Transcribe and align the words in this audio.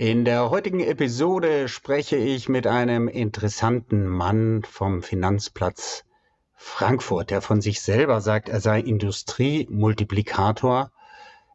In 0.00 0.24
der 0.24 0.48
heutigen 0.50 0.78
Episode 0.78 1.66
spreche 1.66 2.14
ich 2.14 2.48
mit 2.48 2.68
einem 2.68 3.08
interessanten 3.08 4.06
Mann 4.06 4.62
vom 4.62 5.02
Finanzplatz 5.02 6.04
Frankfurt, 6.54 7.30
der 7.30 7.42
von 7.42 7.60
sich 7.60 7.80
selber 7.80 8.20
sagt, 8.20 8.48
er 8.48 8.60
sei 8.60 8.78
Industriemultiplikator. 8.78 10.92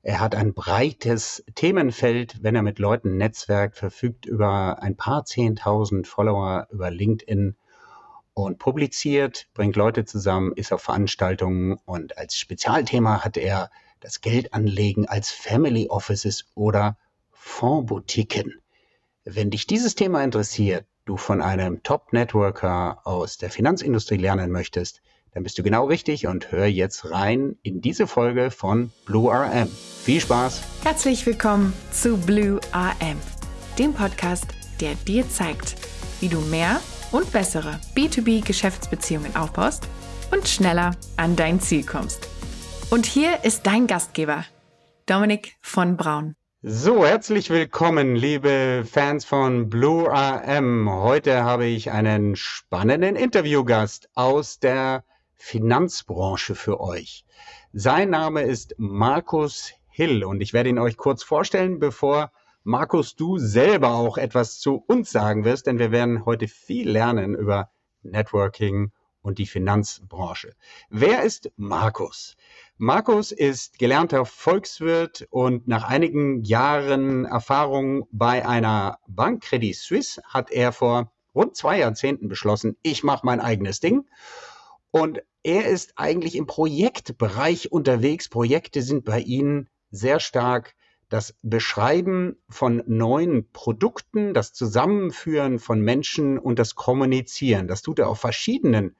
Er 0.01 0.19
hat 0.19 0.35
ein 0.35 0.53
breites 0.53 1.45
Themenfeld, 1.55 2.43
wenn 2.43 2.57
er 2.57 2.63
mit 2.63 2.79
Leuten 2.79 3.15
netzwerkt, 3.15 3.77
verfügt 3.77 4.25
über 4.25 4.83
ein 4.83 4.97
paar 4.97 5.23
Zehntausend 5.23 6.05
Follower 6.05 6.67
über 6.69 6.91
LinkedIn 6.91 7.55
und 8.33 8.59
publiziert, 8.59 9.47
bringt 9.53 9.77
Leute 9.77 10.03
zusammen, 10.03 10.51
ist 10.53 10.73
auf 10.73 10.81
Veranstaltungen 10.81 11.79
und 11.85 12.17
als 12.17 12.37
Spezialthema 12.37 13.23
hat 13.23 13.37
er 13.37 13.71
das 14.01 14.19
Geldanlegen 14.19 15.07
als 15.07 15.31
Family 15.31 15.87
Offices 15.87 16.43
oder 16.55 16.97
Fondsboutiquen. 17.45 18.53
Wenn 19.25 19.51
dich 19.51 19.67
dieses 19.67 19.95
Thema 19.95 20.23
interessiert, 20.23 20.85
du 21.05 21.17
von 21.17 21.41
einem 21.41 21.83
Top-Networker 21.83 23.05
aus 23.05 23.37
der 23.37 23.49
Finanzindustrie 23.49 24.17
lernen 24.17 24.49
möchtest, 24.49 25.01
dann 25.33 25.43
bist 25.43 25.57
du 25.57 25.63
genau 25.63 25.85
richtig 25.85 26.25
und 26.25 26.51
hör 26.51 26.65
jetzt 26.65 27.11
rein 27.11 27.57
in 27.61 27.81
diese 27.81 28.07
Folge 28.07 28.49
von 28.49 28.91
Blue 29.05 29.31
RM. 29.31 29.67
Viel 30.03 30.21
Spaß! 30.21 30.63
Herzlich 30.83 31.25
willkommen 31.25 31.73
zu 31.91 32.17
Blue 32.17 32.59
RM, 32.73 33.17
dem 33.77 33.93
Podcast, 33.93 34.47
der 34.79 34.95
dir 34.95 35.29
zeigt, 35.29 35.75
wie 36.21 36.29
du 36.29 36.39
mehr 36.39 36.79
und 37.11 37.31
bessere 37.31 37.79
B2B-Geschäftsbeziehungen 37.95 39.35
aufbaust 39.35 39.87
und 40.31 40.47
schneller 40.47 40.95
an 41.17 41.35
dein 41.35 41.59
Ziel 41.59 41.85
kommst. 41.85 42.27
Und 42.89 43.05
hier 43.05 43.43
ist 43.43 43.67
dein 43.67 43.85
Gastgeber, 43.85 44.45
Dominik 45.05 45.55
von 45.61 45.97
Braun. 45.97 46.35
So, 46.65 47.05
herzlich 47.05 47.49
willkommen, 47.49 48.15
liebe 48.15 48.85
Fans 48.89 49.25
von 49.25 49.69
Blue 49.69 50.09
RM. 50.09 50.89
Heute 50.89 51.43
habe 51.43 51.65
ich 51.65 51.91
einen 51.91 52.37
spannenden 52.37 53.17
Interviewgast 53.17 54.09
aus 54.13 54.59
der 54.59 55.03
Finanzbranche 55.33 56.55
für 56.55 56.79
euch. 56.79 57.25
Sein 57.73 58.11
Name 58.11 58.43
ist 58.43 58.75
Markus 58.77 59.73
Hill 59.89 60.23
und 60.23 60.39
ich 60.39 60.53
werde 60.53 60.69
ihn 60.69 60.79
euch 60.79 60.95
kurz 60.95 61.21
vorstellen, 61.21 61.79
bevor 61.79 62.31
Markus 62.63 63.17
du 63.17 63.39
selber 63.39 63.95
auch 63.95 64.17
etwas 64.17 64.59
zu 64.59 64.85
uns 64.87 65.11
sagen 65.11 65.43
wirst, 65.43 65.67
denn 65.67 65.79
wir 65.79 65.91
werden 65.91 66.23
heute 66.23 66.47
viel 66.47 66.89
lernen 66.89 67.35
über 67.35 67.71
Networking 68.03 68.93
und 69.21 69.37
die 69.37 69.47
Finanzbranche. 69.47 70.53
Wer 70.89 71.23
ist 71.23 71.51
Markus? 71.57 72.37
Markus 72.85 73.31
ist 73.31 73.79
gelernter 73.79 74.25
Volkswirt 74.25 75.25
und 75.29 75.69
nach 75.69 75.85
einigen 75.85 76.43
Jahren 76.43 77.23
Erfahrung 77.23 78.09
bei 78.11 78.45
einer 78.45 78.99
Bank 79.07 79.41
Credit 79.41 79.73
Suisse 79.73 80.21
hat 80.25 80.51
er 80.51 80.73
vor 80.73 81.13
rund 81.33 81.55
zwei 81.55 81.79
Jahrzehnten 81.79 82.27
beschlossen, 82.27 82.75
ich 82.81 83.01
mache 83.01 83.25
mein 83.25 83.39
eigenes 83.39 83.79
Ding. 83.79 84.09
Und 84.91 85.23
er 85.43 85.65
ist 85.67 85.93
eigentlich 85.95 86.35
im 86.35 86.45
Projektbereich 86.45 87.71
unterwegs. 87.71 88.27
Projekte 88.27 88.81
sind 88.81 89.05
bei 89.05 89.21
Ihnen 89.21 89.69
sehr 89.89 90.19
stark 90.19 90.75
das 91.07 91.35
Beschreiben 91.41 92.35
von 92.49 92.83
neuen 92.85 93.49
Produkten, 93.53 94.33
das 94.33 94.51
Zusammenführen 94.51 95.59
von 95.59 95.79
Menschen 95.79 96.37
und 96.37 96.59
das 96.59 96.75
Kommunizieren. 96.75 97.69
Das 97.69 97.81
tut 97.81 97.99
er 97.99 98.09
auf 98.09 98.19
verschiedenen 98.19 98.97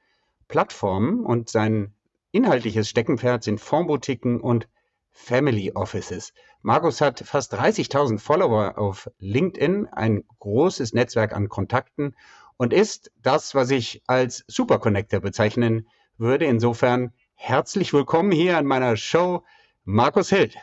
Plattformen 0.48 1.22
und 1.22 1.50
sein 1.50 1.92
inhaltliches 2.34 2.88
Steckenpferd 2.88 3.44
sind 3.44 3.60
Fondboutiquen 3.60 4.40
und 4.40 4.68
Family 5.12 5.70
Offices. 5.72 6.32
Markus 6.62 7.00
hat 7.00 7.20
fast 7.20 7.54
30.000 7.54 8.18
Follower 8.18 8.76
auf 8.76 9.08
LinkedIn, 9.20 9.86
ein 9.86 10.24
großes 10.40 10.94
Netzwerk 10.94 11.32
an 11.32 11.48
Kontakten 11.48 12.16
und 12.56 12.72
ist 12.72 13.12
das, 13.22 13.54
was 13.54 13.70
ich 13.70 14.02
als 14.08 14.44
Superconnector 14.48 15.20
bezeichnen 15.20 15.88
würde. 16.18 16.46
Insofern 16.46 17.12
herzlich 17.34 17.92
willkommen 17.92 18.32
hier 18.32 18.58
an 18.58 18.66
meiner 18.66 18.96
Show, 18.96 19.44
Markus 19.84 20.30
Hild. 20.30 20.56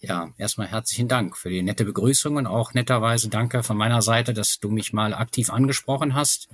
Ja, 0.00 0.32
erstmal 0.38 0.68
herzlichen 0.68 1.08
Dank 1.08 1.36
für 1.36 1.50
die 1.50 1.62
nette 1.62 1.84
Begrüßung 1.84 2.36
und 2.36 2.46
auch 2.46 2.72
netterweise 2.72 3.28
danke 3.28 3.64
von 3.64 3.76
meiner 3.76 4.00
Seite, 4.00 4.32
dass 4.32 4.60
du 4.60 4.70
mich 4.70 4.92
mal 4.92 5.12
aktiv 5.12 5.50
angesprochen 5.50 6.14
hast 6.14 6.48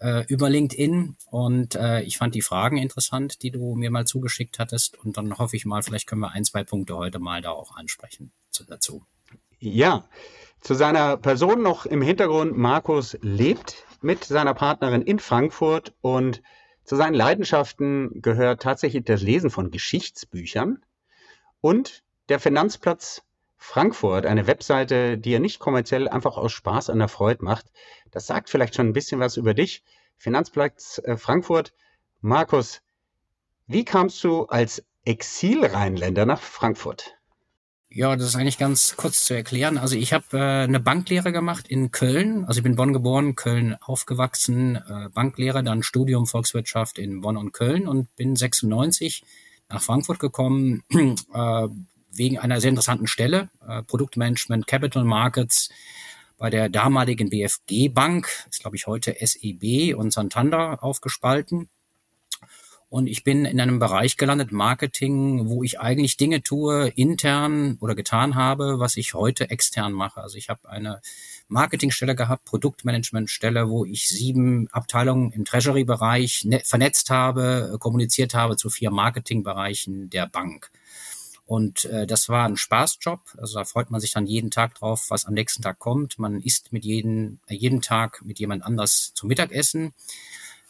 äh, 0.00 0.24
über 0.28 0.48
LinkedIn 0.48 1.16
und 1.28 1.74
äh, 1.74 2.02
ich 2.02 2.18
fand 2.18 2.36
die 2.36 2.42
Fragen 2.42 2.76
interessant, 2.76 3.42
die 3.42 3.50
du 3.50 3.74
mir 3.74 3.90
mal 3.90 4.06
zugeschickt 4.06 4.60
hattest 4.60 4.96
und 4.96 5.16
dann 5.16 5.38
hoffe 5.38 5.56
ich 5.56 5.66
mal, 5.66 5.82
vielleicht 5.82 6.06
können 6.06 6.20
wir 6.20 6.30
ein, 6.30 6.44
zwei 6.44 6.62
Punkte 6.62 6.96
heute 6.96 7.18
mal 7.18 7.42
da 7.42 7.50
auch 7.50 7.76
ansprechen 7.76 8.30
zu, 8.50 8.64
dazu. 8.64 9.04
Ja, 9.58 10.04
zu 10.60 10.74
seiner 10.74 11.16
Person 11.16 11.62
noch 11.62 11.84
im 11.84 12.00
Hintergrund. 12.00 12.56
Markus 12.56 13.18
lebt 13.22 13.86
mit 14.02 14.22
seiner 14.22 14.54
Partnerin 14.54 15.02
in 15.02 15.18
Frankfurt 15.18 15.94
und 16.00 16.42
zu 16.84 16.94
seinen 16.94 17.14
Leidenschaften 17.14 18.22
gehört 18.22 18.62
tatsächlich 18.62 19.04
das 19.04 19.20
Lesen 19.20 19.50
von 19.50 19.72
Geschichtsbüchern 19.72 20.78
und 21.60 22.04
der 22.28 22.40
Finanzplatz 22.40 23.22
Frankfurt, 23.56 24.24
eine 24.24 24.46
Webseite, 24.46 25.18
die 25.18 25.32
er 25.32 25.40
nicht 25.40 25.58
kommerziell 25.58 26.08
einfach 26.08 26.36
aus 26.36 26.52
Spaß 26.52 26.90
an 26.90 27.00
der 27.00 27.08
Freude 27.08 27.44
macht. 27.44 27.66
Das 28.12 28.26
sagt 28.26 28.48
vielleicht 28.48 28.76
schon 28.76 28.86
ein 28.86 28.92
bisschen 28.92 29.20
was 29.20 29.36
über 29.36 29.52
dich. 29.52 29.82
Finanzplatz 30.16 31.00
äh, 31.04 31.16
Frankfurt. 31.16 31.72
Markus, 32.20 32.80
wie 33.66 33.84
kamst 33.84 34.22
du 34.24 34.46
als 34.46 34.84
Exil-Rheinländer 35.04 36.24
nach 36.24 36.40
Frankfurt? 36.40 37.18
Ja, 37.90 38.14
das 38.16 38.28
ist 38.28 38.36
eigentlich 38.36 38.58
ganz 38.58 38.96
kurz 38.96 39.24
zu 39.24 39.34
erklären. 39.34 39.78
Also 39.78 39.96
ich 39.96 40.12
habe 40.12 40.26
äh, 40.36 40.64
eine 40.64 40.78
Banklehre 40.78 41.32
gemacht 41.32 41.68
in 41.68 41.90
Köln. 41.90 42.44
Also 42.44 42.58
ich 42.58 42.62
bin 42.62 42.76
Bonn 42.76 42.92
geboren, 42.92 43.34
Köln 43.34 43.76
aufgewachsen, 43.80 44.76
äh, 44.76 45.08
Banklehre, 45.12 45.64
dann 45.64 45.82
Studium 45.82 46.26
Volkswirtschaft 46.26 46.98
in 46.98 47.22
Bonn 47.22 47.36
und 47.36 47.52
Köln 47.52 47.88
und 47.88 48.14
bin 48.14 48.36
96 48.36 49.24
nach 49.70 49.82
Frankfurt 49.82 50.18
gekommen, 50.18 50.82
äh, 51.32 51.68
wegen 52.18 52.38
einer 52.38 52.60
sehr 52.60 52.70
interessanten 52.70 53.06
Stelle, 53.06 53.48
äh, 53.66 53.82
Produktmanagement, 53.82 54.66
Capital 54.66 55.04
Markets 55.04 55.70
bei 56.36 56.50
der 56.50 56.68
damaligen 56.68 57.30
BFG 57.30 57.88
Bank, 57.88 58.28
ist 58.50 58.60
glaube 58.60 58.76
ich 58.76 58.86
heute 58.86 59.16
SEB 59.18 59.94
und 59.94 60.12
Santander 60.12 60.82
aufgespalten. 60.82 61.68
Und 62.90 63.06
ich 63.06 63.22
bin 63.22 63.44
in 63.44 63.60
einem 63.60 63.78
Bereich 63.78 64.16
gelandet, 64.16 64.50
Marketing, 64.50 65.46
wo 65.46 65.62
ich 65.62 65.78
eigentlich 65.78 66.16
Dinge 66.16 66.42
tue, 66.42 66.88
intern 66.88 67.76
oder 67.80 67.94
getan 67.94 68.34
habe, 68.34 68.78
was 68.78 68.96
ich 68.96 69.12
heute 69.12 69.50
extern 69.50 69.92
mache. 69.92 70.22
Also 70.22 70.38
ich 70.38 70.48
habe 70.48 70.70
eine 70.70 71.02
Marketingstelle 71.48 72.14
gehabt, 72.14 72.46
Produktmanagementstelle, 72.46 73.68
wo 73.68 73.84
ich 73.84 74.08
sieben 74.08 74.68
Abteilungen 74.70 75.32
im 75.32 75.44
Treasury-Bereich 75.44 76.46
ne-, 76.46 76.62
vernetzt 76.64 77.10
habe, 77.10 77.76
kommuniziert 77.78 78.32
habe 78.32 78.56
zu 78.56 78.70
vier 78.70 78.90
Marketingbereichen 78.90 80.08
der 80.08 80.26
Bank. 80.26 80.70
Und 81.48 81.86
äh, 81.86 82.06
das 82.06 82.28
war 82.28 82.46
ein 82.46 82.58
Spaßjob. 82.58 83.20
Also 83.38 83.58
da 83.58 83.64
freut 83.64 83.90
man 83.90 84.02
sich 84.02 84.12
dann 84.12 84.26
jeden 84.26 84.50
Tag 84.50 84.74
drauf, 84.74 85.06
was 85.08 85.24
am 85.24 85.32
nächsten 85.32 85.62
Tag 85.62 85.78
kommt. 85.78 86.18
Man 86.18 86.42
isst 86.42 86.74
mit 86.74 86.84
jedem, 86.84 87.40
äh, 87.46 87.54
jeden 87.54 87.80
Tag 87.80 88.22
mit 88.22 88.38
jemand 88.38 88.62
anders 88.64 89.12
zum 89.14 89.30
Mittagessen, 89.30 89.94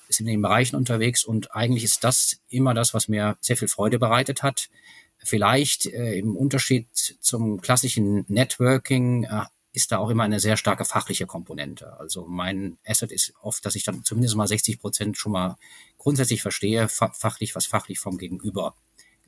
ist 0.07 0.21
in 0.21 0.27
den 0.27 0.41
Bereichen 0.41 0.77
unterwegs 0.77 1.25
und 1.25 1.53
eigentlich 1.53 1.83
ist 1.83 2.05
das 2.05 2.39
immer 2.49 2.75
das, 2.75 2.95
was 2.95 3.09
mir 3.09 3.37
sehr 3.41 3.57
viel 3.57 3.67
Freude 3.67 3.99
bereitet 3.99 4.45
hat. 4.45 4.71
Vielleicht 5.19 5.87
äh, 5.87 6.17
im 6.17 6.37
Unterschied 6.37 6.87
zum 6.95 7.61
klassischen 7.61 8.25
Networking 8.29 9.25
äh, 9.25 9.47
ist 9.73 9.91
da 9.91 9.99
auch 9.99 10.11
immer 10.11 10.23
eine 10.23 10.39
sehr 10.39 10.57
starke 10.57 10.85
fachliche 10.85 11.27
Komponente. 11.27 11.99
Also 11.99 12.25
mein 12.29 12.79
Asset 12.87 13.11
ist 13.11 13.33
oft, 13.43 13.67
dass 13.67 13.75
ich 13.75 13.83
dann 13.83 14.05
zumindest 14.05 14.37
mal 14.37 14.47
60 14.47 14.79
Prozent 14.79 15.19
schon 15.19 15.33
mal 15.33 15.57
grundsätzlich 15.97 16.41
verstehe, 16.41 16.87
fachlich, 16.89 17.57
was 17.57 17.67
fachlich 17.67 17.99
vom 17.99 18.17
Gegenüber 18.17 18.77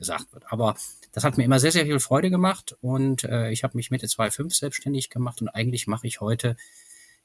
gesagt 0.01 0.33
wird. 0.33 0.51
Aber 0.51 0.75
das 1.13 1.23
hat 1.23 1.37
mir 1.37 1.45
immer 1.45 1.59
sehr, 1.59 1.71
sehr 1.71 1.85
viel 1.85 2.01
Freude 2.01 2.29
gemacht 2.29 2.75
und 2.81 3.23
äh, 3.23 3.51
ich 3.51 3.63
habe 3.63 3.77
mich 3.77 3.91
Mitte 3.91 4.07
2005 4.07 4.53
selbstständig 4.53 5.09
gemacht 5.09 5.41
und 5.41 5.47
eigentlich 5.47 5.87
mache 5.87 6.07
ich 6.07 6.19
heute 6.19 6.57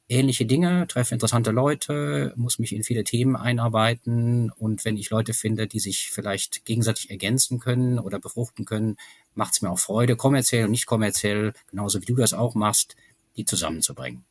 ähnliche 0.08 0.46
Dinge, 0.46 0.86
treffe 0.86 1.14
interessante 1.14 1.50
Leute, 1.50 2.32
muss 2.36 2.60
mich 2.60 2.72
in 2.72 2.84
viele 2.84 3.02
Themen 3.02 3.34
einarbeiten 3.34 4.52
und 4.52 4.84
wenn 4.84 4.96
ich 4.96 5.10
Leute 5.10 5.34
finde, 5.34 5.66
die 5.66 5.80
sich 5.80 6.12
vielleicht 6.12 6.64
gegenseitig 6.64 7.10
ergänzen 7.10 7.58
können 7.58 7.98
oder 7.98 8.20
befruchten 8.20 8.64
können, 8.64 8.96
macht 9.34 9.54
es 9.54 9.62
mir 9.62 9.70
auch 9.70 9.80
Freude, 9.80 10.14
kommerziell 10.14 10.66
und 10.66 10.70
nicht 10.70 10.86
kommerziell, 10.86 11.54
genauso 11.70 12.00
wie 12.00 12.06
du 12.06 12.14
das 12.14 12.34
auch 12.34 12.54
machst, 12.54 12.94
die 13.36 13.44
zusammenzubringen. 13.44 14.24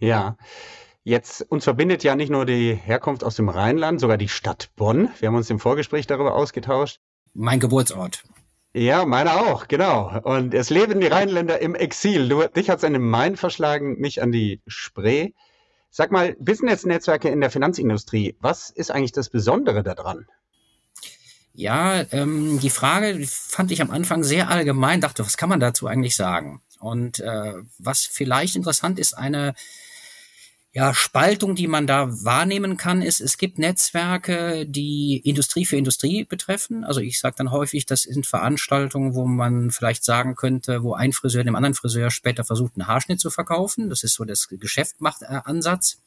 Ja, 0.00 0.36
Jetzt 1.04 1.42
uns 1.50 1.64
verbindet 1.64 2.04
ja 2.04 2.14
nicht 2.14 2.30
nur 2.30 2.46
die 2.46 2.74
Herkunft 2.74 3.24
aus 3.24 3.34
dem 3.34 3.48
Rheinland, 3.48 4.00
sogar 4.00 4.16
die 4.16 4.28
Stadt 4.28 4.70
Bonn. 4.76 5.08
Wir 5.18 5.26
haben 5.26 5.34
uns 5.34 5.50
im 5.50 5.58
Vorgespräch 5.58 6.06
darüber 6.06 6.36
ausgetauscht. 6.36 7.00
Mein 7.34 7.60
Geburtsort. 7.60 8.24
Ja, 8.74 9.04
meine 9.04 9.34
auch, 9.34 9.68
genau. 9.68 10.18
Und 10.22 10.54
es 10.54 10.70
leben 10.70 11.00
die 11.00 11.06
Rheinländer 11.06 11.60
im 11.60 11.74
Exil. 11.74 12.28
Du, 12.28 12.46
dich 12.48 12.70
hat's 12.70 12.84
an 12.84 12.94
den 12.94 13.02
Main 13.02 13.36
verschlagen, 13.36 14.00
mich 14.00 14.22
an 14.22 14.32
die 14.32 14.62
Spree. 14.66 15.32
Sag 15.90 16.10
mal, 16.10 16.34
Business-Netzwerke 16.38 17.28
in 17.28 17.42
der 17.42 17.50
Finanzindustrie, 17.50 18.34
was 18.40 18.70
ist 18.70 18.90
eigentlich 18.90 19.12
das 19.12 19.28
Besondere 19.28 19.82
daran? 19.82 20.26
Ja, 21.52 22.02
ähm, 22.12 22.60
die 22.60 22.70
Frage 22.70 23.26
fand 23.26 23.70
ich 23.72 23.82
am 23.82 23.90
Anfang 23.90 24.24
sehr 24.24 24.48
allgemein, 24.48 25.02
dachte, 25.02 25.24
was 25.24 25.36
kann 25.36 25.50
man 25.50 25.60
dazu 25.60 25.86
eigentlich 25.86 26.16
sagen? 26.16 26.62
Und 26.80 27.20
äh, 27.20 27.52
was 27.78 28.00
vielleicht 28.00 28.56
interessant 28.56 28.98
ist, 28.98 29.12
eine 29.12 29.54
ja, 30.74 30.94
Spaltung, 30.94 31.54
die 31.54 31.66
man 31.66 31.86
da 31.86 32.08
wahrnehmen 32.24 32.78
kann, 32.78 33.02
ist, 33.02 33.20
es 33.20 33.36
gibt 33.36 33.58
Netzwerke, 33.58 34.64
die 34.66 35.18
Industrie 35.22 35.66
für 35.66 35.76
Industrie 35.76 36.24
betreffen. 36.24 36.82
Also 36.82 37.00
ich 37.00 37.20
sage 37.20 37.34
dann 37.36 37.50
häufig, 37.50 37.84
das 37.84 38.02
sind 38.02 38.26
Veranstaltungen, 38.26 39.14
wo 39.14 39.26
man 39.26 39.70
vielleicht 39.70 40.02
sagen 40.02 40.34
könnte, 40.34 40.82
wo 40.82 40.94
ein 40.94 41.12
Friseur 41.12 41.44
dem 41.44 41.56
anderen 41.56 41.74
Friseur 41.74 42.10
später 42.10 42.42
versucht, 42.44 42.72
einen 42.76 42.86
Haarschnitt 42.86 43.20
zu 43.20 43.28
verkaufen. 43.28 43.90
Das 43.90 44.02
ist 44.02 44.14
so 44.14 44.24
das 44.24 44.48
Geschäftmacht-Ansatz. 44.48 45.98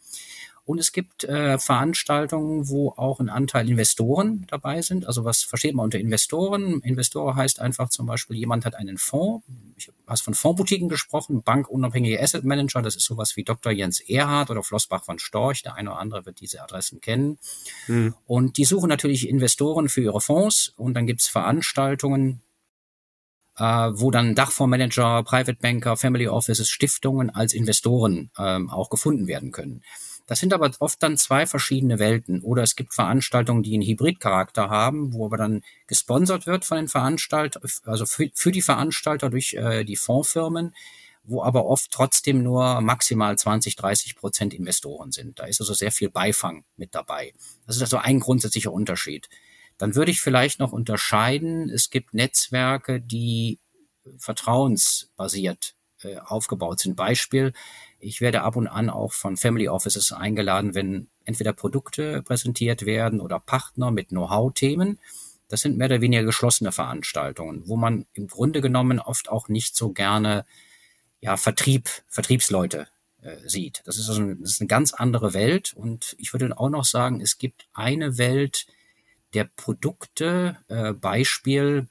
Und 0.65 0.79
es 0.79 0.91
gibt 0.91 1.23
äh, 1.23 1.59
Veranstaltungen, 1.59 2.67
wo 2.69 2.89
auch 2.89 3.19
ein 3.19 3.29
Anteil 3.29 3.69
Investoren 3.69 4.47
dabei 4.49 4.81
sind. 4.81 5.05
Also 5.05 5.23
was 5.23 5.43
versteht 5.43 5.75
man 5.75 5.83
unter 5.85 5.99
Investoren? 5.99 6.81
Investor 6.81 7.35
heißt 7.35 7.59
einfach 7.59 7.89
zum 7.89 8.07
Beispiel, 8.07 8.35
jemand 8.35 8.65
hat 8.65 8.73
einen 8.73 8.97
Fonds. 8.97 9.45
Ich 9.75 9.89
habe 10.07 10.17
von 10.17 10.33
Fondsboutiquen 10.33 10.89
gesprochen, 10.89 11.43
bankunabhängige 11.43 12.19
Asset 12.19 12.45
Manager. 12.45 12.81
Das 12.81 12.95
ist 12.95 13.05
sowas 13.05 13.35
wie 13.35 13.43
Dr. 13.43 13.71
Jens 13.71 13.99
Erhard 13.99 14.49
oder 14.49 14.63
Flossbach 14.63 15.03
von 15.03 15.19
Storch. 15.19 15.61
Der 15.61 15.75
eine 15.75 15.91
oder 15.91 15.99
andere 15.99 16.25
wird 16.25 16.39
diese 16.39 16.63
Adressen 16.63 16.99
kennen. 16.99 17.37
Mhm. 17.87 18.15
Und 18.25 18.57
die 18.57 18.65
suchen 18.65 18.89
natürlich 18.89 19.29
Investoren 19.29 19.87
für 19.87 20.01
ihre 20.01 20.19
Fonds. 20.19 20.73
Und 20.77 20.95
dann 20.95 21.05
gibt's 21.05 21.27
Veranstaltungen, 21.27 22.41
äh, 23.57 23.63
wo 23.63 24.09
dann 24.09 24.33
Dachfondsmanager, 24.33 25.21
Private 25.23 25.59
Banker, 25.61 25.95
Family 25.95 26.27
Offices, 26.27 26.69
Stiftungen 26.69 27.29
als 27.29 27.53
Investoren 27.53 28.31
ähm, 28.39 28.71
auch 28.71 28.89
gefunden 28.89 29.27
werden 29.27 29.51
können. 29.51 29.83
Das 30.27 30.39
sind 30.39 30.53
aber 30.53 30.71
oft 30.79 31.01
dann 31.03 31.17
zwei 31.17 31.45
verschiedene 31.45 31.99
Welten. 31.99 32.41
Oder 32.41 32.63
es 32.63 32.75
gibt 32.75 32.93
Veranstaltungen, 32.93 33.61
die 33.61 33.75
einen 33.75 33.85
Hybridcharakter 33.85 34.69
haben, 34.69 35.13
wo 35.13 35.25
aber 35.25 35.37
dann 35.37 35.61
gesponsert 35.87 36.47
wird 36.47 36.65
von 36.65 36.77
den 36.77 36.87
Veranstaltern, 36.87 37.63
also 37.85 38.05
für, 38.05 38.29
für 38.33 38.51
die 38.51 38.63
Veranstalter 38.63 39.29
durch 39.29 39.53
äh, 39.53 39.83
die 39.83 39.95
Fondsfirmen, 39.95 40.73
wo 41.23 41.43
aber 41.43 41.65
oft 41.65 41.91
trotzdem 41.91 42.43
nur 42.43 42.81
maximal 42.81 43.37
20, 43.37 43.75
30 43.75 44.15
Prozent 44.15 44.53
Investoren 44.53 45.11
sind. 45.11 45.39
Da 45.39 45.45
ist 45.45 45.61
also 45.61 45.73
sehr 45.73 45.91
viel 45.91 46.09
Beifang 46.09 46.65
mit 46.75 46.95
dabei. 46.95 47.33
Das 47.67 47.75
ist 47.75 47.81
also 47.83 47.97
ein 47.97 48.19
grundsätzlicher 48.19 48.71
Unterschied. 48.71 49.29
Dann 49.77 49.95
würde 49.95 50.11
ich 50.11 50.21
vielleicht 50.21 50.59
noch 50.59 50.71
unterscheiden, 50.71 51.69
es 51.69 51.89
gibt 51.89 52.13
Netzwerke, 52.13 53.01
die 53.01 53.59
vertrauensbasiert 54.17 55.75
äh, 56.01 56.17
aufgebaut 56.17 56.79
sind. 56.79 56.95
Beispiel, 56.95 57.53
ich 58.05 58.21
werde 58.21 58.43
ab 58.43 58.55
und 58.55 58.67
an 58.67 58.89
auch 58.89 59.13
von 59.13 59.35
Family 59.35 59.67
Offices 59.67 60.11
eingeladen, 60.11 60.75
wenn 60.75 61.07
entweder 61.25 61.53
Produkte 61.53 62.21
präsentiert 62.21 62.85
werden 62.85 63.19
oder 63.19 63.39
Partner 63.39 63.91
mit 63.91 64.09
Know-how-Themen. 64.09 64.99
Das 65.47 65.61
sind 65.61 65.77
mehr 65.77 65.87
oder 65.87 66.01
weniger 66.01 66.23
geschlossene 66.23 66.71
Veranstaltungen, 66.71 67.63
wo 67.67 67.75
man 67.75 68.05
im 68.13 68.27
Grunde 68.27 68.61
genommen 68.61 68.99
oft 68.99 69.29
auch 69.29 69.47
nicht 69.47 69.75
so 69.75 69.91
gerne 69.91 70.45
ja, 71.19 71.37
Vertrieb, 71.37 71.89
Vertriebsleute 72.07 72.87
äh, 73.21 73.37
sieht. 73.45 73.81
Das 73.85 73.97
ist, 73.97 74.07
also 74.07 74.21
ein, 74.21 74.41
das 74.41 74.51
ist 74.51 74.61
eine 74.61 74.67
ganz 74.67 74.93
andere 74.93 75.33
Welt. 75.33 75.73
Und 75.75 76.15
ich 76.19 76.31
würde 76.33 76.57
auch 76.57 76.69
noch 76.69 76.85
sagen, 76.85 77.21
es 77.21 77.37
gibt 77.37 77.67
eine 77.73 78.17
Welt 78.17 78.67
der 79.33 79.49
Produkte, 79.55 80.57
äh, 80.67 80.93
Beispiel, 80.93 81.87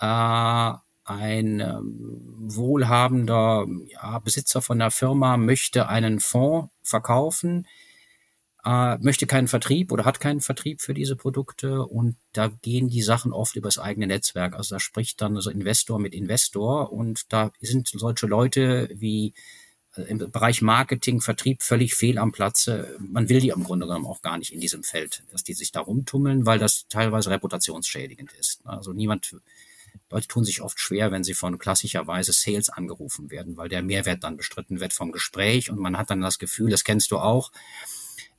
äh, 0.00 0.72
ein 1.10 1.60
ähm, 1.60 2.36
wohlhabender 2.38 3.66
ja, 3.88 4.18
Besitzer 4.20 4.62
von 4.62 4.78
der 4.78 4.90
Firma 4.90 5.36
möchte 5.36 5.88
einen 5.88 6.20
Fonds 6.20 6.70
verkaufen, 6.82 7.66
äh, 8.64 8.96
möchte 8.98 9.26
keinen 9.26 9.48
Vertrieb 9.48 9.90
oder 9.90 10.04
hat 10.04 10.20
keinen 10.20 10.40
Vertrieb 10.40 10.80
für 10.80 10.94
diese 10.94 11.16
Produkte 11.16 11.84
und 11.84 12.16
da 12.32 12.48
gehen 12.48 12.88
die 12.88 13.02
Sachen 13.02 13.32
oft 13.32 13.56
übers 13.56 13.78
eigene 13.78 14.06
Netzwerk. 14.06 14.54
Also 14.54 14.76
da 14.76 14.80
spricht 14.80 15.20
dann 15.20 15.36
also 15.36 15.50
Investor 15.50 15.98
mit 15.98 16.14
Investor 16.14 16.92
und 16.92 17.32
da 17.32 17.50
sind 17.60 17.88
solche 17.88 18.26
Leute 18.26 18.88
wie 18.94 19.34
äh, 19.96 20.02
im 20.02 20.18
Bereich 20.18 20.62
Marketing, 20.62 21.20
Vertrieb 21.20 21.62
völlig 21.62 21.94
fehl 21.94 22.18
am 22.18 22.30
Platze. 22.30 22.96
Man 23.00 23.28
will 23.28 23.40
die 23.40 23.48
im 23.48 23.64
Grunde 23.64 23.86
genommen 23.86 24.06
auch 24.06 24.22
gar 24.22 24.38
nicht 24.38 24.52
in 24.52 24.60
diesem 24.60 24.84
Feld, 24.84 25.24
dass 25.32 25.42
die 25.42 25.54
sich 25.54 25.72
da 25.72 25.80
rumtummeln, 25.80 26.46
weil 26.46 26.60
das 26.60 26.86
teilweise 26.88 27.30
reputationsschädigend 27.30 28.32
ist. 28.32 28.60
Also 28.64 28.92
niemand 28.92 29.34
Leute 30.10 30.28
tun 30.28 30.44
sich 30.44 30.62
oft 30.62 30.78
schwer, 30.80 31.12
wenn 31.12 31.24
sie 31.24 31.34
von 31.34 31.58
klassischerweise 31.58 32.32
Sales 32.32 32.68
angerufen 32.68 33.30
werden, 33.30 33.56
weil 33.56 33.68
der 33.68 33.82
Mehrwert 33.82 34.24
dann 34.24 34.36
bestritten 34.36 34.80
wird 34.80 34.92
vom 34.92 35.12
Gespräch 35.12 35.70
und 35.70 35.78
man 35.78 35.96
hat 35.96 36.10
dann 36.10 36.20
das 36.20 36.38
Gefühl, 36.38 36.70
das 36.70 36.84
kennst 36.84 37.10
du 37.10 37.18
auch, 37.18 37.52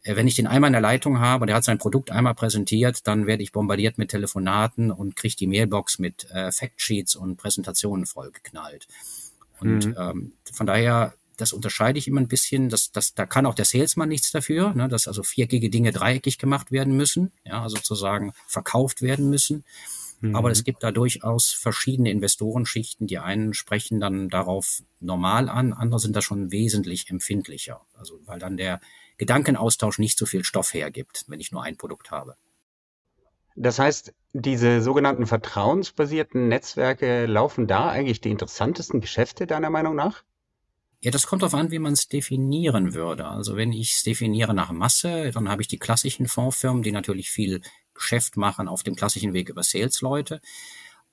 äh, 0.04 0.16
wenn 0.16 0.28
ich 0.28 0.36
den 0.36 0.48
einmal 0.48 0.70
in 0.70 0.74
der 0.74 0.82
Leitung 0.82 1.20
habe 1.20 1.44
und 1.44 1.50
er 1.50 1.56
hat 1.56 1.64
sein 1.64 1.78
Produkt 1.78 2.12
einmal 2.12 2.36
präsentiert, 2.36 3.08
dann 3.08 3.28
werde 3.28 3.44
ich 3.44 3.52
bombardiert 3.52 3.98
mit 3.98 4.10
Telefonaten 4.10 4.92
und 4.92 5.16
kriege 5.16 5.36
die 5.36 5.48
Mailbox 5.48 6.00
mit 6.00 6.30
äh, 6.32 6.52
Factsheets 6.52 7.16
und 7.16 7.38
Präsentationen 7.38 8.06
vollgeknallt. 8.06 8.88
Und 9.60 9.88
mhm. 9.88 9.96
ähm, 9.98 10.34
von 10.52 10.66
daher, 10.66 11.14
das 11.38 11.54
unterscheide 11.54 12.00
ich 12.00 12.08
immer 12.08 12.20
ein 12.20 12.28
bisschen. 12.28 12.70
Das, 12.70 12.92
das, 12.92 13.14
da 13.14 13.26
kann 13.26 13.46
auch 13.46 13.56
der 13.56 13.66
Salesman 13.66 14.10
nichts 14.10 14.32
dafür, 14.32 14.74
ne, 14.74 14.88
dass 14.88 15.08
also 15.08 15.24
viereckige 15.24 15.70
Dinge 15.70 15.92
dreieckig 15.92 16.38
gemacht 16.38 16.72
werden 16.72 16.96
müssen, 16.98 17.32
ja, 17.44 17.68
sozusagen 17.70 18.34
verkauft 18.48 19.02
werden 19.02 19.30
müssen. 19.30 19.64
Mhm. 20.22 20.36
Aber 20.36 20.52
es 20.52 20.64
gibt 20.64 20.84
da 20.84 20.92
durchaus 20.92 21.52
verschiedene 21.52 22.12
Investorenschichten. 22.12 23.08
Die 23.08 23.20
einen 23.20 23.54
sprechen 23.54 24.00
dann 24.00 24.30
darauf 24.30 24.82
normal 25.00 25.50
an, 25.50 25.74
andere 25.74 26.00
sind 26.00 26.16
da 26.16 26.22
schon 26.22 26.52
wesentlich 26.52 27.10
empfindlicher. 27.10 27.82
Also 27.94 28.20
weil 28.26 28.40
dann 28.40 28.56
der 28.56 28.80
Gedankenaustausch 29.18 30.00
nicht 30.00 30.18
so 30.18 30.26
viel 30.26 30.44
Stoff 30.44 30.74
hergibt, 30.74 31.26
wenn 31.28 31.40
ich 31.40 31.52
nur 31.52 31.64
ein 31.64 31.76
Produkt 31.76 32.12
habe. 32.12 32.36
Das 33.56 33.80
heißt, 33.80 34.14
diese 34.34 34.82
sogenannten 34.82 35.26
vertrauensbasierten 35.26 36.48
Netzwerke 36.48 37.26
laufen 37.26 37.68
da 37.68 37.90
eigentlich 37.90 38.22
die 38.22 38.30
interessantesten 38.30 39.02
Geschäfte 39.02 39.46
deiner 39.46 39.70
Meinung 39.70 39.96
nach? 39.96 40.24
Ja, 41.02 41.10
das 41.10 41.26
kommt 41.26 41.42
darauf 41.42 41.56
an, 41.56 41.72
wie 41.72 41.80
man 41.80 41.94
es 41.94 42.08
definieren 42.08 42.94
würde. 42.94 43.26
Also 43.26 43.56
wenn 43.56 43.74
ich 43.74 43.94
es 43.94 44.04
definiere 44.04 44.54
nach 44.54 44.72
Masse, 44.72 45.32
dann 45.32 45.50
habe 45.50 45.64
ich 45.64 45.68
die 45.68 45.80
klassischen 45.80 46.28
Fondsfirmen, 46.28 46.84
die 46.84 46.92
natürlich 46.92 47.32
viel 47.32 47.62
Geschäft 47.94 48.38
machen 48.38 48.68
auf 48.68 48.84
dem 48.84 48.96
klassischen 48.96 49.34
Weg 49.34 49.50
über 49.50 49.64
Sales-Leute. 49.64 50.42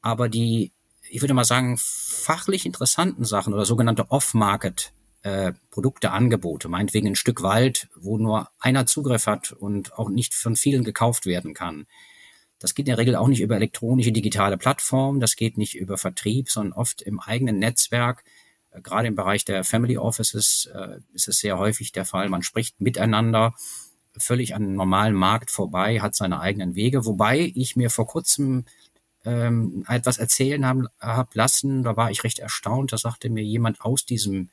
Aber 0.00 0.28
die, 0.28 0.72
ich 1.08 1.20
würde 1.22 1.34
mal 1.34 1.44
sagen, 1.44 1.76
fachlich 1.78 2.66
interessanten 2.66 3.24
Sachen 3.24 3.54
oder 3.54 3.64
sogenannte 3.64 4.10
Off-Market 4.10 4.92
äh, 5.22 5.52
Produkte, 5.70 6.12
Angebote, 6.12 6.68
meinetwegen 6.68 7.08
ein 7.08 7.16
Stück 7.16 7.42
Wald, 7.42 7.88
wo 7.96 8.18
nur 8.18 8.50
einer 8.60 8.86
Zugriff 8.86 9.26
hat 9.26 9.52
und 9.52 9.92
auch 9.98 10.08
nicht 10.08 10.34
von 10.34 10.56
vielen 10.56 10.84
gekauft 10.84 11.26
werden 11.26 11.54
kann. 11.54 11.86
Das 12.58 12.74
geht 12.74 12.86
in 12.86 12.92
der 12.92 12.98
Regel 12.98 13.16
auch 13.16 13.28
nicht 13.28 13.40
über 13.40 13.56
elektronische 13.56 14.12
digitale 14.12 14.56
Plattformen, 14.56 15.20
das 15.20 15.36
geht 15.36 15.58
nicht 15.58 15.76
über 15.76 15.98
Vertrieb, 15.98 16.50
sondern 16.50 16.72
oft 16.72 17.02
im 17.02 17.20
eigenen 17.20 17.58
Netzwerk. 17.58 18.24
Äh, 18.70 18.80
gerade 18.80 19.08
im 19.08 19.16
Bereich 19.16 19.44
der 19.44 19.64
Family 19.64 19.98
Offices 19.98 20.68
äh, 20.72 20.98
ist 21.12 21.28
es 21.28 21.38
sehr 21.38 21.58
häufig 21.58 21.92
der 21.92 22.04
Fall. 22.04 22.28
Man 22.28 22.42
spricht 22.42 22.80
miteinander 22.80 23.54
völlig 24.22 24.54
an 24.54 24.74
normalen 24.74 25.14
Markt 25.14 25.50
vorbei, 25.50 26.00
hat 26.00 26.14
seine 26.14 26.40
eigenen 26.40 26.74
Wege. 26.74 27.04
Wobei 27.04 27.52
ich 27.54 27.76
mir 27.76 27.90
vor 27.90 28.06
kurzem 28.06 28.64
ähm, 29.24 29.84
etwas 29.88 30.18
erzählen 30.18 30.64
habe 30.64 30.88
hab 31.00 31.34
lassen, 31.34 31.82
da 31.82 31.96
war 31.96 32.10
ich 32.10 32.24
recht 32.24 32.38
erstaunt. 32.38 32.92
Da 32.92 32.98
sagte 32.98 33.30
mir 33.30 33.44
jemand 33.44 33.80
aus 33.80 34.04
diesem 34.04 34.50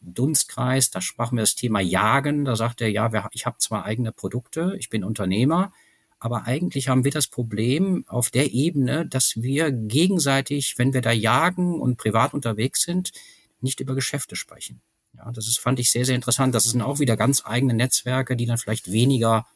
Dunstkreis, 0.00 0.90
da 0.90 1.00
sprach 1.00 1.32
mir 1.32 1.40
das 1.40 1.54
Thema 1.54 1.80
Jagen. 1.80 2.44
Da 2.44 2.56
sagte 2.56 2.84
er, 2.84 2.90
ja, 2.90 3.28
ich 3.32 3.46
habe 3.46 3.58
zwar 3.58 3.84
eigene 3.84 4.12
Produkte, 4.12 4.76
ich 4.78 4.90
bin 4.90 5.04
Unternehmer, 5.04 5.72
aber 6.18 6.44
eigentlich 6.46 6.88
haben 6.88 7.04
wir 7.04 7.10
das 7.10 7.26
Problem 7.26 8.04
auf 8.06 8.30
der 8.30 8.52
Ebene, 8.52 9.06
dass 9.06 9.42
wir 9.42 9.72
gegenseitig, 9.72 10.78
wenn 10.78 10.92
wir 10.92 11.00
da 11.00 11.12
jagen 11.12 11.80
und 11.80 11.96
privat 11.96 12.34
unterwegs 12.34 12.82
sind, 12.82 13.12
nicht 13.60 13.80
über 13.80 13.94
Geschäfte 13.94 14.36
sprechen. 14.36 14.80
Ja, 15.16 15.30
das 15.32 15.46
ist, 15.46 15.58
fand 15.58 15.78
ich 15.78 15.90
sehr, 15.90 16.04
sehr 16.04 16.14
interessant. 16.14 16.54
Das 16.54 16.64
sind 16.64 16.82
auch 16.82 16.98
wieder 16.98 17.16
ganz 17.16 17.42
eigene 17.44 17.74
Netzwerke, 17.74 18.36
die 18.36 18.46
dann 18.46 18.58
vielleicht 18.58 18.90
weniger 18.90 19.46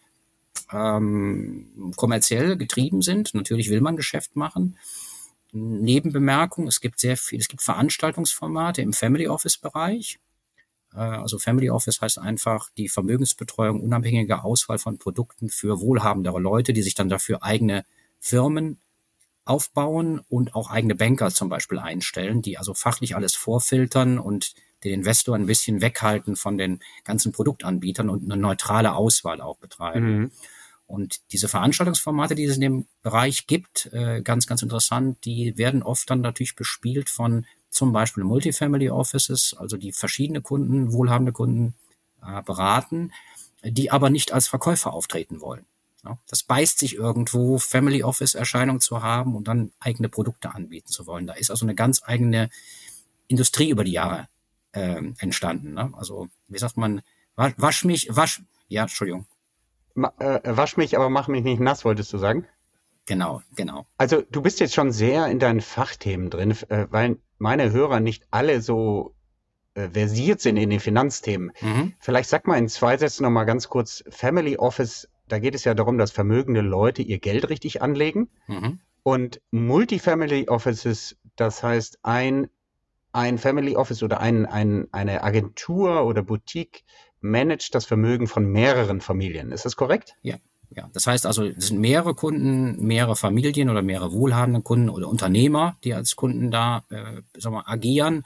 ähm, 0.73 1.93
kommerziell 1.97 2.57
getrieben 2.57 3.03
sind. 3.03 3.35
Natürlich 3.35 3.71
will 3.71 3.81
man 3.81 3.97
Geschäft 3.97 4.37
machen. 4.37 4.79
Nebenbemerkung, 5.53 6.67
es 6.67 6.81
gibt 6.81 7.01
sehr 7.01 7.17
viel, 7.17 7.41
es 7.41 7.49
gibt 7.49 7.63
Veranstaltungsformate 7.63 8.83
im 8.83 8.93
Family 8.93 9.29
Office 9.29 9.57
Bereich. 9.57 10.19
Äh, 10.95 10.99
also 10.99 11.39
Family 11.39 11.71
Office 11.71 12.01
heißt 12.01 12.19
einfach 12.19 12.69
die 12.77 12.89
Vermögensbetreuung, 12.89 13.81
unabhängige 13.81 14.45
Auswahl 14.45 14.79
von 14.79 14.99
Produkten 14.99 15.49
für 15.49 15.81
wohlhabendere 15.81 16.41
Leute, 16.41 16.73
die 16.73 16.83
sich 16.83 16.95
dann 16.95 17.09
dafür 17.09 17.43
eigene 17.43 17.85
Firmen 18.21 18.79
aufbauen 19.45 20.21
und 20.29 20.55
auch 20.55 20.71
eigene 20.71 20.95
Banker 20.95 21.31
zum 21.31 21.49
Beispiel 21.49 21.79
einstellen, 21.79 22.43
die 22.43 22.59
also 22.59 22.75
fachlich 22.75 23.17
alles 23.17 23.35
vorfiltern 23.35 24.19
und 24.19 24.55
den 24.85 24.95
Investor 24.95 25.35
ein 25.35 25.47
bisschen 25.47 25.81
weghalten 25.81 26.37
von 26.37 26.59
den 26.59 26.81
ganzen 27.05 27.33
Produktanbietern 27.33 28.09
und 28.09 28.25
eine 28.25 28.41
neutrale 28.41 28.95
Auswahl 28.95 29.41
auch 29.41 29.59
betreiben. 29.59 30.19
Mhm. 30.19 30.31
Und 30.87 31.21
diese 31.33 31.49
Veranstaltungsformate, 31.49 32.35
die 32.35 32.45
es 32.45 32.55
in 32.55 32.63
dem 32.63 32.87
Bereich 33.03 33.47
gibt, 33.47 33.91
äh, 33.93 34.23
ganz, 34.23 34.47
ganz 34.47 34.63
interessant, 34.63 35.19
die 35.27 35.59
werden 35.59 35.83
oft 35.83 36.09
dann 36.09 36.23
natürlich 36.23 36.57
bespielt 36.57 37.11
von 37.11 37.45
zum 37.69 37.93
Beispiel 37.93 38.25
Multifamily 38.25 38.89
Offices, 38.89 39.55
also 39.59 39.77
die 39.77 39.93
verschiedene 39.93 40.41
Kunden, 40.41 40.93
wohlhabende 40.93 41.33
Kunden 41.33 41.75
äh, 42.23 42.43
beraten, 42.43 43.13
die 43.63 43.91
aber 43.91 44.09
nicht 44.09 44.33
als 44.33 44.49
Verkäufer 44.49 44.95
auftreten 44.95 45.43
wollen. 45.43 45.67
Ja, 46.05 46.19
das 46.29 46.43
beißt 46.43 46.79
sich 46.79 46.95
irgendwo, 46.95 47.59
Family 47.59 48.03
Office 48.03 48.35
Erscheinung 48.35 48.81
zu 48.81 49.03
haben 49.03 49.37
und 49.37 49.49
dann 49.49 49.73
eigene 49.81 50.09
Produkte 50.09 50.55
anbieten 50.55 50.89
zu 50.89 51.07
wollen. 51.07 51.27
Da 51.27 51.35
ist 51.35 51.51
also 51.51 51.67
eine 51.67 51.75
ganz 51.75 52.03
eigene 52.05 52.49
Industrie 53.27 53.69
über 53.69 53.85
die 53.85 53.93
Jahre 53.93 54.29
äh, 54.79 55.03
entstanden. 55.19 55.75
Ne? 55.75 55.93
Also 55.97 56.29
wie 56.49 56.59
sagt 56.59 56.77
man, 56.77 57.03
wasch, 57.37 57.55
wasch 57.57 57.85
mich, 57.85 58.09
wasch, 58.11 58.43
ja, 58.69 58.83
Entschuldigung. 58.83 59.27
Ma, 59.95 60.13
äh, 60.19 60.41
wasch 60.45 60.77
mich, 60.77 60.97
aber 60.97 61.11
mach 61.11 61.29
mich 61.29 61.43
nicht 61.45 61.61
nass, 61.61 61.85
wolltest 61.85 62.13
du 62.13 62.19
sagen? 62.19 62.47
Genau, 63.07 63.43
genau. 63.57 63.87
Also 63.97 64.23
du 64.31 64.43
bist 64.43 64.61
jetzt 64.61 64.75
schon 64.75 64.93
sehr 64.93 65.27
in 65.29 65.39
deinen 65.39 65.61
Fachthemen 65.61 66.31
drin, 66.31 66.51
äh, 66.69 66.87
weil 66.91 67.17
meine 67.39 67.73
Hörer 67.73 68.01
nicht 68.01 68.27
alle 68.31 68.61
so 68.61 69.15
äh, 69.75 69.89
versiert 69.89 70.41
sind 70.41 70.57
in 70.57 70.71
den 70.71 70.81
Finanzthemen. 70.81 71.53
Mhm. 71.61 71.95
Vielleicht 72.01 72.29
sag 72.29 72.47
mal 72.47 72.59
in 72.59 72.69
zwei 72.69 72.97
Sätzen 72.97 73.23
noch 73.23 73.31
mal 73.31 73.45
ganz 73.45 73.69
kurz 73.69 74.05
Family 74.11 74.57
Office. 74.57 75.09
Da 75.27 75.39
geht 75.39 75.55
es 75.55 75.65
ja 75.65 75.75
darum, 75.75 75.99
dass 75.99 76.11
vermögende 76.11 76.61
Leute 76.61 77.03
ihr 77.03 77.19
Geld 77.19 77.49
richtig 77.49 77.83
anlegen. 77.83 78.29
Mhm. 78.47 78.81
Und 79.03 79.41
Multifamily 79.51 80.49
Offices, 80.49 81.17
das 81.37 81.63
heißt 81.63 82.01
ein, 82.03 82.49
ein 83.13 83.39
Family 83.39 83.77
Office 83.77 84.03
oder 84.03 84.21
ein, 84.21 84.47
ein, 84.47 84.89
eine 84.93 85.23
Agentur 85.23 86.05
oder 86.05 86.23
Boutique 86.23 86.85
managt 87.21 87.75
das 87.75 87.87
Vermögen 87.87 88.27
von 88.27 88.45
mehreren 88.47 89.01
Familien. 89.01 89.53
Ist 89.53 89.65
das 89.65 89.77
korrekt? 89.77 90.15
Ja. 90.23 90.37
Ja, 90.71 90.91
das 90.93 91.07
heißt 91.07 91.25
also, 91.25 91.45
es 91.45 91.69
sind 91.69 91.81
mehrere 91.81 92.15
Kunden, 92.15 92.87
mehrere 92.87 93.17
Familien 93.17 93.71
oder 93.71 93.81
mehrere 93.81 94.13
wohlhabende 94.13 94.61
Kunden 94.61 94.91
oder 94.91 95.09
Unternehmer, 95.09 95.79
die 95.83 95.95
als 95.95 96.15
Kunden 96.15 96.51
da 96.51 96.85
äh, 96.91 97.23
sagen 97.41 97.57
wir, 97.57 97.69
agieren 97.71 98.25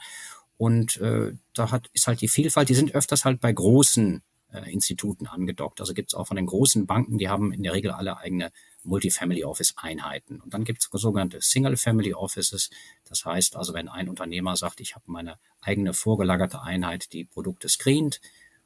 und 0.57 0.97
äh, 0.97 1.33
da 1.53 1.71
hat, 1.71 1.89
ist 1.93 2.07
halt 2.07 2.19
die 2.19 2.27
Vielfalt, 2.27 2.67
die 2.67 2.73
sind 2.73 2.93
öfters 2.93 3.23
halt 3.23 3.39
bei 3.39 3.53
großen 3.53 4.21
äh, 4.51 4.71
Instituten 4.71 5.27
angedockt. 5.27 5.79
Also 5.79 5.93
gibt 5.93 6.11
es 6.11 6.15
auch 6.15 6.27
von 6.27 6.35
den 6.35 6.45
großen 6.45 6.85
Banken, 6.85 7.17
die 7.17 7.29
haben 7.29 7.53
in 7.53 7.63
der 7.63 7.73
Regel 7.73 7.91
alle 7.91 8.17
eigene 8.17 8.51
Multifamily 8.83 9.43
Office 9.43 9.73
Einheiten. 9.77 10.41
Und 10.41 10.53
dann 10.53 10.63
gibt 10.63 10.79
es 10.81 10.89
sogenannte 10.91 11.41
Single 11.41 11.77
Family 11.77 12.13
Offices. 12.13 12.69
Das 13.07 13.25
heißt 13.25 13.55
also, 13.55 13.73
wenn 13.73 13.89
ein 13.89 14.09
Unternehmer 14.09 14.55
sagt, 14.55 14.81
ich 14.81 14.95
habe 14.95 15.05
meine 15.07 15.37
eigene 15.61 15.93
vorgelagerte 15.93 16.61
Einheit, 16.61 17.13
die 17.13 17.25
Produkte 17.25 17.69
screent 17.69 18.21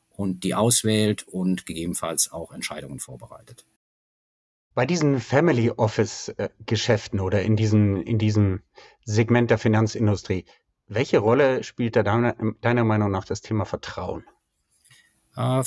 und 0.10 0.44
die 0.44 0.56
auswählt 0.56 1.28
und 1.28 1.66
gegebenenfalls 1.66 2.32
auch 2.32 2.52
Entscheidungen 2.52 3.00
vorbereitet. 3.00 3.66
Bei 4.74 4.86
diesen 4.86 5.20
Family 5.20 5.72
Office 5.72 6.30
äh, 6.30 6.50
Geschäften 6.66 7.20
oder 7.20 7.42
in 7.42 7.56
diesem, 7.56 8.02
in 8.02 8.20
diesem 8.20 8.62
Segment 9.06 9.50
der 9.50 9.58
Finanzindustrie, 9.58 10.46
welche 10.88 11.18
Rolle 11.18 11.64
spielt 11.64 11.96
da 11.96 12.04
deiner, 12.04 12.36
deiner 12.62 12.84
Meinung 12.84 13.12
nach 13.12 13.26
das 13.26 13.42
Thema 13.42 13.66
Vertrauen? 13.66 14.24
Äh, 15.38 15.64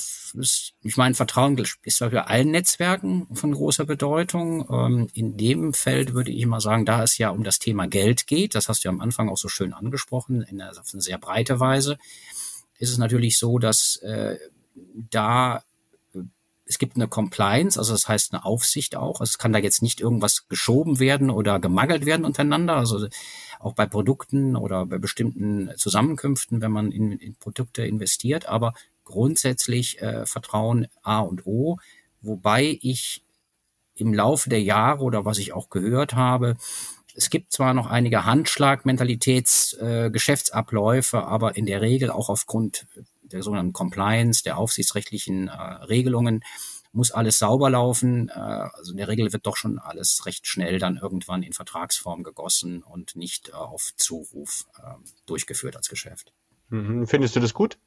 ich 0.82 0.96
meine, 0.96 1.14
Vertrauen 1.14 1.56
ist 1.82 1.98
für 1.98 2.26
allen 2.26 2.50
Netzwerken 2.50 3.28
von 3.34 3.52
großer 3.52 3.86
Bedeutung. 3.86 4.66
Ähm, 4.70 5.08
in 5.14 5.36
dem 5.36 5.72
Feld 5.72 6.12
würde 6.12 6.32
ich 6.32 6.44
mal 6.46 6.60
sagen, 6.60 6.84
da 6.84 7.02
es 7.02 7.16
ja 7.18 7.30
um 7.30 7.44
das 7.44 7.60
Thema 7.60 7.86
Geld 7.86 8.26
geht, 8.26 8.54
das 8.54 8.68
hast 8.68 8.84
du 8.84 8.88
ja 8.88 8.92
am 8.92 9.00
Anfang 9.00 9.28
auch 9.28 9.38
so 9.38 9.48
schön 9.48 9.72
angesprochen, 9.72 10.42
in 10.42 10.60
einer, 10.60 10.78
auf 10.78 10.92
eine 10.92 11.02
sehr 11.02 11.18
breite 11.18 11.60
Weise, 11.60 11.98
ist 12.78 12.90
es 12.90 12.98
natürlich 12.98 13.38
so, 13.38 13.58
dass 13.58 13.96
äh, 13.96 14.36
da 14.94 15.62
es 16.70 16.78
gibt 16.78 16.94
eine 16.94 17.08
Compliance, 17.08 17.76
also 17.76 17.92
das 17.92 18.06
heißt 18.06 18.32
eine 18.32 18.44
Aufsicht 18.44 18.94
auch. 18.94 19.20
Also 19.20 19.30
es 19.30 19.38
kann 19.38 19.52
da 19.52 19.58
jetzt 19.58 19.82
nicht 19.82 20.00
irgendwas 20.00 20.46
geschoben 20.46 21.00
werden 21.00 21.28
oder 21.28 21.58
gemangelt 21.58 22.06
werden 22.06 22.24
untereinander. 22.24 22.76
Also 22.76 23.08
auch 23.58 23.74
bei 23.74 23.86
Produkten 23.86 24.54
oder 24.54 24.86
bei 24.86 24.98
bestimmten 24.98 25.72
Zusammenkünften, 25.76 26.62
wenn 26.62 26.70
man 26.70 26.92
in, 26.92 27.10
in 27.10 27.34
Produkte 27.34 27.84
investiert. 27.84 28.46
Aber 28.46 28.74
grundsätzlich 29.10 30.00
äh, 30.00 30.24
Vertrauen 30.26 30.86
A 31.02 31.20
und 31.20 31.46
O, 31.46 31.78
wobei 32.22 32.78
ich 32.80 33.24
im 33.94 34.14
Laufe 34.14 34.48
der 34.48 34.62
Jahre 34.62 35.02
oder 35.02 35.24
was 35.24 35.38
ich 35.38 35.52
auch 35.52 35.68
gehört 35.68 36.14
habe, 36.14 36.56
es 37.14 37.28
gibt 37.28 37.52
zwar 37.52 37.74
noch 37.74 37.86
einige 37.86 38.24
Handschlag-Mentalitäts, 38.24 39.74
äh, 39.74 40.10
aber 41.12 41.56
in 41.56 41.66
der 41.66 41.80
Regel 41.80 42.10
auch 42.10 42.28
aufgrund 42.28 42.86
der 43.22 43.42
sogenannten 43.42 43.72
Compliance, 43.72 44.42
der 44.42 44.58
aufsichtsrechtlichen 44.58 45.48
äh, 45.48 45.52
Regelungen, 45.52 46.42
muss 46.92 47.10
alles 47.10 47.38
sauber 47.38 47.70
laufen. 47.70 48.28
Äh, 48.28 48.32
also 48.32 48.92
in 48.92 48.98
der 48.98 49.08
Regel 49.08 49.32
wird 49.32 49.46
doch 49.46 49.56
schon 49.56 49.78
alles 49.78 50.26
recht 50.26 50.46
schnell 50.46 50.78
dann 50.78 50.96
irgendwann 50.96 51.42
in 51.42 51.52
Vertragsform 51.52 52.22
gegossen 52.22 52.82
und 52.82 53.16
nicht 53.16 53.50
äh, 53.50 53.52
auf 53.52 53.92
Zuruf 53.96 54.66
äh, 54.78 54.94
durchgeführt 55.26 55.76
als 55.76 55.88
Geschäft. 55.88 56.32
Mhm. 56.68 57.06
Findest 57.06 57.36
du 57.36 57.40
das 57.40 57.54
gut? 57.54 57.78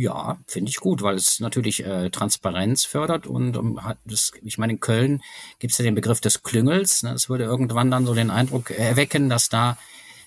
Ja, 0.00 0.38
finde 0.46 0.70
ich 0.70 0.76
gut, 0.76 1.02
weil 1.02 1.16
es 1.16 1.40
natürlich 1.40 1.84
äh, 1.84 2.08
Transparenz 2.10 2.84
fördert 2.84 3.26
und 3.26 3.56
um, 3.56 3.82
hat 3.82 3.98
das, 4.04 4.30
ich 4.44 4.56
meine, 4.56 4.74
in 4.74 4.78
Köln 4.78 5.20
gibt 5.58 5.72
es 5.72 5.78
ja 5.78 5.82
den 5.82 5.96
Begriff 5.96 6.20
des 6.20 6.44
Klüngels. 6.44 7.02
Ne? 7.02 7.10
Das 7.14 7.28
würde 7.28 7.42
irgendwann 7.42 7.90
dann 7.90 8.06
so 8.06 8.14
den 8.14 8.30
Eindruck 8.30 8.70
erwecken, 8.70 9.28
dass 9.28 9.48
da 9.48 9.76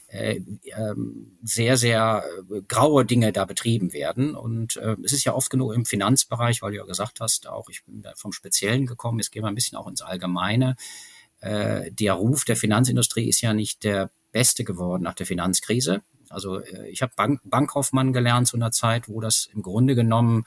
äh, 0.07 0.41
ähm, 0.75 1.37
sehr, 1.41 1.77
sehr 1.77 2.25
äh, 2.51 2.61
graue 2.67 3.05
Dinge 3.05 3.31
da 3.31 3.45
betrieben 3.45 3.93
werden. 3.93 4.35
Und 4.35 4.75
äh, 4.75 4.97
es 5.05 5.13
ist 5.13 5.23
ja 5.23 5.33
oft 5.33 5.49
genug 5.49 5.73
im 5.73 5.85
Finanzbereich, 5.85 6.61
weil 6.61 6.71
du 6.71 6.77
ja 6.79 6.83
gesagt 6.83 7.21
hast, 7.21 7.47
auch 7.47 7.69
ich 7.69 7.85
bin 7.85 8.01
da 8.01 8.11
vom 8.17 8.33
Speziellen 8.33 8.87
gekommen, 8.87 9.19
jetzt 9.19 9.31
gehen 9.31 9.43
wir 9.43 9.47
ein 9.47 9.55
bisschen 9.55 9.77
auch 9.77 9.87
ins 9.87 10.01
Allgemeine. 10.01 10.75
Äh, 11.39 11.93
der 11.93 12.15
Ruf 12.15 12.43
der 12.43 12.57
Finanzindustrie 12.57 13.29
ist 13.29 13.39
ja 13.39 13.53
nicht 13.53 13.85
der 13.85 14.11
beste 14.33 14.65
geworden 14.65 15.03
nach 15.03 15.15
der 15.15 15.25
Finanzkrise. 15.25 16.01
Also 16.31 16.59
äh, 16.59 16.89
ich 16.89 17.01
habe 17.01 17.13
Bank 17.15 17.41
Bankkaufmann 17.43 18.13
gelernt 18.13 18.47
zu 18.47 18.57
einer 18.57 18.71
Zeit, 18.71 19.07
wo 19.09 19.21
das 19.21 19.49
im 19.53 19.61
Grunde 19.61 19.95
genommen 19.95 20.45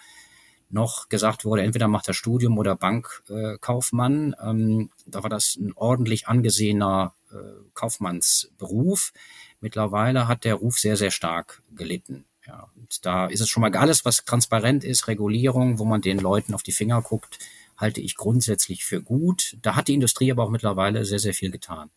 noch 0.71 1.09
gesagt 1.09 1.45
wurde, 1.45 1.63
entweder 1.63 1.89
macht 1.89 2.09
er 2.09 2.15
Studium 2.15 2.59
oder 2.59 2.75
Bankkaufmann. 2.77 4.35
Ähm, 4.43 4.91
da 5.07 5.23
war 5.23 5.31
das 5.31 5.57
ein 5.57 5.73
ordentlich 5.75 6.27
angesehener 6.27 7.15
äh, 7.33 7.37
Kaufmannsberuf. 7.75 9.13
Mittlerweile 9.61 10.27
hat 10.29 10.45
der 10.45 10.57
Ruf 10.57 10.79
sehr, 10.79 10.97
sehr 10.97 11.11
stark 11.11 11.63
gelitten. 11.75 12.25
Ja, 12.47 12.69
und 12.77 13.07
da 13.07 13.27
ist 13.27 13.41
es 13.41 13.49
schon 13.49 13.63
mal 13.63 13.75
alles, 13.75 14.05
was 14.05 14.25
transparent 14.25 14.85
ist, 14.85 15.09
Regulierung, 15.09 15.79
wo 15.79 15.85
man 15.85 16.03
den 16.03 16.19
Leuten 16.19 16.53
auf 16.53 16.63
die 16.63 16.73
Finger 16.73 17.01
guckt, 17.01 17.39
halte 17.77 18.01
ich 18.01 18.17
grundsätzlich 18.17 18.85
für 18.85 19.01
gut. 19.01 19.57
Da 19.63 19.77
hat 19.77 19.89
die 19.89 19.95
Industrie 19.95 20.31
aber 20.31 20.45
auch 20.45 20.51
mittlerweile 20.51 21.05
sehr, 21.05 21.19
sehr 21.19 21.35
viel 21.35 21.51
getan. 21.51 21.91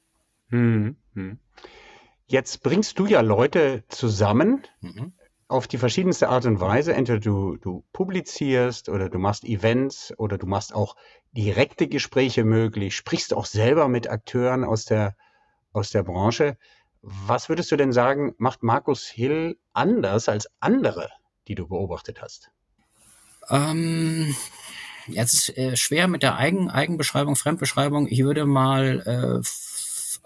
Hm, 0.50 0.96
hm. 1.14 1.40
Jetzt 2.30 2.62
bringst 2.62 3.00
du 3.00 3.06
ja 3.06 3.22
Leute 3.22 3.86
zusammen 3.88 4.64
mhm. 4.82 5.14
auf 5.48 5.68
die 5.68 5.78
verschiedenste 5.78 6.28
Art 6.28 6.46
und 6.46 6.60
Weise. 6.60 6.94
Entweder 6.94 7.22
du, 7.22 7.56
du 7.56 7.86
publizierst 7.94 8.90
oder 8.90 9.10
du 9.10 9.18
machst 9.18 9.46
Events 9.46 10.14
oder 10.18 10.38
du 10.38 10.46
machst 10.46 10.76
auch 10.76 10.98
direkte 11.32 11.88
Gespräche 11.88 12.44
möglich, 12.44 12.98
sprichst 12.98 13.34
auch 13.34 13.46
selber 13.46 13.88
mit 13.88 14.10
Akteuren 14.10 14.66
aus 14.66 14.84
der, 14.84 15.16
aus 15.72 15.92
der 15.92 16.04
Branche. 16.04 16.58
Was 17.02 17.48
würdest 17.48 17.72
du 17.72 17.78
denn 17.78 17.94
sagen, 17.94 18.36
macht 18.38 18.62
Markus 18.62 19.08
Hill 19.08 19.58
anders 19.72 20.28
als 20.28 20.50
andere, 20.60 21.10
die 21.48 21.56
du 21.56 21.66
beobachtet 21.68 22.22
hast? 22.22 22.52
Ähm, 23.50 24.36
jetzt 25.06 25.34
ist 25.34 25.58
äh, 25.58 25.78
schwer 25.78 26.10
mit 26.10 26.24
der 26.24 26.36
Eigen, 26.36 26.70
Eigenbeschreibung, 26.70 27.38
Fremdbeschreibung. 27.38 28.08
Ich 28.10 28.22
würde 28.24 28.46
mal 28.46 29.40
äh, 29.42 29.48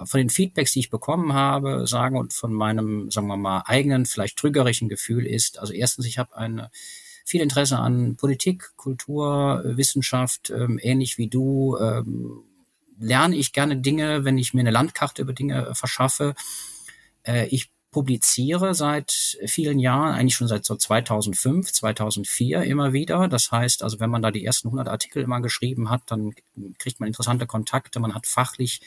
von 0.03 0.17
den 0.17 0.29
Feedbacks, 0.29 0.73
die 0.73 0.79
ich 0.79 0.89
bekommen 0.89 1.33
habe, 1.33 1.87
sagen 1.87 2.17
und 2.17 2.33
von 2.33 2.53
meinem, 2.53 3.09
sagen 3.11 3.27
wir 3.27 3.37
mal, 3.37 3.63
eigenen, 3.65 4.05
vielleicht 4.05 4.37
trügerischen 4.37 4.89
Gefühl 4.89 5.25
ist, 5.25 5.59
also 5.59 5.73
erstens, 5.73 6.05
ich 6.05 6.17
habe 6.17 6.35
ein 6.35 6.67
viel 7.25 7.41
Interesse 7.41 7.77
an 7.77 8.15
Politik, 8.15 8.75
Kultur, 8.75 9.61
Wissenschaft, 9.63 10.49
ähm, 10.49 10.79
ähnlich 10.81 11.17
wie 11.17 11.27
du. 11.27 11.77
Ähm, 11.77 12.43
lerne 12.99 13.35
ich 13.35 13.53
gerne 13.53 13.77
Dinge, 13.77 14.25
wenn 14.25 14.37
ich 14.37 14.53
mir 14.53 14.61
eine 14.61 14.71
Landkarte 14.71 15.21
über 15.21 15.33
Dinge 15.33 15.73
verschaffe. 15.73 16.35
Äh, 17.23 17.47
ich 17.47 17.71
publiziere 17.91 18.73
seit 18.73 19.37
vielen 19.45 19.77
Jahren, 19.77 20.15
eigentlich 20.15 20.35
schon 20.35 20.47
seit 20.47 20.63
so 20.63 20.75
2005, 20.75 21.73
2004 21.73 22.63
immer 22.63 22.93
wieder. 22.93 23.27
Das 23.27 23.51
heißt, 23.51 23.83
also 23.83 23.99
wenn 23.99 24.09
man 24.09 24.21
da 24.21 24.31
die 24.31 24.45
ersten 24.45 24.69
100 24.69 24.87
Artikel 24.87 25.21
immer 25.21 25.41
geschrieben 25.41 25.89
hat, 25.89 26.03
dann 26.07 26.33
kriegt 26.79 27.01
man 27.01 27.07
interessante 27.07 27.45
Kontakte, 27.45 27.99
man 27.99 28.15
hat 28.15 28.27
fachlich 28.27 28.79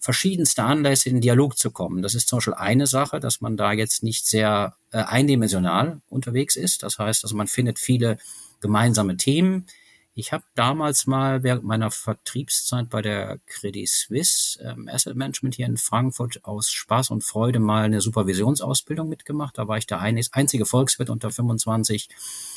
verschiedenste 0.00 0.64
Anlässe 0.64 1.08
in 1.08 1.20
Dialog 1.20 1.56
zu 1.56 1.70
kommen. 1.70 2.02
Das 2.02 2.14
ist 2.14 2.28
zum 2.28 2.38
Beispiel 2.38 2.54
eine 2.54 2.88
Sache, 2.88 3.20
dass 3.20 3.40
man 3.40 3.56
da 3.56 3.72
jetzt 3.72 4.02
nicht 4.02 4.26
sehr 4.26 4.74
äh, 4.90 4.98
eindimensional 4.98 6.00
unterwegs 6.08 6.56
ist. 6.56 6.82
Das 6.82 6.98
heißt, 6.98 7.24
also 7.24 7.36
man 7.36 7.46
findet 7.46 7.78
viele 7.78 8.18
gemeinsame 8.60 9.16
Themen, 9.16 9.66
ich 10.14 10.32
habe 10.32 10.44
damals 10.54 11.06
mal 11.06 11.42
während 11.42 11.64
meiner 11.64 11.90
Vertriebszeit 11.90 12.90
bei 12.90 13.00
der 13.00 13.38
Credit 13.46 13.88
Suisse 13.88 14.60
ähm, 14.62 14.88
Asset 14.88 15.16
Management 15.16 15.54
hier 15.54 15.66
in 15.66 15.76
Frankfurt 15.76 16.44
aus 16.44 16.70
Spaß 16.70 17.10
und 17.10 17.24
Freude 17.24 17.60
mal 17.60 17.84
eine 17.84 18.00
Supervisionsausbildung 18.00 19.08
mitgemacht. 19.08 19.56
Da 19.56 19.68
war 19.68 19.78
ich 19.78 19.86
der 19.86 20.00
einzige 20.00 20.66
Volkswirt 20.66 21.10
unter 21.10 21.30
25 21.30 22.08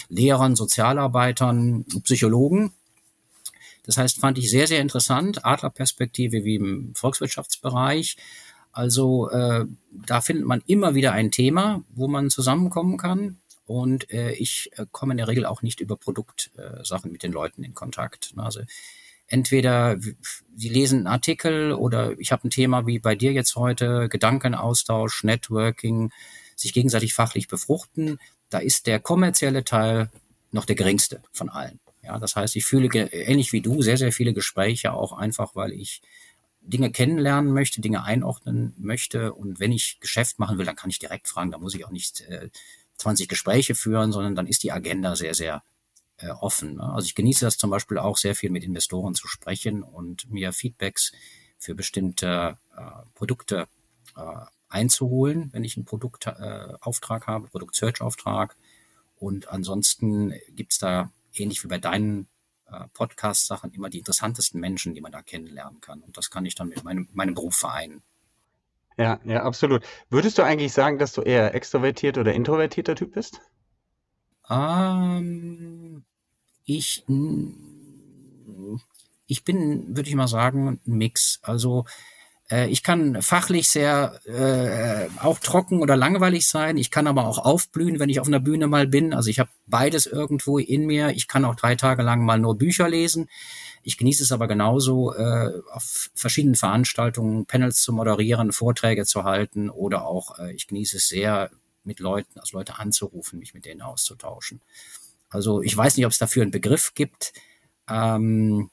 Lehrern, 0.09 0.55
Sozialarbeitern, 0.55 1.85
Psychologen. 2.03 2.73
Das 3.85 3.97
heißt, 3.97 4.19
fand 4.19 4.37
ich 4.37 4.49
sehr, 4.49 4.67
sehr 4.67 4.81
interessant. 4.81 5.45
Adlerperspektive 5.45 6.43
wie 6.43 6.55
im 6.55 6.95
Volkswirtschaftsbereich. 6.95 8.17
Also 8.71 9.29
äh, 9.29 9.65
da 9.91 10.21
findet 10.21 10.45
man 10.45 10.63
immer 10.65 10.95
wieder 10.95 11.11
ein 11.11 11.29
Thema, 11.29 11.83
wo 11.93 12.07
man 12.07 12.31
zusammenkommen 12.31 12.97
kann. 12.97 13.37
Und 13.65 14.09
äh, 14.11 14.31
ich 14.33 14.71
äh, 14.75 14.85
komme 14.91 15.13
in 15.13 15.17
der 15.17 15.27
Regel 15.27 15.45
auch 15.45 15.61
nicht 15.61 15.79
über 15.79 15.95
Produktsachen 15.95 17.09
äh, 17.09 17.11
mit 17.11 17.23
den 17.23 17.31
Leuten 17.31 17.63
in 17.63 17.73
Kontakt. 17.73 18.33
Also 18.35 18.61
entweder 19.27 19.97
sie 20.55 20.69
lesen 20.69 20.99
einen 20.99 21.07
Artikel 21.07 21.73
oder 21.73 22.17
ich 22.19 22.31
habe 22.31 22.47
ein 22.47 22.51
Thema 22.51 22.85
wie 22.85 22.99
bei 22.99 23.15
dir 23.15 23.31
jetzt 23.31 23.55
heute, 23.55 24.09
Gedankenaustausch, 24.09 25.23
Networking, 25.23 26.11
sich 26.55 26.73
gegenseitig 26.73 27.13
fachlich 27.13 27.47
befruchten, 27.47 28.19
da 28.49 28.59
ist 28.59 28.85
der 28.85 28.99
kommerzielle 28.99 29.63
Teil 29.63 30.09
noch 30.51 30.65
der 30.65 30.75
geringste 30.75 31.21
von 31.31 31.49
allen. 31.49 31.79
Ja, 32.03 32.19
das 32.19 32.35
heißt, 32.35 32.55
ich 32.55 32.65
fühle 32.65 32.87
ähnlich 33.11 33.53
wie 33.53 33.61
du 33.61 33.81
sehr, 33.81 33.97
sehr 33.97 34.11
viele 34.11 34.33
Gespräche 34.33 34.93
auch 34.93 35.13
einfach, 35.13 35.55
weil 35.55 35.71
ich 35.71 36.01
Dinge 36.61 36.91
kennenlernen 36.91 37.51
möchte, 37.51 37.81
Dinge 37.81 38.03
einordnen 38.03 38.73
möchte. 38.77 39.33
Und 39.33 39.59
wenn 39.59 39.71
ich 39.71 39.99
Geschäft 39.99 40.39
machen 40.39 40.57
will, 40.57 40.65
dann 40.65 40.75
kann 40.75 40.89
ich 40.89 40.99
direkt 40.99 41.27
fragen. 41.27 41.51
Da 41.51 41.57
muss 41.57 41.75
ich 41.75 41.85
auch 41.85 41.91
nicht 41.91 42.21
äh, 42.21 42.49
20 43.03 43.27
Gespräche 43.27 43.75
führen, 43.75 44.11
sondern 44.11 44.35
dann 44.35 44.47
ist 44.47 44.63
die 44.63 44.71
Agenda 44.71 45.15
sehr, 45.15 45.33
sehr 45.35 45.63
äh, 46.17 46.29
offen. 46.29 46.75
Ne? 46.75 46.83
Also 46.83 47.05
ich 47.05 47.15
genieße 47.15 47.45
das 47.45 47.57
zum 47.57 47.69
Beispiel 47.69 47.97
auch 47.97 48.17
sehr 48.17 48.35
viel 48.35 48.49
mit 48.49 48.63
Investoren 48.63 49.15
zu 49.15 49.27
sprechen 49.27 49.83
und 49.83 50.29
mir 50.29 50.53
Feedbacks 50.53 51.11
für 51.57 51.75
bestimmte 51.75 52.57
äh, 52.75 52.81
Produkte 53.13 53.67
äh, 54.15 54.45
einzuholen, 54.69 55.49
wenn 55.53 55.63
ich 55.63 55.77
einen 55.77 55.85
Produktauftrag 55.85 57.23
äh, 57.23 57.25
habe, 57.27 57.47
Produkt-Search-Auftrag. 57.47 58.57
Und 59.15 59.49
ansonsten 59.49 60.33
gibt's 60.49 60.79
da, 60.79 61.11
ähnlich 61.33 61.63
wie 61.63 61.67
bei 61.67 61.77
deinen 61.77 62.27
äh, 62.67 62.87
Podcast-Sachen, 62.93 63.71
immer 63.71 63.89
die 63.89 63.99
interessantesten 63.99 64.59
Menschen, 64.59 64.93
die 64.93 65.01
man 65.01 65.11
da 65.11 65.21
kennenlernen 65.21 65.79
kann. 65.79 66.01
Und 66.01 66.17
das 66.17 66.29
kann 66.29 66.45
ich 66.45 66.55
dann 66.55 66.69
mit 66.69 66.83
meinem, 66.83 67.07
meinem 67.13 67.35
Beruf 67.35 67.55
vereinen. 67.55 68.01
Ja, 68.97 69.19
ja, 69.25 69.43
absolut. 69.43 69.83
Würdest 70.09 70.37
du 70.37 70.43
eigentlich 70.43 70.73
sagen, 70.73 70.97
dass 70.99 71.13
du 71.13 71.21
eher 71.21 71.53
extrovertiert 71.55 72.17
oder 72.17 72.33
introvertierter 72.33 72.95
Typ 72.95 73.13
bist? 73.13 73.41
Ähm, 74.49 76.03
ich, 76.65 77.05
ich 79.27 79.43
bin, 79.43 79.95
würde 79.95 80.09
ich 80.09 80.15
mal 80.15 80.27
sagen, 80.27 80.67
ein 80.67 80.97
Mix. 80.97 81.39
Also 81.43 81.85
ich 82.49 82.83
kann 82.83 83.21
fachlich 83.21 83.69
sehr 83.69 84.19
äh, 84.25 85.07
auch 85.21 85.39
trocken 85.39 85.81
oder 85.81 85.95
langweilig 85.95 86.47
sein. 86.47 86.77
Ich 86.77 86.91
kann 86.91 87.07
aber 87.07 87.25
auch 87.25 87.39
aufblühen, 87.39 87.99
wenn 87.99 88.09
ich 88.09 88.19
auf 88.19 88.27
einer 88.27 88.39
Bühne 88.39 88.67
mal 88.67 88.85
bin. 88.85 89.13
Also 89.13 89.29
ich 89.29 89.39
habe 89.39 89.49
beides 89.65 90.05
irgendwo 90.05 90.59
in 90.59 90.85
mir. 90.85 91.11
Ich 91.11 91.27
kann 91.27 91.45
auch 91.45 91.55
drei 91.55 91.75
Tage 91.75 92.03
lang 92.03 92.23
mal 92.25 92.37
nur 92.37 92.57
Bücher 92.57 92.89
lesen. 92.89 93.29
Ich 93.81 93.97
genieße 93.97 94.23
es 94.23 94.31
aber 94.31 94.47
genauso, 94.47 95.13
äh, 95.13 95.51
auf 95.71 96.09
verschiedenen 96.15 96.55
Veranstaltungen 96.55 97.45
Panels 97.45 97.81
zu 97.81 97.91
moderieren, 97.91 98.51
Vorträge 98.51 99.05
zu 99.05 99.23
halten 99.23 99.69
oder 99.69 100.05
auch 100.05 100.37
äh, 100.39 100.53
ich 100.53 100.67
genieße 100.67 100.97
es 100.97 101.07
sehr, 101.07 101.49
mit 101.83 101.99
Leuten, 101.99 102.39
also 102.39 102.57
Leute 102.57 102.79
anzurufen, 102.79 103.39
mich 103.39 103.53
mit 103.53 103.65
denen 103.65 103.81
auszutauschen. 103.81 104.61
Also 105.29 105.61
ich 105.61 105.75
weiß 105.75 105.97
nicht, 105.97 106.05
ob 106.05 106.11
es 106.11 106.17
dafür 106.17 106.43
einen 106.43 106.51
Begriff 106.51 106.93
gibt. 106.95 107.33
Ähm, 107.89 108.69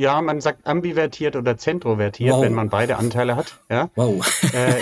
ja, 0.00 0.22
man 0.22 0.40
sagt 0.40 0.66
ambivertiert 0.66 1.36
oder 1.36 1.58
zentrovertiert, 1.58 2.32
wow. 2.32 2.42
wenn 2.42 2.54
man 2.54 2.70
beide 2.70 2.96
Anteile 2.96 3.36
hat. 3.36 3.60
Ja, 3.68 3.90
wow. 3.96 4.26
äh, 4.54 4.80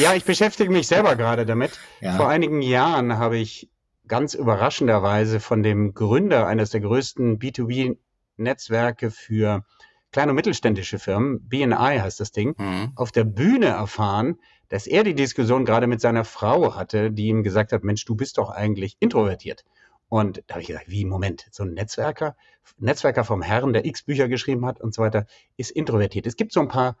ja 0.00 0.14
ich 0.14 0.24
beschäftige 0.24 0.72
mich 0.72 0.86
selber 0.86 1.16
gerade 1.16 1.44
damit. 1.44 1.78
Ja. 2.00 2.16
Vor 2.16 2.28
einigen 2.28 2.62
Jahren 2.62 3.18
habe 3.18 3.36
ich 3.36 3.68
ganz 4.08 4.32
überraschenderweise 4.32 5.38
von 5.38 5.62
dem 5.62 5.92
Gründer 5.92 6.46
eines 6.46 6.70
der 6.70 6.80
größten 6.80 7.38
B2B-Netzwerke 7.38 9.10
für 9.10 9.64
kleine 10.12 10.30
und 10.30 10.36
mittelständische 10.36 10.98
Firmen, 10.98 11.46
BNI 11.46 11.98
heißt 12.00 12.20
das 12.20 12.32
Ding, 12.32 12.54
mhm. 12.56 12.92
auf 12.94 13.12
der 13.12 13.24
Bühne 13.24 13.66
erfahren, 13.66 14.36
dass 14.70 14.86
er 14.86 15.04
die 15.04 15.14
Diskussion 15.14 15.66
gerade 15.66 15.86
mit 15.86 16.00
seiner 16.00 16.24
Frau 16.24 16.74
hatte, 16.74 17.10
die 17.10 17.26
ihm 17.26 17.42
gesagt 17.42 17.72
hat, 17.72 17.84
Mensch, 17.84 18.06
du 18.06 18.14
bist 18.14 18.38
doch 18.38 18.48
eigentlich 18.48 18.96
introvertiert. 19.00 19.64
Und 20.14 20.44
da 20.46 20.54
habe 20.54 20.62
ich 20.62 20.68
gesagt, 20.68 20.88
wie, 20.88 21.04
Moment, 21.04 21.48
so 21.50 21.64
ein 21.64 21.74
Netzwerker, 21.74 22.36
Netzwerker 22.78 23.24
vom 23.24 23.42
Herrn, 23.42 23.72
der 23.72 23.84
x 23.84 24.04
Bücher 24.04 24.28
geschrieben 24.28 24.64
hat 24.64 24.80
und 24.80 24.94
so 24.94 25.02
weiter, 25.02 25.26
ist 25.56 25.72
introvertiert. 25.72 26.24
Es 26.28 26.36
gibt 26.36 26.52
so 26.52 26.60
ein 26.60 26.68
paar 26.68 26.96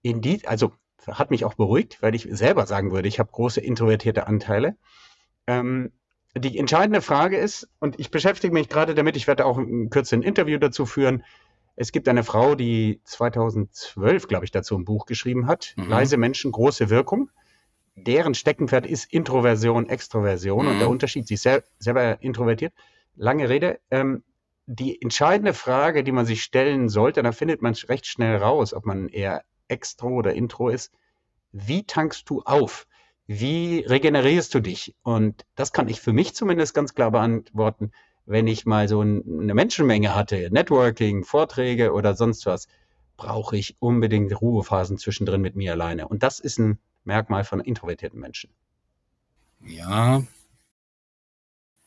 Indiz, 0.00 0.46
also 0.46 0.72
hat 1.06 1.30
mich 1.30 1.44
auch 1.44 1.52
beruhigt, 1.52 2.00
weil 2.00 2.14
ich 2.14 2.26
selber 2.30 2.64
sagen 2.64 2.92
würde, 2.92 3.08
ich 3.08 3.18
habe 3.18 3.30
große 3.30 3.60
introvertierte 3.60 4.26
Anteile. 4.26 4.76
Ähm, 5.46 5.92
die 6.34 6.58
entscheidende 6.58 7.02
Frage 7.02 7.36
ist, 7.36 7.68
und 7.78 8.00
ich 8.00 8.10
beschäftige 8.10 8.54
mich 8.54 8.70
gerade 8.70 8.94
damit, 8.94 9.18
ich 9.18 9.26
werde 9.26 9.44
auch 9.44 9.58
ein 9.58 9.90
kürzeren 9.90 10.22
Interview 10.22 10.56
dazu 10.56 10.86
führen. 10.86 11.24
Es 11.76 11.92
gibt 11.92 12.08
eine 12.08 12.24
Frau, 12.24 12.54
die 12.54 13.02
2012, 13.04 14.28
glaube 14.28 14.46
ich, 14.46 14.50
dazu 14.50 14.78
ein 14.78 14.86
Buch 14.86 15.04
geschrieben 15.04 15.46
hat. 15.46 15.74
Mhm. 15.76 15.90
Leise 15.90 16.16
Menschen, 16.16 16.52
große 16.52 16.88
Wirkung 16.88 17.28
deren 18.04 18.34
Steckenpferd 18.34 18.86
ist 18.86 19.12
Introversion, 19.12 19.88
Extroversion 19.88 20.64
mhm. 20.64 20.72
und 20.72 20.78
der 20.78 20.86
mhm. 20.86 20.92
Unterschied, 20.92 21.26
sie 21.26 21.34
ist 21.34 21.42
sel 21.42 21.64
selber 21.78 22.22
introvertiert. 22.22 22.72
Lange 23.16 23.48
Rede. 23.48 23.80
Ähm, 23.90 24.22
die 24.66 25.02
entscheidende 25.02 25.52
Frage, 25.52 26.04
die 26.04 26.12
man 26.12 26.26
sich 26.26 26.42
stellen 26.42 26.88
sollte, 26.88 27.22
da 27.22 27.32
findet 27.32 27.60
man 27.60 27.74
recht 27.74 28.06
schnell 28.06 28.36
raus, 28.36 28.72
ob 28.72 28.86
man 28.86 29.08
eher 29.08 29.42
Extro 29.66 30.10
oder 30.10 30.32
Intro 30.32 30.68
ist. 30.68 30.92
Wie 31.50 31.82
tankst 31.82 32.30
du 32.30 32.42
auf? 32.42 32.86
Wie 33.26 33.80
regenerierst 33.80 34.54
du 34.54 34.60
dich? 34.60 34.94
Und 35.02 35.44
das 35.56 35.72
kann 35.72 35.88
ich 35.88 36.00
für 36.00 36.12
mich 36.12 36.34
zumindest 36.34 36.74
ganz 36.74 36.94
klar 36.94 37.10
beantworten, 37.10 37.90
wenn 38.26 38.46
ich 38.46 38.66
mal 38.66 38.88
so 38.88 39.00
eine 39.00 39.54
Menschenmenge 39.54 40.14
hatte, 40.14 40.48
Networking, 40.52 41.24
Vorträge 41.24 41.92
oder 41.92 42.14
sonst 42.14 42.46
was, 42.46 42.68
brauche 43.16 43.56
ich 43.56 43.76
unbedingt 43.80 44.40
Ruhephasen 44.40 44.98
zwischendrin 44.98 45.40
mit 45.40 45.56
mir 45.56 45.72
alleine. 45.72 46.06
Und 46.06 46.22
das 46.22 46.38
ist 46.38 46.58
ein 46.58 46.78
Merkmal 47.10 47.42
von 47.42 47.60
introvertierten 47.60 48.20
Menschen. 48.20 48.50
Ja, 49.66 50.22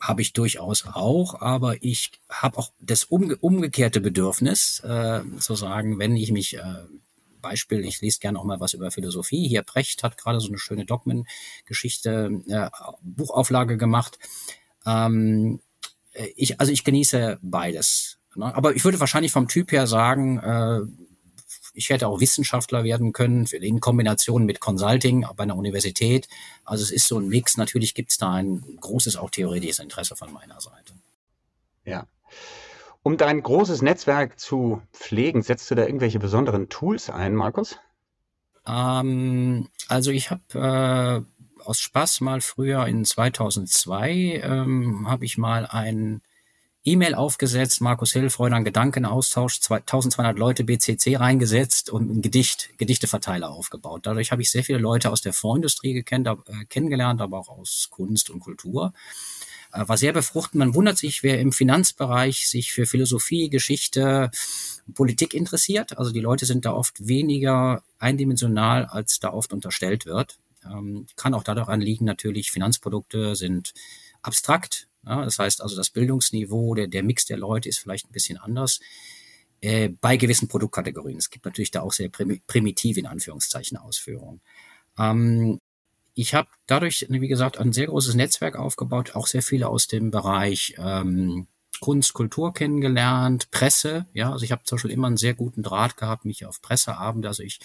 habe 0.03 0.21
ich 0.21 0.33
durchaus 0.33 0.85
auch, 0.85 1.39
aber 1.39 1.81
ich 1.81 2.11
habe 2.29 2.57
auch 2.57 2.73
das 2.81 3.05
umge 3.05 3.37
umgekehrte 3.37 4.01
Bedürfnis, 4.01 4.81
äh, 4.81 5.21
zu 5.39 5.55
sagen, 5.55 5.97
wenn 5.97 6.17
ich 6.17 6.33
mich 6.33 6.57
äh, 6.57 6.83
Beispiel, 7.41 7.85
ich 7.85 8.01
lese 8.01 8.19
gerne 8.19 8.37
auch 8.37 8.43
mal 8.43 8.59
was 8.59 8.73
über 8.73 8.91
Philosophie. 8.91 9.47
Hier 9.47 9.63
Brecht 9.63 10.03
hat 10.03 10.17
gerade 10.17 10.41
so 10.41 10.49
eine 10.49 10.57
schöne 10.57 10.85
Dogmengeschichte, 10.85 12.41
äh, 12.47 12.69
Buchauflage 13.01 13.77
gemacht. 13.77 14.19
Ähm, 14.85 15.61
ich, 16.35 16.59
also 16.59 16.73
ich 16.73 16.83
genieße 16.83 17.39
beides. 17.41 18.19
Ne? 18.35 18.53
Aber 18.53 18.75
ich 18.75 18.83
würde 18.83 18.99
wahrscheinlich 18.99 19.31
vom 19.31 19.47
Typ 19.47 19.71
her 19.71 19.87
sagen, 19.87 20.39
äh, 20.39 20.81
ich 21.73 21.89
hätte 21.89 22.07
auch 22.07 22.19
Wissenschaftler 22.19 22.83
werden 22.83 23.13
können, 23.13 23.45
in 23.45 23.79
Kombination 23.79 24.45
mit 24.45 24.59
Consulting 24.59 25.25
bei 25.35 25.43
einer 25.43 25.57
Universität. 25.57 26.27
Also 26.63 26.83
es 26.83 26.91
ist 26.91 27.07
so 27.07 27.19
ein 27.19 27.27
Mix. 27.27 27.57
Natürlich 27.57 27.95
gibt 27.95 28.11
es 28.11 28.17
da 28.17 28.33
ein 28.33 28.63
großes, 28.79 29.17
auch 29.17 29.29
theoretisches 29.29 29.79
Interesse 29.79 30.15
von 30.15 30.31
meiner 30.31 30.61
Seite. 30.61 30.93
Ja. 31.83 32.07
Um 33.01 33.17
dein 33.17 33.41
großes 33.43 33.81
Netzwerk 33.81 34.39
zu 34.39 34.81
pflegen, 34.93 35.41
setzt 35.41 35.69
du 35.69 35.75
da 35.75 35.85
irgendwelche 35.85 36.19
besonderen 36.19 36.69
Tools 36.69 37.09
ein, 37.09 37.35
Markus? 37.35 37.77
Ähm, 38.65 39.67
also 39.89 40.11
ich 40.11 40.31
habe 40.31 41.25
äh, 41.59 41.61
aus 41.65 41.79
Spaß 41.79 42.21
mal 42.21 42.41
früher 42.41 42.85
in 42.87 43.03
2002 43.03 44.41
ähm, 44.43 45.09
habe 45.09 45.25
ich 45.25 45.37
mal 45.37 45.65
ein 45.65 46.21
E-Mail 46.85 47.15
aufgesetzt, 47.15 47.79
Markus 47.79 48.11
Hill, 48.11 48.29
Freude 48.29 48.55
an 48.55 48.65
Gedankenaustausch, 48.65 49.59
1200 49.69 50.37
Leute 50.37 50.65
BCC 50.65 51.15
reingesetzt 51.15 51.89
und 51.89 52.09
ein 52.11 52.21
Gedicht, 52.21 52.71
Gedichteverteiler 52.77 53.49
aufgebaut. 53.49 54.05
Dadurch 54.05 54.31
habe 54.31 54.41
ich 54.41 54.51
sehr 54.51 54.65
viele 54.65 54.79
Leute 54.79 55.09
aus 55.09 55.21
der 55.21 55.31
Fondsindustrie 55.31 55.93
gekennt, 55.93 56.27
äh, 56.27 56.65
kennengelernt, 56.67 57.21
aber 57.21 57.39
auch 57.39 57.49
aus 57.49 57.87
Kunst 57.89 58.29
und 58.29 58.41
Kultur. 58.41 58.93
Äh, 59.71 59.87
war 59.87 59.97
sehr 59.97 60.11
befruchtend. 60.11 60.59
Man 60.59 60.75
wundert 60.75 60.97
sich, 60.97 61.23
wer 61.23 61.39
im 61.39 61.53
Finanzbereich 61.53 62.49
sich 62.49 62.73
für 62.73 62.85
Philosophie, 62.85 63.49
Geschichte, 63.49 64.29
Politik 64.93 65.33
interessiert. 65.33 65.97
Also 65.97 66.11
die 66.11 66.19
Leute 66.19 66.45
sind 66.45 66.65
da 66.65 66.73
oft 66.73 67.07
weniger 67.07 67.81
eindimensional, 67.97 68.85
als 68.85 69.19
da 69.21 69.31
oft 69.31 69.53
unterstellt 69.53 70.05
wird. 70.05 70.37
Ähm, 70.65 71.07
kann 71.15 71.33
auch 71.33 71.43
daran 71.43 71.79
liegen, 71.79 72.03
natürlich, 72.03 72.51
Finanzprodukte 72.51 73.35
sind 73.35 73.73
abstrakt, 74.21 74.87
ja, 75.05 75.23
das 75.23 75.39
heißt 75.39 75.61
also, 75.61 75.75
das 75.75 75.89
Bildungsniveau, 75.89 76.75
der, 76.75 76.87
der 76.87 77.03
Mix 77.03 77.25
der 77.25 77.37
Leute 77.37 77.69
ist 77.69 77.79
vielleicht 77.79 78.09
ein 78.09 78.13
bisschen 78.13 78.37
anders 78.37 78.79
äh, 79.61 79.89
bei 79.89 80.17
gewissen 80.17 80.47
Produktkategorien. 80.47 81.17
Es 81.17 81.29
gibt 81.29 81.45
natürlich 81.45 81.71
da 81.71 81.81
auch 81.81 81.93
sehr 81.93 82.09
primitive, 82.09 82.99
in 82.99 83.05
Anführungszeichen, 83.05 83.77
Ausführungen. 83.77 84.41
Ähm, 84.97 85.59
ich 86.15 86.33
habe 86.35 86.49
dadurch, 86.67 87.07
wie 87.09 87.27
gesagt, 87.27 87.57
ein 87.57 87.73
sehr 87.73 87.87
großes 87.87 88.15
Netzwerk 88.15 88.55
aufgebaut, 88.55 89.15
auch 89.15 89.25
sehr 89.25 89.41
viele 89.41 89.67
aus 89.67 89.87
dem 89.87 90.11
Bereich 90.11 90.75
ähm, 90.77 91.47
Kunst, 91.79 92.13
Kultur 92.13 92.53
kennengelernt, 92.53 93.49
Presse. 93.51 94.05
Ja, 94.13 94.31
also 94.31 94.45
ich 94.45 94.51
habe 94.51 94.63
zum 94.63 94.75
Beispiel 94.75 94.91
immer 94.91 95.07
einen 95.07 95.17
sehr 95.17 95.33
guten 95.33 95.63
Draht 95.63 95.97
gehabt, 95.97 96.25
mich 96.25 96.45
auf 96.45 96.61
Presseabende. 96.61 97.27
Also 97.27 97.41
ich 97.43 97.59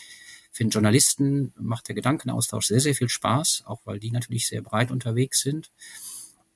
finde 0.51 0.72
Journalisten 0.72 1.53
macht 1.57 1.88
der 1.88 1.94
Gedankenaustausch 1.94 2.66
sehr, 2.66 2.81
sehr 2.81 2.94
viel 2.94 3.09
Spaß, 3.09 3.64
auch 3.66 3.81
weil 3.85 3.98
die 3.98 4.11
natürlich 4.11 4.46
sehr 4.46 4.62
breit 4.62 4.90
unterwegs 4.90 5.40
sind. 5.40 5.70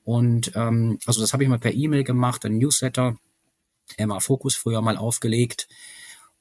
Und 0.05 0.53
ähm, 0.55 0.99
also 1.07 1.21
das 1.21 1.33
habe 1.33 1.45
ich 1.45 1.49
mal 1.49 1.59
per 1.59 1.75
E-Mail 1.75 2.05
gemacht, 2.05 2.45
ein 2.45 2.59
Newsletter, 2.59 3.17
Emma 3.97 4.21
Focus 4.21 4.57
früher 4.57 4.81
mal 4.81 4.97
aufgelegt 4.97 5.69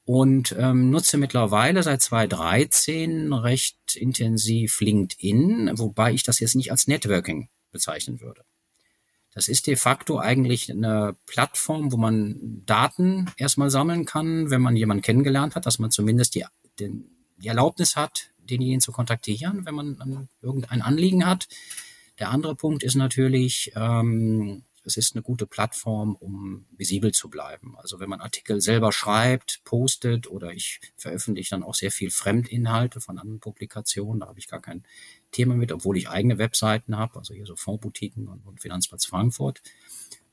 und 0.05 0.55
ähm, 0.57 0.89
nutze 0.89 1.17
mittlerweile 1.17 1.83
seit 1.83 2.01
2013 2.01 3.33
recht 3.33 3.95
intensiv 3.95 4.79
LinkedIn, 4.81 5.71
wobei 5.75 6.13
ich 6.13 6.23
das 6.23 6.39
jetzt 6.39 6.55
nicht 6.55 6.71
als 6.71 6.87
Networking 6.87 7.49
bezeichnen 7.71 8.19
würde. 8.19 8.43
Das 9.33 9.47
ist 9.47 9.67
de 9.67 9.77
facto 9.77 10.19
eigentlich 10.19 10.69
eine 10.69 11.15
Plattform, 11.25 11.91
wo 11.91 11.97
man 11.97 12.63
Daten 12.65 13.31
erstmal 13.37 13.69
sammeln 13.69 14.05
kann, 14.05 14.49
wenn 14.49 14.61
man 14.61 14.75
jemanden 14.75 15.03
kennengelernt 15.03 15.55
hat, 15.55 15.65
dass 15.65 15.79
man 15.79 15.91
zumindest 15.91 16.35
die, 16.35 16.45
den, 16.79 17.09
die 17.37 17.47
Erlaubnis 17.47 17.95
hat, 17.95 18.31
denjenigen 18.39 18.81
zu 18.81 18.91
kontaktieren, 18.91 19.65
wenn 19.65 19.75
man 19.75 20.27
irgendein 20.41 20.81
Anliegen 20.81 21.25
hat. 21.25 21.47
Der 22.19 22.29
andere 22.29 22.55
Punkt 22.55 22.83
ist 22.83 22.95
natürlich, 22.95 23.71
ähm, 23.75 24.63
es 24.83 24.97
ist 24.97 25.15
eine 25.15 25.21
gute 25.21 25.45
Plattform, 25.45 26.15
um 26.15 26.65
visibel 26.75 27.11
zu 27.11 27.29
bleiben. 27.29 27.75
Also 27.77 27.99
wenn 27.99 28.09
man 28.09 28.21
Artikel 28.21 28.61
selber 28.61 28.91
schreibt, 28.91 29.61
postet 29.63 30.29
oder 30.29 30.51
ich 30.53 30.79
veröffentliche 30.97 31.51
dann 31.51 31.63
auch 31.63 31.75
sehr 31.75 31.91
viel 31.91 32.09
Fremdinhalte 32.09 32.99
von 32.99 33.19
anderen 33.19 33.39
Publikationen, 33.39 34.21
da 34.21 34.27
habe 34.27 34.39
ich 34.39 34.47
gar 34.47 34.61
kein 34.61 34.83
Thema 35.31 35.55
mit, 35.55 35.71
obwohl 35.71 35.97
ich 35.97 36.09
eigene 36.09 36.37
Webseiten 36.37 36.97
habe, 36.97 37.19
also 37.19 37.33
hier 37.33 37.45
so 37.45 37.55
Fondsboutiquen 37.55 38.27
und, 38.27 38.61
Finanzplatz 38.61 39.05
Frankfurt. 39.05 39.61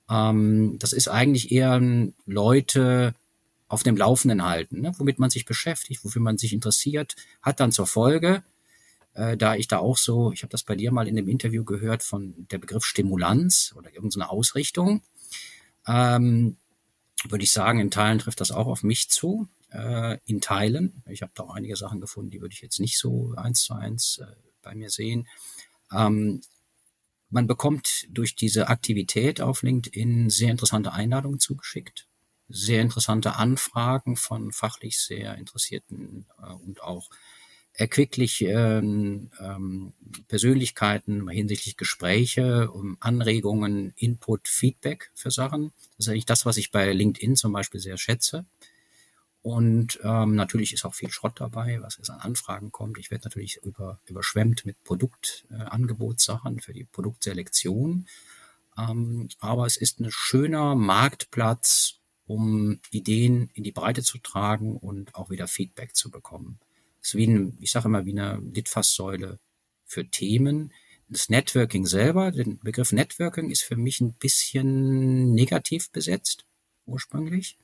Ähm, 0.09 0.79
das 0.79 0.93
ist 0.93 1.09
eigentlich 1.09 1.53
eher 1.53 1.81
Leute 2.27 3.15
auf 3.69 3.83
dem 3.83 3.97
Laufenden 3.97 4.45
halten, 4.45 4.81
ne? 4.81 4.93
womit 4.97 5.19
man 5.19 5.29
sich 5.29 5.45
beschäftigt, 5.45 6.03
wofür 6.05 6.23
man 6.23 6.39
sich 6.39 6.55
interessiert, 6.55 7.17
hat 7.43 7.61
dann 7.61 7.71
zur 7.71 7.87
Folge, 7.87 8.43
äh, 9.15 9.37
da 9.37 9.55
ich 9.55 9.69
da 9.69 9.79
auch 9.79 9.97
so, 9.97 10.33
ich 10.33 10.43
habe 10.43 10.51
das 10.51 10.63
bei 10.63 10.77
dir 10.77 10.93
mal 10.93 11.09
in 11.09 11.17
dem 11.17 11.29
Interview 11.29 11.65
gehört 11.65 12.03
von 12.03 12.47
der 12.51 12.59
Begriff 12.59 12.85
Stimulanz 12.85 13.75
oder 13.77 13.93
irgendeine 13.93 14.31
Ausrichtung, 14.31 15.03
ähm, 15.87 16.57
würde 17.29 17.45
ich 17.45 17.53
sagen, 17.53 17.81
in 17.81 17.91
Teilen 17.91 18.19
trifft 18.19 18.41
das 18.41 18.53
auch 18.53 18.67
auf 18.67 18.83
mich 18.83 19.09
zu. 19.11 19.49
Äh, 19.71 20.19
in 20.25 20.41
Teilen. 20.41 21.03
Ich 21.07 21.21
habe 21.21 21.33
da 21.35 21.43
auch 21.43 21.55
einige 21.55 21.77
Sachen 21.77 22.01
gefunden, 22.01 22.31
die 22.31 22.41
würde 22.41 22.55
ich 22.55 22.63
jetzt 22.63 22.81
nicht 22.81 22.99
so 22.99 23.35
eins 23.37 23.61
zu 23.61 23.75
eins 23.75 24.19
äh, 24.19 24.35
bei 24.63 24.75
mir 24.75 24.89
sehen. 24.89 25.29
Ähm, 25.93 26.41
man 27.29 27.47
bekommt 27.47 28.07
durch 28.09 28.35
diese 28.35 28.69
Aktivität 28.69 29.43
auf 29.43 29.63
LinkedIn 29.63 30.31
sehr 30.31 30.51
interessante 30.51 30.93
Einladungen 30.93 31.39
zugeschickt, 31.39 32.09
sehr 32.49 32.81
interessante 32.81 33.37
Anfragen 33.37 34.17
von 34.17 34.53
fachlich 34.53 34.99
sehr 34.99 35.35
interessierten 35.37 36.27
äh, 36.43 36.53
und 36.53 36.83
auch 36.83 37.11
erquicklichen 37.79 39.31
ähm, 39.41 39.93
Persönlichkeiten 40.27 41.29
hinsichtlich 41.29 41.77
Gespräche, 41.77 42.71
um 42.73 42.97
Anregungen, 42.99 43.93
Input, 43.97 44.49
Feedback 44.49 45.13
für 45.15 45.31
Sachen. 45.31 45.73
Das 45.97 46.07
ist 46.07 46.09
eigentlich 46.09 46.27
das, 46.27 46.45
was 46.45 46.57
ich 46.57 46.73
bei 46.73 46.93
LinkedIn 46.93 47.37
zum 47.37 47.53
Beispiel 47.53 47.81
sehr 47.81 47.97
schätze. 47.97 48.47
Und 49.43 50.01
ähm, 50.03 50.35
natürlich 50.35 50.73
ist 50.73 50.85
auch 50.85 50.95
viel 50.95 51.11
Schrott 51.11 51.41
dabei, 51.41 51.81
was 51.81 51.99
jetzt 51.99 52.11
an 52.11 52.19
Anfragen 52.19 52.73
kommt. 52.73 52.99
Ich 52.99 53.13
werde 53.13 53.25
natürlich 53.25 53.61
über, 53.63 54.01
überschwemmt 54.07 54.67
mit 54.67 54.83
Produktangebotssachen 54.83 56.59
äh, 56.59 56.61
für 56.61 56.73
die 56.73 56.85
Produktselektion. 56.85 58.09
Ähm, 58.77 59.29
aber 59.39 59.67
es 59.67 59.77
ist 59.77 60.01
ein 60.01 60.11
schöner 60.11 60.75
Marktplatz, 60.75 62.01
um 62.27 62.81
Ideen 62.91 63.51
in 63.55 63.63
die 63.63 63.73
Breite 63.73 64.03
zu 64.03 64.19
tragen 64.19 64.77
und 64.77 65.15
auch 65.15 65.31
wieder 65.31 65.47
Feedback 65.47 65.95
zu 65.95 66.11
bekommen. 66.11 66.59
Ist 67.09 67.15
wie 67.15 67.27
ein, 67.27 67.57
ich 67.59 67.71
sage 67.71 67.89
immer, 67.89 68.05
wie 68.05 68.13
eine 68.13 68.39
Litfaßsäule 68.53 69.39
für 69.87 70.11
Themen. 70.11 70.75
Das 71.09 71.31
Networking 71.31 71.87
selber, 71.87 72.33
der 72.33 72.45
Begriff 72.63 72.93
Networking 72.93 73.49
ist 73.49 73.63
für 73.63 73.77
mich 73.77 74.03
ein 74.03 74.13
bisschen 74.13 75.33
negativ 75.33 75.91
besetzt, 75.91 76.45
ursprünglich, 76.85 77.57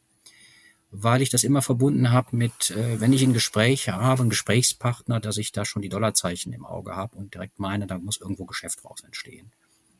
weil 0.90 1.20
ich 1.20 1.28
das 1.28 1.44
immer 1.44 1.60
verbunden 1.60 2.10
habe 2.10 2.34
mit, 2.34 2.70
äh, 2.70 3.02
wenn 3.02 3.12
ich 3.12 3.22
ein 3.22 3.34
Gespräch 3.34 3.90
habe, 3.90 4.22
einen 4.22 4.30
Gesprächspartner, 4.30 5.20
dass 5.20 5.36
ich 5.36 5.52
da 5.52 5.66
schon 5.66 5.82
die 5.82 5.90
Dollarzeichen 5.90 6.54
im 6.54 6.64
Auge 6.64 6.96
habe 6.96 7.14
und 7.16 7.34
direkt 7.34 7.58
meine, 7.58 7.86
da 7.86 7.98
muss 7.98 8.16
irgendwo 8.16 8.46
Geschäft 8.46 8.82
raus 8.82 9.02
entstehen. 9.04 9.52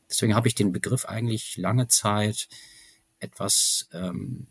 Deswegen 0.09 0.33
habe 0.33 0.47
ich 0.47 0.55
den 0.55 0.71
Begriff 0.71 1.05
eigentlich 1.05 1.55
lange 1.57 1.87
Zeit 1.87 2.47
etwas 3.19 3.89
ähm, 3.93 4.47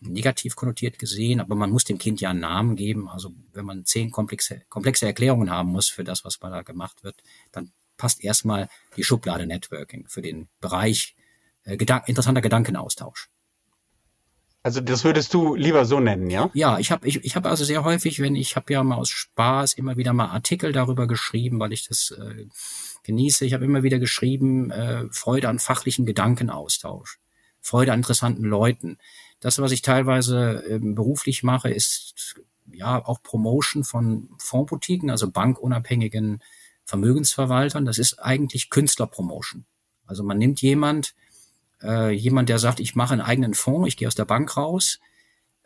negativ 0.00 0.56
konnotiert 0.56 0.98
gesehen, 0.98 1.40
aber 1.40 1.54
man 1.54 1.70
muss 1.70 1.84
dem 1.84 1.98
Kind 1.98 2.20
ja 2.20 2.30
einen 2.30 2.40
Namen 2.40 2.76
geben. 2.76 3.08
Also 3.08 3.32
wenn 3.52 3.64
man 3.64 3.84
zehn 3.84 4.10
komplexe, 4.10 4.62
komplexe 4.68 5.06
Erklärungen 5.06 5.50
haben 5.50 5.70
muss 5.70 5.88
für 5.88 6.04
das, 6.04 6.24
was 6.24 6.38
da 6.38 6.62
gemacht 6.62 7.02
wird, 7.02 7.16
dann 7.52 7.72
passt 7.96 8.22
erstmal 8.22 8.68
die 8.96 9.04
Schublade 9.04 9.46
Networking 9.46 10.06
für 10.08 10.22
den 10.22 10.48
Bereich 10.60 11.16
äh, 11.64 11.76
Gedank 11.76 12.08
interessanter 12.08 12.40
Gedankenaustausch. 12.40 13.28
Also 14.62 14.80
das 14.80 15.04
würdest 15.04 15.32
du 15.34 15.54
lieber 15.54 15.84
so 15.84 16.00
nennen, 16.00 16.30
ja? 16.30 16.50
Ja, 16.52 16.78
ich 16.78 16.90
habe 16.90 17.06
ich, 17.06 17.24
ich 17.24 17.36
hab 17.36 17.46
also 17.46 17.64
sehr 17.64 17.84
häufig, 17.84 18.20
wenn 18.20 18.34
ich 18.34 18.56
habe 18.56 18.72
ja 18.72 18.82
mal 18.82 18.96
aus 18.96 19.08
Spaß 19.08 19.74
immer 19.74 19.96
wieder 19.96 20.12
mal 20.12 20.26
Artikel 20.28 20.72
darüber 20.72 21.06
geschrieben, 21.06 21.60
weil 21.60 21.72
ich 21.72 21.86
das 21.86 22.10
äh, 22.10 22.46
genieße. 23.04 23.46
Ich 23.46 23.54
habe 23.54 23.64
immer 23.64 23.82
wieder 23.82 23.98
geschrieben, 23.98 24.70
äh, 24.70 25.04
Freude 25.10 25.48
an 25.48 25.58
fachlichen 25.58 26.06
Gedankenaustausch, 26.06 27.18
Freude 27.60 27.92
an 27.92 28.00
interessanten 28.00 28.44
Leuten. 28.44 28.98
Das, 29.40 29.58
was 29.58 29.72
ich 29.72 29.82
teilweise 29.82 30.64
ähm, 30.68 30.94
beruflich 30.94 31.42
mache, 31.42 31.70
ist 31.70 32.40
ja 32.72 33.04
auch 33.04 33.22
Promotion 33.22 33.84
von 33.84 34.28
Fondsboutiquen, 34.38 35.10
also 35.10 35.30
bankunabhängigen 35.30 36.42
Vermögensverwaltern. 36.84 37.84
Das 37.84 37.98
ist 37.98 38.18
eigentlich 38.18 38.70
Künstlerpromotion. 38.70 39.64
Also 40.06 40.24
man 40.24 40.38
nimmt 40.38 40.60
jemand, 40.62 41.14
äh, 41.82 42.10
jemand, 42.10 42.48
der 42.48 42.58
sagt, 42.58 42.80
ich 42.80 42.94
mache 42.94 43.12
einen 43.12 43.20
eigenen 43.20 43.54
Fonds, 43.54 43.88
ich 43.88 43.96
gehe 43.96 44.08
aus 44.08 44.14
der 44.14 44.24
Bank 44.24 44.56
raus, 44.56 44.98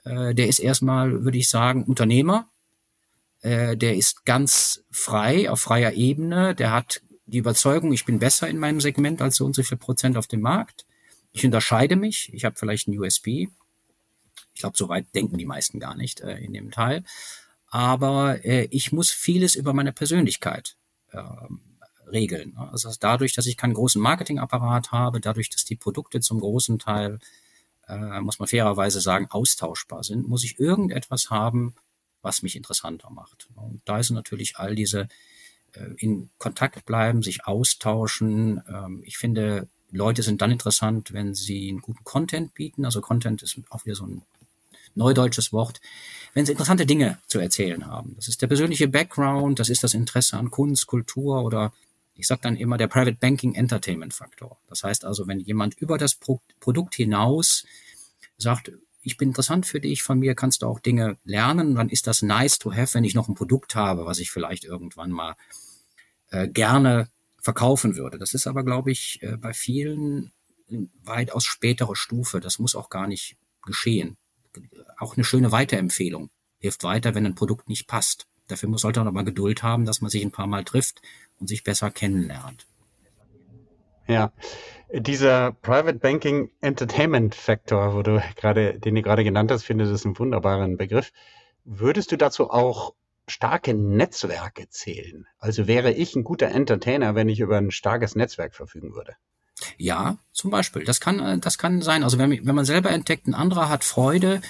äh, 0.04 0.34
der 0.34 0.48
ist 0.48 0.58
erstmal, 0.58 1.24
würde 1.24 1.38
ich 1.38 1.48
sagen, 1.48 1.84
Unternehmer. 1.84 2.48
Äh, 3.40 3.76
der 3.76 3.96
ist 3.96 4.24
ganz 4.24 4.84
frei, 4.90 5.50
auf 5.50 5.60
freier 5.60 5.92
Ebene. 5.92 6.54
Der 6.54 6.72
hat 6.72 7.02
die 7.26 7.38
Überzeugung, 7.38 7.92
ich 7.92 8.04
bin 8.04 8.18
besser 8.18 8.48
in 8.48 8.58
meinem 8.58 8.80
Segment 8.80 9.22
als 9.22 9.36
so 9.36 9.44
und 9.44 9.54
so 9.54 9.62
viel 9.62 9.78
Prozent 9.78 10.16
auf 10.16 10.26
dem 10.26 10.40
Markt. 10.40 10.86
Ich 11.32 11.44
unterscheide 11.44 11.96
mich. 11.96 12.30
Ich 12.34 12.44
habe 12.44 12.56
vielleicht 12.56 12.88
ein 12.88 12.98
USB. 12.98 13.48
Ich 14.54 14.60
glaube, 14.60 14.76
so 14.76 14.88
weit 14.88 15.14
denken 15.14 15.38
die 15.38 15.46
meisten 15.46 15.80
gar 15.80 15.96
nicht 15.96 16.20
äh, 16.20 16.36
in 16.38 16.52
dem 16.52 16.70
Teil. 16.70 17.04
Aber 17.68 18.44
äh, 18.44 18.68
ich 18.70 18.92
muss 18.92 19.10
vieles 19.10 19.54
über 19.54 19.72
meine 19.72 19.92
Persönlichkeit 19.92 20.76
äh, 21.10 21.22
regeln. 22.10 22.52
Ne? 22.52 22.68
Also 22.70 22.90
dadurch, 23.00 23.34
dass 23.34 23.46
ich 23.46 23.56
keinen 23.56 23.74
großen 23.74 24.00
Marketingapparat 24.00 24.92
habe, 24.92 25.20
dadurch, 25.20 25.50
dass 25.50 25.64
die 25.64 25.76
Produkte 25.76 26.20
zum 26.20 26.40
großen 26.40 26.78
Teil, 26.78 27.18
äh, 27.88 28.20
muss 28.20 28.38
man 28.38 28.48
fairerweise 28.48 29.00
sagen, 29.00 29.26
austauschbar 29.30 30.04
sind, 30.04 30.28
muss 30.28 30.44
ich 30.44 30.58
irgendetwas 30.58 31.30
haben, 31.30 31.74
was 32.20 32.42
mich 32.42 32.56
interessanter 32.56 33.10
macht. 33.10 33.48
Und 33.54 33.82
da 33.84 34.02
sind 34.02 34.16
natürlich 34.16 34.56
all 34.56 34.74
diese 34.74 35.08
äh, 35.72 35.88
in 35.96 36.30
Kontakt 36.38 36.84
bleiben, 36.84 37.22
sich 37.22 37.46
austauschen. 37.46 38.62
Ähm, 38.68 39.02
ich 39.04 39.18
finde, 39.18 39.68
Leute 39.90 40.22
sind 40.22 40.40
dann 40.42 40.50
interessant, 40.50 41.12
wenn 41.12 41.34
sie 41.34 41.68
einen 41.68 41.80
guten 41.80 42.04
Content 42.04 42.54
bieten. 42.54 42.84
Also 42.84 43.00
Content 43.00 43.42
ist 43.42 43.58
auch 43.70 43.84
wieder 43.84 43.96
so 43.96 44.06
ein 44.06 44.22
neudeutsches 44.94 45.52
Wort, 45.52 45.80
wenn 46.34 46.46
sie 46.46 46.52
interessante 46.52 46.86
Dinge 46.86 47.18
zu 47.26 47.38
erzählen 47.38 47.86
haben. 47.86 48.14
Das 48.16 48.28
ist 48.28 48.42
der 48.42 48.46
persönliche 48.46 48.88
Background, 48.88 49.58
das 49.58 49.68
ist 49.68 49.84
das 49.84 49.94
Interesse 49.94 50.36
an 50.36 50.50
Kunst, 50.50 50.86
Kultur 50.86 51.42
oder 51.44 51.72
ich 52.14 52.26
sage 52.26 52.42
dann 52.42 52.56
immer 52.56 52.76
der 52.76 52.88
Private 52.88 53.16
Banking 53.16 53.54
Entertainment 53.54 54.14
Faktor. 54.14 54.58
Das 54.68 54.84
heißt 54.84 55.04
also, 55.04 55.26
wenn 55.26 55.40
jemand 55.40 55.74
über 55.78 55.98
das 55.98 56.14
Pro 56.14 56.40
Produkt 56.60 56.94
hinaus 56.94 57.64
sagt, 58.36 58.72
ich 59.02 59.16
bin 59.16 59.28
interessant 59.28 59.66
für 59.66 59.80
dich, 59.80 60.02
von 60.02 60.18
mir 60.18 60.34
kannst 60.34 60.62
du 60.62 60.66
auch 60.66 60.78
Dinge 60.78 61.16
lernen, 61.24 61.74
dann 61.74 61.88
ist 61.88 62.06
das 62.06 62.22
nice 62.22 62.58
to 62.58 62.72
have, 62.72 62.94
wenn 62.94 63.04
ich 63.04 63.14
noch 63.14 63.28
ein 63.28 63.34
Produkt 63.34 63.74
habe, 63.74 64.06
was 64.06 64.18
ich 64.18 64.30
vielleicht 64.30 64.64
irgendwann 64.64 65.10
mal 65.10 65.34
äh, 66.30 66.48
gerne 66.48 67.08
verkaufen 67.40 67.96
würde. 67.96 68.18
Das 68.18 68.34
ist 68.34 68.46
aber, 68.46 68.62
glaube 68.62 68.92
ich, 68.92 69.18
äh, 69.22 69.36
bei 69.36 69.52
vielen 69.52 70.32
weitaus 71.02 71.44
spätere 71.44 71.96
Stufe. 71.96 72.40
Das 72.40 72.58
muss 72.58 72.76
auch 72.76 72.88
gar 72.88 73.08
nicht 73.08 73.36
geschehen 73.64 74.16
auch 74.98 75.16
eine 75.16 75.24
schöne 75.24 75.52
Weiterempfehlung. 75.52 76.30
Hilft 76.58 76.84
weiter, 76.84 77.14
wenn 77.14 77.26
ein 77.26 77.34
Produkt 77.34 77.68
nicht 77.68 77.88
passt. 77.88 78.26
Dafür 78.48 78.76
sollte 78.78 79.00
man 79.00 79.08
aber 79.08 79.24
Geduld 79.24 79.62
haben, 79.62 79.84
dass 79.84 80.00
man 80.00 80.10
sich 80.10 80.22
ein 80.22 80.30
paar 80.30 80.46
Mal 80.46 80.64
trifft 80.64 81.00
und 81.38 81.48
sich 81.48 81.64
besser 81.64 81.90
kennenlernt. 81.90 82.66
Ja, 84.06 84.32
dieser 84.92 85.52
Private 85.52 85.98
Banking 85.98 86.50
Entertainment 86.60 87.34
Factor, 87.34 87.94
wo 87.94 88.02
du 88.02 88.22
gerade, 88.36 88.78
den 88.78 88.94
du 88.94 89.02
gerade 89.02 89.24
genannt 89.24 89.50
hast, 89.50 89.64
finde 89.64 89.90
ich 89.90 90.04
einen 90.04 90.18
wunderbaren 90.18 90.76
Begriff. 90.76 91.12
Würdest 91.64 92.12
du 92.12 92.16
dazu 92.16 92.50
auch 92.50 92.94
starke 93.28 93.74
Netzwerke 93.74 94.68
zählen? 94.68 95.26
Also 95.38 95.66
wäre 95.66 95.92
ich 95.92 96.14
ein 96.16 96.24
guter 96.24 96.48
Entertainer, 96.48 97.14
wenn 97.14 97.28
ich 97.28 97.40
über 97.40 97.56
ein 97.56 97.70
starkes 97.70 98.16
Netzwerk 98.16 98.54
verfügen 98.54 98.94
würde? 98.94 99.14
Ja, 99.78 100.18
zum 100.32 100.50
Beispiel. 100.50 100.84
Das 100.84 101.00
kann, 101.00 101.20
äh, 101.20 101.38
das 101.38 101.58
kann 101.58 101.82
sein. 101.82 102.02
Also 102.02 102.18
wenn, 102.18 102.30
wenn 102.30 102.54
man 102.54 102.64
selber 102.64 102.90
entdeckt, 102.90 103.26
ein 103.26 103.34
anderer 103.34 103.68
hat 103.68 103.84
Freude, 103.84 104.40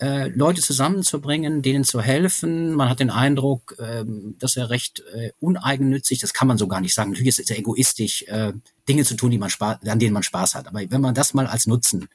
äh, 0.00 0.28
Leute 0.28 0.62
zusammenzubringen, 0.62 1.62
denen 1.62 1.84
zu 1.84 2.00
helfen. 2.00 2.72
Man 2.74 2.88
hat 2.88 3.00
den 3.00 3.10
Eindruck, 3.10 3.74
äh, 3.78 4.04
dass 4.38 4.56
er 4.56 4.70
recht 4.70 5.02
äh, 5.12 5.32
uneigennützig, 5.40 6.20
das 6.20 6.32
kann 6.32 6.48
man 6.48 6.58
so 6.58 6.68
gar 6.68 6.80
nicht 6.80 6.94
sagen. 6.94 7.10
Natürlich 7.10 7.38
ist 7.38 7.50
es 7.50 7.56
egoistisch, 7.56 8.22
äh, 8.28 8.52
Dinge 8.88 9.04
zu 9.04 9.16
tun, 9.16 9.30
die 9.30 9.38
man 9.38 9.50
Spaß, 9.50 9.78
an 9.86 9.98
denen 9.98 10.12
man 10.12 10.22
Spaß 10.22 10.54
hat. 10.54 10.68
Aber 10.68 10.80
wenn 10.88 11.00
man 11.00 11.14
das 11.14 11.34
mal 11.34 11.46
als 11.46 11.66
Nutzen, 11.66 12.08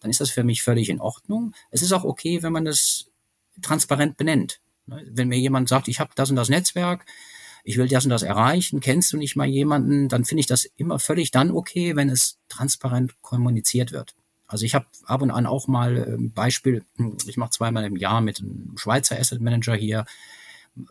dann 0.00 0.10
ist 0.10 0.20
das 0.20 0.30
für 0.30 0.44
mich 0.44 0.62
völlig 0.62 0.88
in 0.88 1.00
Ordnung. 1.00 1.52
Es 1.70 1.82
ist 1.82 1.92
auch 1.92 2.04
okay, 2.04 2.42
wenn 2.42 2.52
man 2.52 2.64
das 2.64 3.06
transparent 3.62 4.16
benennt. 4.16 4.60
Ne, 4.86 5.04
wenn 5.10 5.28
mir 5.28 5.38
jemand 5.38 5.68
sagt, 5.68 5.88
ich 5.88 6.00
habe 6.00 6.10
das 6.14 6.30
und 6.30 6.36
das 6.36 6.48
Netzwerk, 6.48 7.04
ich 7.66 7.78
will 7.78 7.88
das 7.88 8.04
und 8.04 8.10
das 8.10 8.22
erreichen, 8.22 8.78
kennst 8.78 9.12
du 9.12 9.16
nicht 9.16 9.34
mal 9.34 9.46
jemanden, 9.46 10.08
dann 10.08 10.24
finde 10.24 10.38
ich 10.38 10.46
das 10.46 10.66
immer 10.76 11.00
völlig 11.00 11.32
dann 11.32 11.50
okay, 11.50 11.96
wenn 11.96 12.08
es 12.08 12.38
transparent 12.48 13.20
kommuniziert 13.22 13.90
wird. 13.90 14.14
Also 14.46 14.64
ich 14.64 14.76
habe 14.76 14.86
ab 15.04 15.20
und 15.20 15.32
an 15.32 15.46
auch 15.46 15.66
mal 15.66 15.96
ein 15.96 16.14
ähm, 16.14 16.32
Beispiel, 16.32 16.84
hm, 16.96 17.16
ich 17.26 17.36
mache 17.36 17.50
zweimal 17.50 17.84
im 17.84 17.96
Jahr 17.96 18.20
mit 18.20 18.38
einem 18.38 18.74
Schweizer 18.76 19.18
Asset 19.18 19.40
Manager 19.40 19.74
hier 19.74 20.04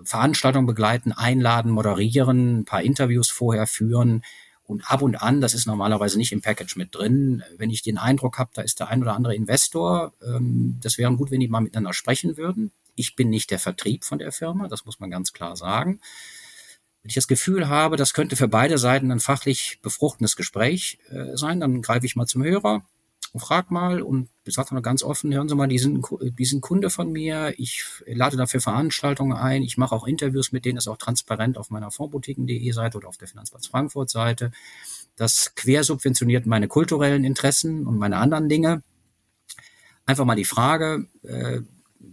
Veranstaltungen 0.03 0.67
begleiten, 0.67 1.13
einladen, 1.13 1.71
moderieren, 1.71 2.59
ein 2.59 2.65
paar 2.65 2.81
Interviews 2.81 3.29
vorher 3.29 3.67
führen 3.67 4.23
und 4.65 4.91
ab 4.91 5.01
und 5.01 5.21
an, 5.21 5.39
das 5.39 5.53
ist 5.53 5.67
normalerweise 5.67 6.17
nicht 6.17 6.33
im 6.33 6.41
Package 6.41 6.75
mit 6.75 6.93
drin, 6.93 7.41
wenn 7.55 7.69
ich 7.69 7.83
den 7.83 7.97
Eindruck 7.97 8.37
habe, 8.37 8.51
da 8.53 8.63
ist 8.63 8.81
der 8.81 8.89
ein 8.89 9.01
oder 9.01 9.13
andere 9.13 9.33
Investor, 9.33 10.11
ähm, 10.21 10.77
das 10.81 10.97
wäre 10.97 11.15
gut, 11.15 11.31
wenn 11.31 11.39
die 11.39 11.47
mal 11.47 11.61
miteinander 11.61 11.93
sprechen 11.93 12.35
würden. 12.35 12.73
Ich 12.95 13.15
bin 13.15 13.29
nicht 13.29 13.49
der 13.49 13.59
Vertrieb 13.59 14.03
von 14.03 14.19
der 14.19 14.33
Firma, 14.33 14.67
das 14.67 14.83
muss 14.83 14.99
man 14.99 15.09
ganz 15.09 15.31
klar 15.31 15.55
sagen. 15.55 16.01
Wenn 17.05 17.09
ich 17.09 17.13
das 17.15 17.27
Gefühl 17.27 17.69
habe, 17.69 17.97
das 17.97 18.15
könnte 18.15 18.35
für 18.35 18.47
beide 18.47 18.79
Seiten 18.79 19.11
ein 19.11 19.19
fachlich 19.19 19.77
befruchtendes 19.83 20.35
Gespräch 20.35 20.97
äh, 21.11 21.37
sein, 21.37 21.59
dann 21.59 21.83
greife 21.83 22.07
ich 22.07 22.15
mal 22.15 22.25
zum 22.25 22.43
Hörer 22.43 22.83
und 23.31 23.39
frag 23.41 23.69
mal 23.69 24.01
und 24.01 24.27
sage 24.43 24.69
dann 24.71 24.81
ganz 24.81 25.03
offen, 25.03 25.31
hören 25.31 25.47
Sie 25.47 25.53
mal, 25.53 25.67
die 25.67 25.77
sind, 25.77 26.03
die 26.19 26.45
sind 26.45 26.61
Kunde 26.61 26.89
von 26.89 27.11
mir, 27.11 27.53
ich 27.57 27.85
lade 28.07 28.37
dafür 28.37 28.59
Veranstaltungen 28.59 29.37
ein, 29.37 29.61
ich 29.61 29.77
mache 29.77 29.93
auch 29.93 30.07
Interviews 30.07 30.51
mit 30.51 30.65
denen, 30.65 30.77
das 30.77 30.85
ist 30.85 30.91
auch 30.91 30.97
transparent 30.97 31.59
auf 31.59 31.69
meiner 31.69 31.91
Fondboutiquen.de 31.91 32.71
Seite 32.71 32.97
oder 32.97 33.07
auf 33.07 33.17
der 33.17 33.27
Finanzplatz 33.27 33.67
Frankfurt 33.67 34.09
Seite. 34.09 34.51
Das 35.15 35.53
quersubventioniert 35.53 36.47
meine 36.47 36.67
kulturellen 36.67 37.23
Interessen 37.23 37.85
und 37.85 37.99
meine 37.99 38.17
anderen 38.17 38.49
Dinge. 38.49 38.81
Einfach 40.07 40.25
mal 40.25 40.33
die 40.33 40.43
Frage, 40.43 41.05
äh, 41.21 41.61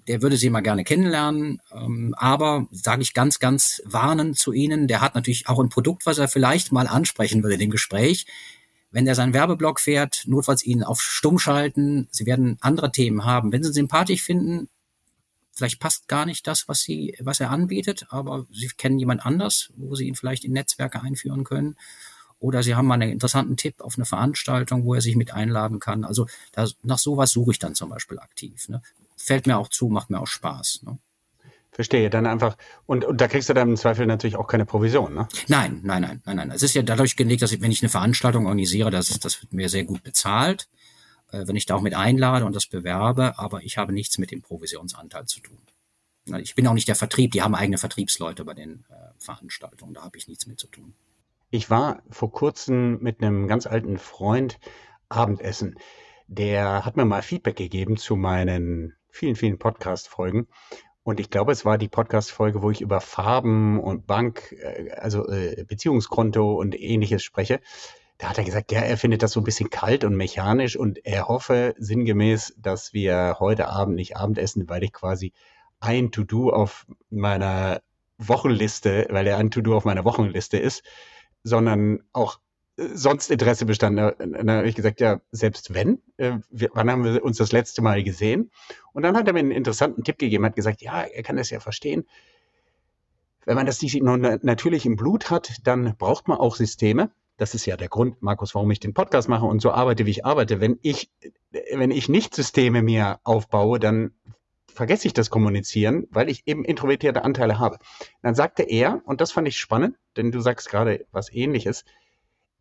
der 0.08 0.22
würde 0.22 0.36
sie 0.36 0.50
mal 0.50 0.60
gerne 0.60 0.84
kennenlernen, 0.84 1.60
ähm, 1.72 2.14
aber 2.16 2.66
sage 2.70 3.02
ich 3.02 3.14
ganz, 3.14 3.38
ganz 3.38 3.82
warnend 3.84 4.38
zu 4.38 4.52
Ihnen, 4.52 4.88
der 4.88 5.00
hat 5.00 5.14
natürlich 5.14 5.48
auch 5.48 5.60
ein 5.60 5.68
Produkt, 5.68 6.06
was 6.06 6.18
er 6.18 6.28
vielleicht 6.28 6.72
mal 6.72 6.86
ansprechen 6.86 7.42
würde 7.42 7.54
in 7.54 7.60
dem 7.60 7.70
Gespräch 7.70 8.26
wenn 8.92 9.06
er 9.06 9.14
seinen 9.14 9.32
Werbeblock 9.32 9.80
fährt, 9.80 10.24
notfalls 10.26 10.64
ihn 10.64 10.84
auf 10.84 11.00
Stumm 11.00 11.38
schalten. 11.38 12.08
Sie 12.10 12.26
werden 12.26 12.58
andere 12.60 12.92
Themen 12.92 13.24
haben. 13.24 13.50
Wenn 13.50 13.64
Sie 13.64 13.72
sympathisch 13.72 14.22
finden, 14.22 14.68
vielleicht 15.52 15.80
passt 15.80 16.08
gar 16.08 16.26
nicht 16.26 16.46
das, 16.46 16.68
was 16.68 16.82
Sie, 16.82 17.16
was 17.18 17.40
er 17.40 17.50
anbietet, 17.50 18.06
aber 18.10 18.46
Sie 18.52 18.68
kennen 18.68 18.98
jemand 18.98 19.24
anders, 19.24 19.72
wo 19.76 19.94
Sie 19.94 20.06
ihn 20.06 20.14
vielleicht 20.14 20.44
in 20.44 20.52
Netzwerke 20.52 21.02
einführen 21.02 21.42
können. 21.42 21.76
Oder 22.38 22.62
Sie 22.62 22.74
haben 22.74 22.86
mal 22.86 22.94
einen 22.94 23.12
interessanten 23.12 23.56
Tipp 23.56 23.80
auf 23.80 23.96
eine 23.96 24.04
Veranstaltung, 24.04 24.84
wo 24.84 24.94
er 24.94 25.00
sich 25.00 25.16
mit 25.16 25.32
einladen 25.32 25.80
kann. 25.80 26.04
Also 26.04 26.26
da, 26.52 26.68
nach 26.82 26.98
sowas 26.98 27.30
suche 27.30 27.52
ich 27.52 27.58
dann 27.58 27.74
zum 27.74 27.88
Beispiel 27.88 28.18
aktiv. 28.18 28.68
Ne? 28.68 28.82
Fällt 29.16 29.46
mir 29.46 29.58
auch 29.58 29.68
zu, 29.68 29.88
macht 29.88 30.10
mir 30.10 30.20
auch 30.20 30.26
Spaß. 30.26 30.82
Ne? 30.84 30.98
Verstehe, 31.70 32.10
dann 32.10 32.26
einfach, 32.26 32.58
und, 32.84 33.04
und 33.04 33.20
da 33.20 33.28
kriegst 33.28 33.48
du 33.48 33.54
dann 33.54 33.70
im 33.70 33.76
Zweifel 33.76 34.06
natürlich 34.06 34.36
auch 34.36 34.46
keine 34.46 34.66
Provision, 34.66 35.14
ne? 35.14 35.26
Nein, 35.48 35.80
nein, 35.82 36.02
nein, 36.02 36.22
nein, 36.26 36.36
nein. 36.36 36.50
Es 36.50 36.62
ist 36.62 36.74
ja 36.74 36.82
dadurch 36.82 37.16
gelegt, 37.16 37.40
dass 37.40 37.52
ich, 37.52 37.62
wenn 37.62 37.70
ich 37.70 37.82
eine 37.82 37.88
Veranstaltung 37.88 38.44
organisiere, 38.44 38.90
das, 38.90 39.08
das 39.20 39.40
wird 39.40 39.54
mir 39.54 39.70
sehr 39.70 39.84
gut 39.84 40.02
bezahlt, 40.02 40.68
äh, 41.30 41.46
wenn 41.46 41.56
ich 41.56 41.64
da 41.64 41.74
auch 41.74 41.80
mit 41.80 41.94
einlade 41.94 42.44
und 42.44 42.54
das 42.54 42.66
bewerbe, 42.66 43.38
aber 43.38 43.62
ich 43.62 43.78
habe 43.78 43.94
nichts 43.94 44.18
mit 44.18 44.30
dem 44.30 44.42
Provisionsanteil 44.42 45.24
zu 45.24 45.40
tun. 45.40 45.58
Ich 46.42 46.54
bin 46.54 46.66
auch 46.66 46.74
nicht 46.74 46.88
der 46.88 46.94
Vertrieb, 46.94 47.32
die 47.32 47.42
haben 47.42 47.54
eigene 47.54 47.78
Vertriebsleute 47.78 48.44
bei 48.44 48.54
den 48.54 48.84
äh, 48.90 48.94
Veranstaltungen, 49.18 49.94
da 49.94 50.02
habe 50.02 50.18
ich 50.18 50.28
nichts 50.28 50.46
mit 50.46 50.60
zu 50.60 50.66
tun. 50.66 50.94
Ich 51.50 51.70
war 51.70 52.02
vor 52.10 52.30
kurzem 52.32 53.02
mit 53.02 53.22
einem 53.22 53.48
ganz 53.48 53.66
alten 53.66 53.98
Freund 53.98 54.60
Abendessen. 55.08 55.76
Der 56.26 56.84
hat 56.84 56.96
mir 56.96 57.04
mal 57.04 57.22
Feedback 57.22 57.56
gegeben 57.56 57.96
zu 57.96 58.16
meinen 58.16 58.94
vielen, 59.12 59.36
vielen 59.36 59.58
Podcast-Folgen. 59.58 60.48
Und 61.04 61.20
ich 61.20 61.30
glaube, 61.30 61.52
es 61.52 61.64
war 61.64 61.78
die 61.78 61.88
Podcast-Folge, 61.88 62.62
wo 62.62 62.70
ich 62.70 62.80
über 62.80 63.00
Farben 63.00 63.78
und 63.78 64.06
Bank, 64.06 64.52
äh, 64.52 64.90
also 64.92 65.28
äh, 65.28 65.64
Beziehungskonto 65.68 66.54
und 66.54 66.78
ähnliches 66.80 67.22
spreche. 67.22 67.60
Da 68.18 68.30
hat 68.30 68.38
er 68.38 68.44
gesagt, 68.44 68.72
ja, 68.72 68.80
er 68.80 68.96
findet 68.96 69.22
das 69.22 69.32
so 69.32 69.40
ein 69.40 69.44
bisschen 69.44 69.68
kalt 69.68 70.04
und 70.04 70.16
mechanisch 70.16 70.76
und 70.76 71.04
er 71.04 71.28
hoffe 71.28 71.74
sinngemäß, 71.78 72.54
dass 72.56 72.92
wir 72.92 73.36
heute 73.38 73.68
Abend 73.68 73.96
nicht 73.96 74.16
Abendessen, 74.16 74.68
weil 74.68 74.84
ich 74.84 74.92
quasi 74.92 75.32
ein 75.80 76.12
To-Do 76.12 76.50
auf 76.50 76.86
meiner 77.10 77.82
Wochenliste, 78.18 79.08
weil 79.10 79.26
er 79.26 79.38
ein 79.38 79.50
To-Do 79.50 79.76
auf 79.76 79.84
meiner 79.84 80.04
Wochenliste 80.04 80.56
ist, 80.56 80.84
sondern 81.42 82.00
auch 82.12 82.38
sonst 82.76 83.30
Interesse 83.30 83.66
bestanden. 83.66 84.12
Dann 84.18 84.50
habe 84.50 84.68
ich 84.68 84.74
gesagt, 84.74 85.00
ja, 85.00 85.20
selbst 85.30 85.74
wenn, 85.74 86.00
äh, 86.16 86.38
wir, 86.50 86.70
wann 86.74 86.90
haben 86.90 87.04
wir 87.04 87.22
uns 87.22 87.36
das 87.36 87.52
letzte 87.52 87.82
Mal 87.82 88.02
gesehen? 88.02 88.50
Und 88.92 89.02
dann 89.02 89.16
hat 89.16 89.26
er 89.26 89.32
mir 89.32 89.40
einen 89.40 89.50
interessanten 89.50 90.04
Tipp 90.04 90.18
gegeben, 90.18 90.44
hat 90.44 90.56
gesagt, 90.56 90.82
ja, 90.82 91.02
er 91.02 91.22
kann 91.22 91.36
das 91.36 91.50
ja 91.50 91.60
verstehen. 91.60 92.04
Wenn 93.44 93.56
man 93.56 93.66
das 93.66 93.82
nicht 93.82 94.00
natürlich 94.00 94.86
im 94.86 94.96
Blut 94.96 95.30
hat, 95.30 95.52
dann 95.64 95.96
braucht 95.96 96.28
man 96.28 96.38
auch 96.38 96.54
Systeme. 96.54 97.10
Das 97.38 97.54
ist 97.54 97.66
ja 97.66 97.76
der 97.76 97.88
Grund, 97.88 98.22
Markus, 98.22 98.54
warum 98.54 98.70
ich 98.70 98.78
den 98.78 98.94
Podcast 98.94 99.28
mache 99.28 99.46
und 99.46 99.60
so 99.60 99.72
arbeite, 99.72 100.06
wie 100.06 100.10
ich 100.10 100.24
arbeite. 100.24 100.60
Wenn 100.60 100.78
ich, 100.82 101.10
wenn 101.72 101.90
ich 101.90 102.08
nicht 102.08 102.34
Systeme 102.34 102.82
mir 102.82 103.18
aufbaue, 103.24 103.80
dann 103.80 104.12
vergesse 104.68 105.06
ich 105.06 105.12
das 105.12 105.28
Kommunizieren, 105.28 106.06
weil 106.10 106.28
ich 106.30 106.46
eben 106.46 106.64
introvertierte 106.64 107.24
Anteile 107.24 107.58
habe. 107.58 107.78
Dann 108.22 108.34
sagte 108.34 108.62
er, 108.62 109.02
und 109.04 109.20
das 109.20 109.32
fand 109.32 109.48
ich 109.48 109.58
spannend, 109.58 109.96
denn 110.16 110.30
du 110.30 110.40
sagst 110.40 110.68
gerade 110.68 111.04
was 111.10 111.32
ähnliches, 111.32 111.84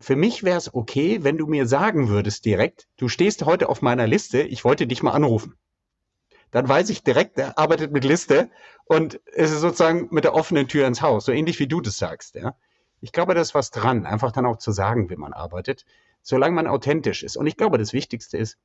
für 0.01 0.15
mich 0.15 0.43
wäre 0.43 0.57
es 0.57 0.73
okay, 0.73 1.23
wenn 1.23 1.37
du 1.37 1.47
mir 1.47 1.67
sagen 1.67 2.09
würdest 2.09 2.45
direkt, 2.45 2.87
du 2.97 3.07
stehst 3.07 3.45
heute 3.45 3.69
auf 3.69 3.81
meiner 3.81 4.07
Liste, 4.07 4.41
ich 4.41 4.63
wollte 4.65 4.87
dich 4.87 5.03
mal 5.03 5.11
anrufen. 5.11 5.55
Dann 6.49 6.67
weiß 6.67 6.89
ich 6.89 7.03
direkt, 7.03 7.37
er 7.37 7.57
arbeitet 7.57 7.91
mit 7.91 8.03
Liste 8.03 8.49
und 8.85 9.21
es 9.33 9.51
ist 9.51 9.61
sozusagen 9.61 10.09
mit 10.11 10.23
der 10.23 10.33
offenen 10.33 10.67
Tür 10.67 10.87
ins 10.87 11.01
Haus, 11.01 11.25
so 11.25 11.31
ähnlich 11.31 11.59
wie 11.59 11.67
du 11.67 11.81
das 11.81 11.97
sagst. 11.97 12.35
Ja? 12.35 12.55
Ich 12.99 13.11
glaube, 13.11 13.35
da 13.35 13.41
ist 13.41 13.55
was 13.55 13.71
dran, 13.71 14.05
einfach 14.05 14.31
dann 14.31 14.45
auch 14.45 14.57
zu 14.57 14.71
sagen, 14.71 15.09
wie 15.09 15.15
man 15.15 15.33
arbeitet, 15.33 15.85
solange 16.21 16.55
man 16.55 16.67
authentisch 16.67 17.23
ist. 17.23 17.37
Und 17.37 17.47
ich 17.47 17.55
glaube, 17.55 17.77
das 17.77 17.93
Wichtigste 17.93 18.37
ist, 18.37 18.57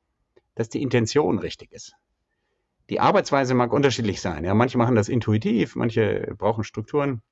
dass 0.54 0.68
die 0.68 0.82
Intention 0.82 1.38
richtig 1.38 1.72
ist. 1.72 1.94
Die 2.88 2.98
Arbeitsweise 2.98 3.54
mag 3.54 3.72
unterschiedlich 3.72 4.20
sein. 4.20 4.44
Ja, 4.44 4.54
manche 4.54 4.78
machen 4.78 4.94
das 4.94 5.08
intuitiv, 5.08 5.76
manche 5.76 6.34
brauchen 6.38 6.64
Strukturen, 6.64 7.22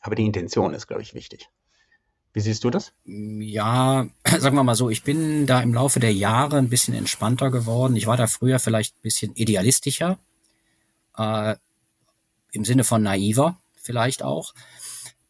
aber 0.00 0.16
die 0.16 0.26
Intention 0.26 0.74
ist, 0.74 0.86
glaube 0.86 1.02
ich, 1.02 1.14
wichtig. 1.14 1.48
Wie 2.36 2.42
siehst 2.42 2.64
du 2.64 2.70
das? 2.70 2.92
Ja, 3.06 4.08
sagen 4.38 4.56
wir 4.56 4.62
mal 4.62 4.74
so, 4.74 4.90
ich 4.90 5.02
bin 5.04 5.46
da 5.46 5.62
im 5.62 5.72
Laufe 5.72 6.00
der 6.00 6.12
Jahre 6.12 6.58
ein 6.58 6.68
bisschen 6.68 6.92
entspannter 6.92 7.50
geworden. 7.50 7.96
Ich 7.96 8.06
war 8.06 8.18
da 8.18 8.26
früher 8.26 8.58
vielleicht 8.58 8.94
ein 8.94 9.00
bisschen 9.00 9.34
idealistischer, 9.36 10.18
äh, 11.16 11.56
im 12.52 12.66
Sinne 12.66 12.84
von 12.84 13.02
naiver 13.02 13.58
vielleicht 13.76 14.22
auch. 14.22 14.52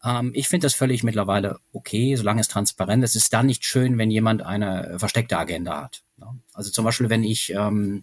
Ähm, 0.03 0.33
ich 0.35 0.49
finde 0.49 0.65
das 0.65 0.75
völlig 0.75 1.05
mittlerweile 1.05 1.61
okay, 1.73 2.17
solange 2.17 2.41
es 2.41 2.49
transparent 2.49 3.05
ist. 3.05 3.15
Es 3.15 3.23
ist 3.23 3.33
dann 3.33 3.47
nicht 3.47 3.65
schön, 3.65 3.99
wenn 3.99 4.11
jemand 4.11 4.43
eine 4.43 4.99
versteckte 4.99 5.39
Agenda 5.39 5.85
hat. 5.85 6.03
Ne? 6.17 6.27
Also 6.55 6.73
zum 6.73 6.85
Beispiel, 6.85 7.09
wenn 7.09 7.23
ich 7.23 7.51
ähm, 7.51 8.03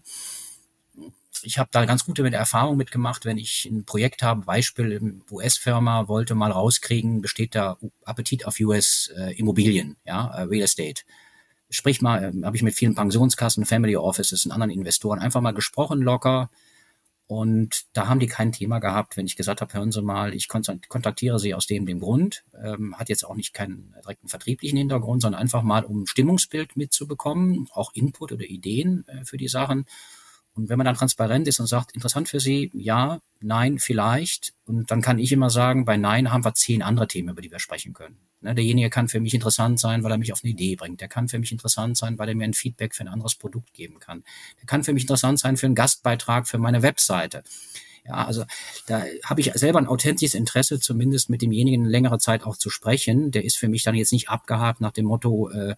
ich 1.42 1.58
habe 1.58 1.68
da 1.72 1.84
ganz 1.84 2.04
gute 2.04 2.28
Erfahrung 2.30 2.76
mitgemacht, 2.76 3.24
wenn 3.24 3.38
ich 3.38 3.66
ein 3.70 3.84
Projekt 3.84 4.22
habe, 4.22 4.44
Beispiel, 4.44 5.20
US-Firma 5.30 6.08
wollte 6.08 6.34
mal 6.34 6.50
rauskriegen, 6.50 7.20
besteht 7.20 7.54
da 7.54 7.76
Appetit 8.04 8.46
auf 8.46 8.58
US-Immobilien, 8.60 9.96
äh, 10.04 10.08
ja, 10.08 10.26
äh, 10.28 10.42
Real 10.42 10.64
Estate. 10.64 11.02
Sprich 11.70 12.00
mal, 12.02 12.22
äh, 12.22 12.44
habe 12.44 12.56
ich 12.56 12.62
mit 12.62 12.74
vielen 12.74 12.94
Pensionskassen, 12.94 13.66
Family 13.66 13.96
Offices 13.96 14.46
und 14.46 14.52
anderen 14.52 14.70
Investoren 14.70 15.18
einfach 15.18 15.40
mal 15.40 15.54
gesprochen, 15.54 16.00
locker. 16.00 16.50
Und 17.26 17.86
da 17.94 18.06
haben 18.08 18.20
die 18.20 18.26
kein 18.26 18.52
Thema 18.52 18.80
gehabt, 18.80 19.16
wenn 19.16 19.26
ich 19.26 19.34
gesagt 19.34 19.62
habe, 19.62 19.72
hören 19.72 19.90
Sie 19.90 20.02
mal, 20.02 20.34
ich 20.34 20.46
kontaktiere 20.48 21.38
Sie 21.38 21.54
aus 21.54 21.66
dem, 21.66 21.86
dem 21.86 22.00
Grund. 22.00 22.44
Ähm, 22.62 22.94
hat 22.98 23.08
jetzt 23.08 23.24
auch 23.24 23.34
nicht 23.34 23.54
keinen 23.54 23.94
direkten 24.02 24.28
vertrieblichen 24.28 24.76
Hintergrund, 24.76 25.22
sondern 25.22 25.40
einfach 25.40 25.62
mal, 25.62 25.84
um 25.84 26.06
Stimmungsbild 26.06 26.76
mitzubekommen, 26.76 27.66
auch 27.72 27.92
Input 27.94 28.32
oder 28.32 28.44
Ideen 28.44 29.06
äh, 29.08 29.24
für 29.24 29.38
die 29.38 29.48
Sachen. 29.48 29.86
Und 30.54 30.68
wenn 30.68 30.78
man 30.78 30.84
dann 30.84 30.94
transparent 30.94 31.48
ist 31.48 31.58
und 31.58 31.66
sagt, 31.66 31.92
interessant 31.92 32.28
für 32.28 32.38
Sie, 32.38 32.70
ja, 32.74 33.20
nein, 33.40 33.78
vielleicht, 33.78 34.54
und 34.66 34.90
dann 34.90 35.02
kann 35.02 35.18
ich 35.18 35.32
immer 35.32 35.50
sagen, 35.50 35.84
bei 35.84 35.96
Nein 35.96 36.32
haben 36.32 36.44
wir 36.44 36.54
zehn 36.54 36.82
andere 36.82 37.08
Themen, 37.08 37.30
über 37.30 37.42
die 37.42 37.50
wir 37.50 37.58
sprechen 37.58 37.92
können. 37.92 38.18
Ne, 38.40 38.54
derjenige 38.54 38.90
kann 38.90 39.08
für 39.08 39.20
mich 39.20 39.34
interessant 39.34 39.80
sein, 39.80 40.04
weil 40.04 40.12
er 40.12 40.18
mich 40.18 40.32
auf 40.32 40.44
eine 40.44 40.52
Idee 40.52 40.76
bringt. 40.76 41.00
Der 41.00 41.08
kann 41.08 41.28
für 41.28 41.38
mich 41.38 41.50
interessant 41.50 41.96
sein, 41.96 42.18
weil 42.18 42.28
er 42.28 42.34
mir 42.34 42.44
ein 42.44 42.54
Feedback 42.54 42.94
für 42.94 43.02
ein 43.02 43.08
anderes 43.08 43.34
Produkt 43.34 43.72
geben 43.72 43.98
kann. 43.98 44.22
Der 44.60 44.66
kann 44.66 44.84
für 44.84 44.92
mich 44.92 45.04
interessant 45.04 45.38
sein 45.38 45.56
für 45.56 45.66
einen 45.66 45.74
Gastbeitrag 45.74 46.46
für 46.46 46.58
meine 46.58 46.82
Webseite. 46.82 47.42
Ja, 48.06 48.26
also 48.26 48.44
da 48.86 49.02
habe 49.24 49.40
ich 49.40 49.50
selber 49.54 49.78
ein 49.78 49.86
authentisches 49.86 50.34
Interesse, 50.34 50.78
zumindest 50.78 51.30
mit 51.30 51.40
demjenigen 51.40 51.86
längere 51.86 52.18
Zeit 52.18 52.44
auch 52.44 52.58
zu 52.58 52.68
sprechen. 52.68 53.30
Der 53.30 53.44
ist 53.44 53.56
für 53.56 53.68
mich 53.68 53.82
dann 53.82 53.94
jetzt 53.94 54.12
nicht 54.12 54.28
abgehakt 54.28 54.82
nach 54.82 54.92
dem 54.92 55.06
Motto, 55.06 55.48
äh, 55.48 55.74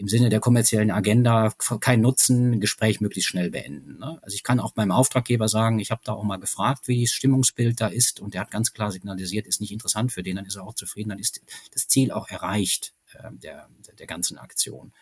im 0.00 0.08
Sinne 0.08 0.30
der 0.30 0.40
kommerziellen 0.40 0.90
Agenda 0.90 1.52
kein 1.80 2.00
Nutzen, 2.00 2.58
Gespräch 2.58 3.02
möglichst 3.02 3.28
schnell 3.28 3.50
beenden. 3.50 3.98
Ne? 3.98 4.18
Also 4.22 4.34
ich 4.34 4.42
kann 4.42 4.58
auch 4.58 4.74
meinem 4.74 4.92
Auftraggeber 4.92 5.46
sagen, 5.46 5.78
ich 5.78 5.90
habe 5.90 6.00
da 6.04 6.14
auch 6.14 6.24
mal 6.24 6.38
gefragt, 6.38 6.88
wie 6.88 7.02
das 7.02 7.12
Stimmungsbild 7.12 7.80
da 7.82 7.86
ist 7.86 8.18
und 8.18 8.32
der 8.32 8.40
hat 8.40 8.50
ganz 8.50 8.72
klar 8.72 8.90
signalisiert, 8.90 9.46
ist 9.46 9.60
nicht 9.60 9.72
interessant 9.72 10.10
für 10.10 10.22
den, 10.22 10.36
dann 10.36 10.46
ist 10.46 10.56
er 10.56 10.66
auch 10.66 10.74
zufrieden, 10.74 11.10
dann 11.10 11.18
ist 11.18 11.42
das 11.74 11.86
Ziel 11.86 12.12
auch 12.12 12.28
erreicht 12.30 12.94
äh, 13.12 13.30
der, 13.30 13.68
der 13.98 14.06
ganzen 14.06 14.38
Aktion. 14.38 14.92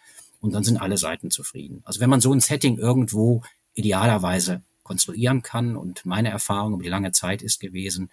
Und 0.40 0.52
dann 0.52 0.64
sind 0.64 0.78
alle 0.78 0.98
Seiten 0.98 1.30
zufrieden. 1.30 1.80
Also 1.84 2.00
wenn 2.00 2.10
man 2.10 2.20
so 2.20 2.32
ein 2.32 2.40
Setting 2.40 2.76
irgendwo 2.76 3.42
idealerweise 3.74 4.62
konstruieren 4.82 5.42
kann 5.42 5.76
und 5.76 6.06
meine 6.06 6.30
Erfahrung 6.30 6.74
über 6.74 6.82
die 6.82 6.88
lange 6.88 7.12
Zeit 7.12 7.42
ist 7.42 7.60
gewesen, 7.60 8.10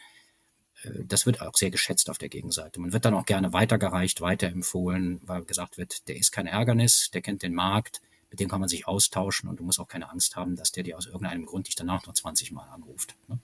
das 1.06 1.26
wird 1.26 1.41
auch 1.41 1.56
sehr 1.56 1.71
geschätzt 1.71 2.10
auf 2.10 2.17
der 2.17 2.30
Gegenseite. 2.30 2.80
Man 2.80 2.93
wird 2.93 3.06
dann 3.06 3.13
auch 3.13 3.26
gerne 3.26 3.54
weitergereicht, 3.54 4.21
weiterempfohlen, 4.21 5.21
weil 5.26 5.43
gesagt 5.43 5.78
wird, 5.78 6.08
der 6.08 6.17
ist 6.17 6.32
kein 6.32 6.48
Ärgernis, 6.48 7.12
der 7.12 7.21
kennt 7.21 7.43
den 7.43 7.54
Markt, 7.54 8.02
mit 8.30 8.39
dem 8.39 8.50
kann 8.50 8.60
man 8.60 8.69
sich 8.69 8.88
austauschen 8.88 9.50
und 9.50 9.60
du 9.60 9.63
musst 9.63 9.80
auch 9.80 9.88
keine 9.88 10.10
Angst 10.10 10.36
haben, 10.36 10.56
dass 10.56 10.71
der 10.71 10.84
dir 10.84 10.98
aus 10.98 11.06
irgendeinem 11.06 11.45
Grund 11.45 11.67
dich 11.67 11.76
danach 11.76 12.06
noch 12.06 12.13
20 12.13 12.52
Mal 12.52 12.67
anruft. 12.74 13.15
Ne? 13.28 13.39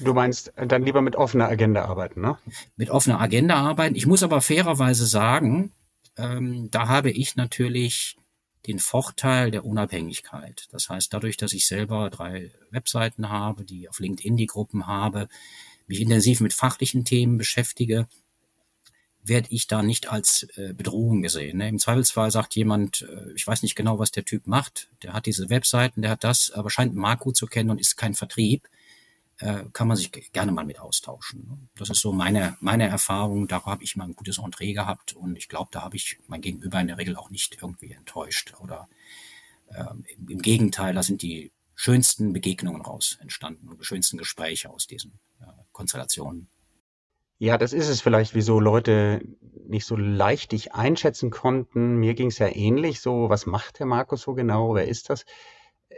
Du 0.00 0.12
meinst 0.12 0.52
dann 0.56 0.82
lieber 0.82 1.02
mit 1.02 1.16
offener 1.16 1.48
Agenda 1.48 1.84
arbeiten, 1.84 2.20
ne? 2.20 2.38
Mit 2.76 2.90
offener 2.90 3.20
Agenda 3.20 3.56
arbeiten. 3.56 3.94
Ich 3.94 4.06
muss 4.06 4.22
aber 4.22 4.40
fairerweise 4.40 5.06
sagen, 5.06 5.72
ähm, 6.16 6.70
da 6.70 6.88
habe 6.88 7.10
ich 7.10 7.36
natürlich 7.36 8.16
den 8.66 8.78
Vorteil 8.78 9.50
der 9.50 9.64
Unabhängigkeit. 9.64 10.66
Das 10.72 10.88
heißt, 10.88 11.12
dadurch, 11.12 11.36
dass 11.36 11.52
ich 11.52 11.66
selber 11.66 12.10
drei 12.10 12.50
Webseiten 12.70 13.28
habe, 13.28 13.64
die 13.64 13.88
auf 13.88 14.00
LinkedIn 14.00 14.36
die 14.36 14.46
Gruppen 14.46 14.86
habe, 14.86 15.28
mich 15.86 16.00
intensiv 16.00 16.40
mit 16.40 16.52
fachlichen 16.52 17.04
Themen 17.04 17.38
beschäftige, 17.38 18.08
werde 19.28 19.48
ich 19.50 19.66
da 19.66 19.82
nicht 19.82 20.10
als 20.10 20.44
äh, 20.56 20.72
Bedrohung 20.72 21.22
gesehen. 21.22 21.58
Ne? 21.58 21.68
Im 21.68 21.78
Zweifelsfall 21.78 22.30
sagt 22.30 22.54
jemand, 22.54 23.02
äh, 23.02 23.32
ich 23.34 23.46
weiß 23.46 23.62
nicht 23.62 23.74
genau, 23.74 23.98
was 23.98 24.12
der 24.12 24.24
Typ 24.24 24.46
macht, 24.46 24.88
der 25.02 25.12
hat 25.12 25.26
diese 25.26 25.50
Webseiten, 25.50 26.02
der 26.02 26.12
hat 26.12 26.24
das, 26.24 26.50
aber 26.52 26.70
scheint 26.70 26.94
Marco 26.94 27.32
zu 27.32 27.46
kennen 27.46 27.70
und 27.70 27.80
ist 27.80 27.96
kein 27.96 28.14
Vertrieb, 28.14 28.68
äh, 29.38 29.64
kann 29.72 29.88
man 29.88 29.96
sich 29.96 30.12
gerne 30.32 30.52
mal 30.52 30.64
mit 30.64 30.78
austauschen. 30.78 31.46
Ne? 31.48 31.58
Das 31.76 31.90
ist 31.90 32.00
so 32.00 32.12
meine, 32.12 32.56
meine 32.60 32.88
Erfahrung, 32.88 33.48
da 33.48 33.64
habe 33.64 33.82
ich 33.82 33.96
mal 33.96 34.04
ein 34.04 34.14
gutes 34.14 34.38
Entree 34.38 34.72
gehabt 34.72 35.14
und 35.14 35.36
ich 35.36 35.48
glaube, 35.48 35.70
da 35.72 35.82
habe 35.82 35.96
ich 35.96 36.18
mein 36.28 36.40
Gegenüber 36.40 36.80
in 36.80 36.86
der 36.86 36.98
Regel 36.98 37.16
auch 37.16 37.30
nicht 37.30 37.58
irgendwie 37.60 37.92
enttäuscht 37.92 38.54
oder 38.60 38.88
ähm, 39.74 40.04
im 40.28 40.40
Gegenteil, 40.40 40.94
da 40.94 41.02
sind 41.02 41.22
die 41.22 41.50
schönsten 41.74 42.32
Begegnungen 42.32 42.80
raus 42.80 43.18
entstanden 43.20 43.68
und 43.68 43.80
die 43.80 43.84
schönsten 43.84 44.16
Gespräche 44.16 44.70
aus 44.70 44.86
diesen 44.86 45.18
Konstellationen. 45.76 46.48
Ja, 47.38 47.58
das 47.58 47.74
ist 47.74 47.90
es 47.90 48.00
vielleicht, 48.00 48.34
wieso 48.34 48.58
Leute 48.60 49.20
nicht 49.68 49.84
so 49.84 49.94
leicht 49.94 50.52
dich 50.52 50.72
einschätzen 50.72 51.30
konnten. 51.30 51.96
Mir 51.96 52.14
ging 52.14 52.28
es 52.28 52.38
ja 52.38 52.48
ähnlich 52.48 53.00
so, 53.02 53.28
was 53.28 53.44
macht 53.44 53.78
der 53.78 53.84
Markus 53.84 54.22
so 54.22 54.32
genau, 54.32 54.74
wer 54.74 54.88
ist 54.88 55.10
das? 55.10 55.26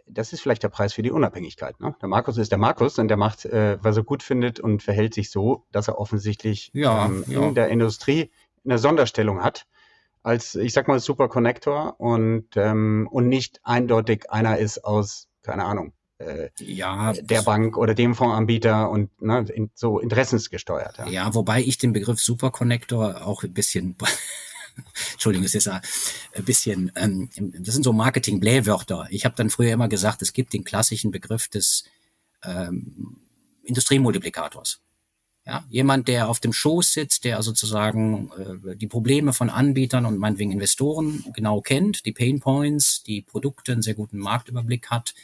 Das 0.08 0.32
ist 0.32 0.40
vielleicht 0.40 0.64
der 0.64 0.68
Preis 0.68 0.94
für 0.94 1.02
die 1.02 1.12
Unabhängigkeit. 1.12 1.78
Ne? 1.78 1.94
Der 2.02 2.08
Markus 2.08 2.38
ist 2.38 2.50
der 2.50 2.58
Markus 2.58 2.98
und 2.98 3.06
der 3.06 3.16
macht, 3.16 3.44
äh, 3.44 3.78
was 3.80 3.96
er 3.96 4.02
gut 4.02 4.24
findet 4.24 4.58
und 4.58 4.82
verhält 4.82 5.14
sich 5.14 5.30
so, 5.30 5.64
dass 5.70 5.86
er 5.86 5.98
offensichtlich 5.98 6.72
ja, 6.74 7.06
ähm, 7.06 7.24
ja. 7.28 7.46
in 7.46 7.54
der 7.54 7.68
Industrie 7.68 8.32
eine 8.64 8.78
Sonderstellung 8.78 9.44
hat 9.44 9.66
als, 10.24 10.56
ich 10.56 10.72
sag 10.72 10.88
mal, 10.88 10.98
Super 10.98 11.28
Connector 11.28 12.00
und, 12.00 12.48
ähm, 12.56 13.08
und 13.10 13.28
nicht 13.28 13.60
eindeutig 13.62 14.30
einer 14.30 14.58
ist 14.58 14.84
aus, 14.84 15.28
keine 15.42 15.64
Ahnung, 15.64 15.92
äh, 16.18 16.50
ja, 16.58 17.12
der 17.12 17.42
Bank 17.42 17.76
oder 17.76 17.94
dem 17.94 18.14
Fondsanbieter 18.14 18.90
und 18.90 19.22
ne, 19.22 19.46
in, 19.54 19.70
so 19.74 19.98
interessensgesteuert. 19.98 20.98
Ja. 20.98 21.08
ja, 21.08 21.34
wobei 21.34 21.62
ich 21.62 21.78
den 21.78 21.92
Begriff 21.92 22.20
Superconnector 22.20 23.26
auch 23.26 23.42
ein 23.44 23.52
bisschen 23.52 23.96
Entschuldigung, 25.12 25.44
es 25.44 25.54
ist 25.54 25.68
ein 25.68 25.80
bisschen, 26.44 26.92
ähm, 26.96 27.30
das 27.60 27.74
sind 27.74 27.82
so 27.82 27.92
Marketing-Blähwörter. 27.92 29.06
Ich 29.10 29.24
habe 29.24 29.34
dann 29.36 29.50
früher 29.50 29.72
immer 29.72 29.88
gesagt, 29.88 30.22
es 30.22 30.32
gibt 30.32 30.52
den 30.52 30.64
klassischen 30.64 31.10
Begriff 31.10 31.48
des 31.48 31.84
ähm, 32.44 33.18
Industriemultiplikators. 33.64 34.80
Ja, 35.46 35.64
jemand, 35.70 36.08
der 36.08 36.28
auf 36.28 36.40
dem 36.40 36.52
Schoß 36.52 36.92
sitzt, 36.92 37.24
der 37.24 37.42
sozusagen 37.42 38.30
äh, 38.36 38.76
die 38.76 38.86
Probleme 38.86 39.32
von 39.32 39.48
Anbietern 39.48 40.04
und 40.04 40.18
meinetwegen 40.18 40.52
Investoren 40.52 41.24
genau 41.34 41.62
kennt, 41.62 42.04
die 42.04 42.12
Pain 42.12 42.38
Points, 42.38 43.02
die 43.02 43.22
Produkte, 43.22 43.72
einen 43.72 43.82
sehr 43.82 43.94
guten 43.94 44.18
Marktüberblick 44.18 44.90
hat, 44.90 45.14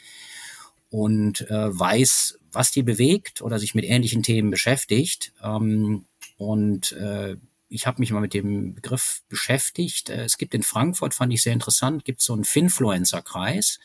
und 0.89 1.49
äh, 1.49 1.77
weiß, 1.77 2.39
was 2.51 2.71
die 2.71 2.83
bewegt 2.83 3.41
oder 3.41 3.59
sich 3.59 3.75
mit 3.75 3.85
ähnlichen 3.85 4.23
Themen 4.23 4.51
beschäftigt. 4.51 5.33
Ähm, 5.43 6.05
und 6.37 6.93
äh, 6.93 7.37
ich 7.67 7.87
habe 7.87 7.99
mich 7.99 8.11
mal 8.11 8.21
mit 8.21 8.33
dem 8.33 8.75
Begriff 8.75 9.23
beschäftigt. 9.29 10.09
Äh, 10.09 10.23
es 10.23 10.37
gibt 10.37 10.53
in 10.53 10.63
Frankfurt, 10.63 11.13
fand 11.13 11.33
ich 11.33 11.43
sehr 11.43 11.53
interessant, 11.53 12.05
gibt 12.05 12.21
so 12.21 12.33
einen 12.33 12.45
Finfluencer-Kreis. 12.45 13.79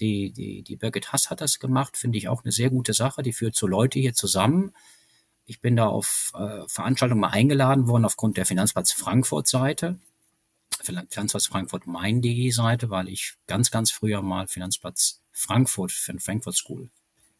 Die, 0.00 0.32
die, 0.32 0.62
die 0.62 0.76
Birgit 0.76 1.12
Hass 1.12 1.30
hat 1.30 1.40
das 1.40 1.58
gemacht, 1.60 1.96
finde 1.96 2.18
ich 2.18 2.28
auch 2.28 2.44
eine 2.44 2.52
sehr 2.52 2.68
gute 2.68 2.92
Sache. 2.92 3.22
Die 3.22 3.32
führt 3.32 3.56
so 3.56 3.66
Leute 3.66 3.98
hier 3.98 4.12
zusammen. 4.12 4.72
Ich 5.46 5.60
bin 5.60 5.76
da 5.76 5.86
auf 5.86 6.32
äh, 6.34 6.68
Veranstaltungen 6.68 7.22
mal 7.22 7.28
eingeladen 7.28 7.88
worden 7.88 8.04
aufgrund 8.04 8.36
der 8.36 8.44
Finanzplatz 8.44 8.92
Frankfurt-Seite. 8.92 9.98
Finanzplatz 10.82 11.46
Frankfurt 11.46 11.86
Main.de 11.86 12.50
Seite, 12.50 12.90
weil 12.90 13.08
ich 13.08 13.34
ganz, 13.46 13.70
ganz 13.70 13.90
früher 13.90 14.20
mal 14.20 14.46
Finanzplatz 14.46 15.17
Frankfurt 15.38 15.92
den 16.08 16.20
Frankfurt 16.20 16.56
School 16.56 16.90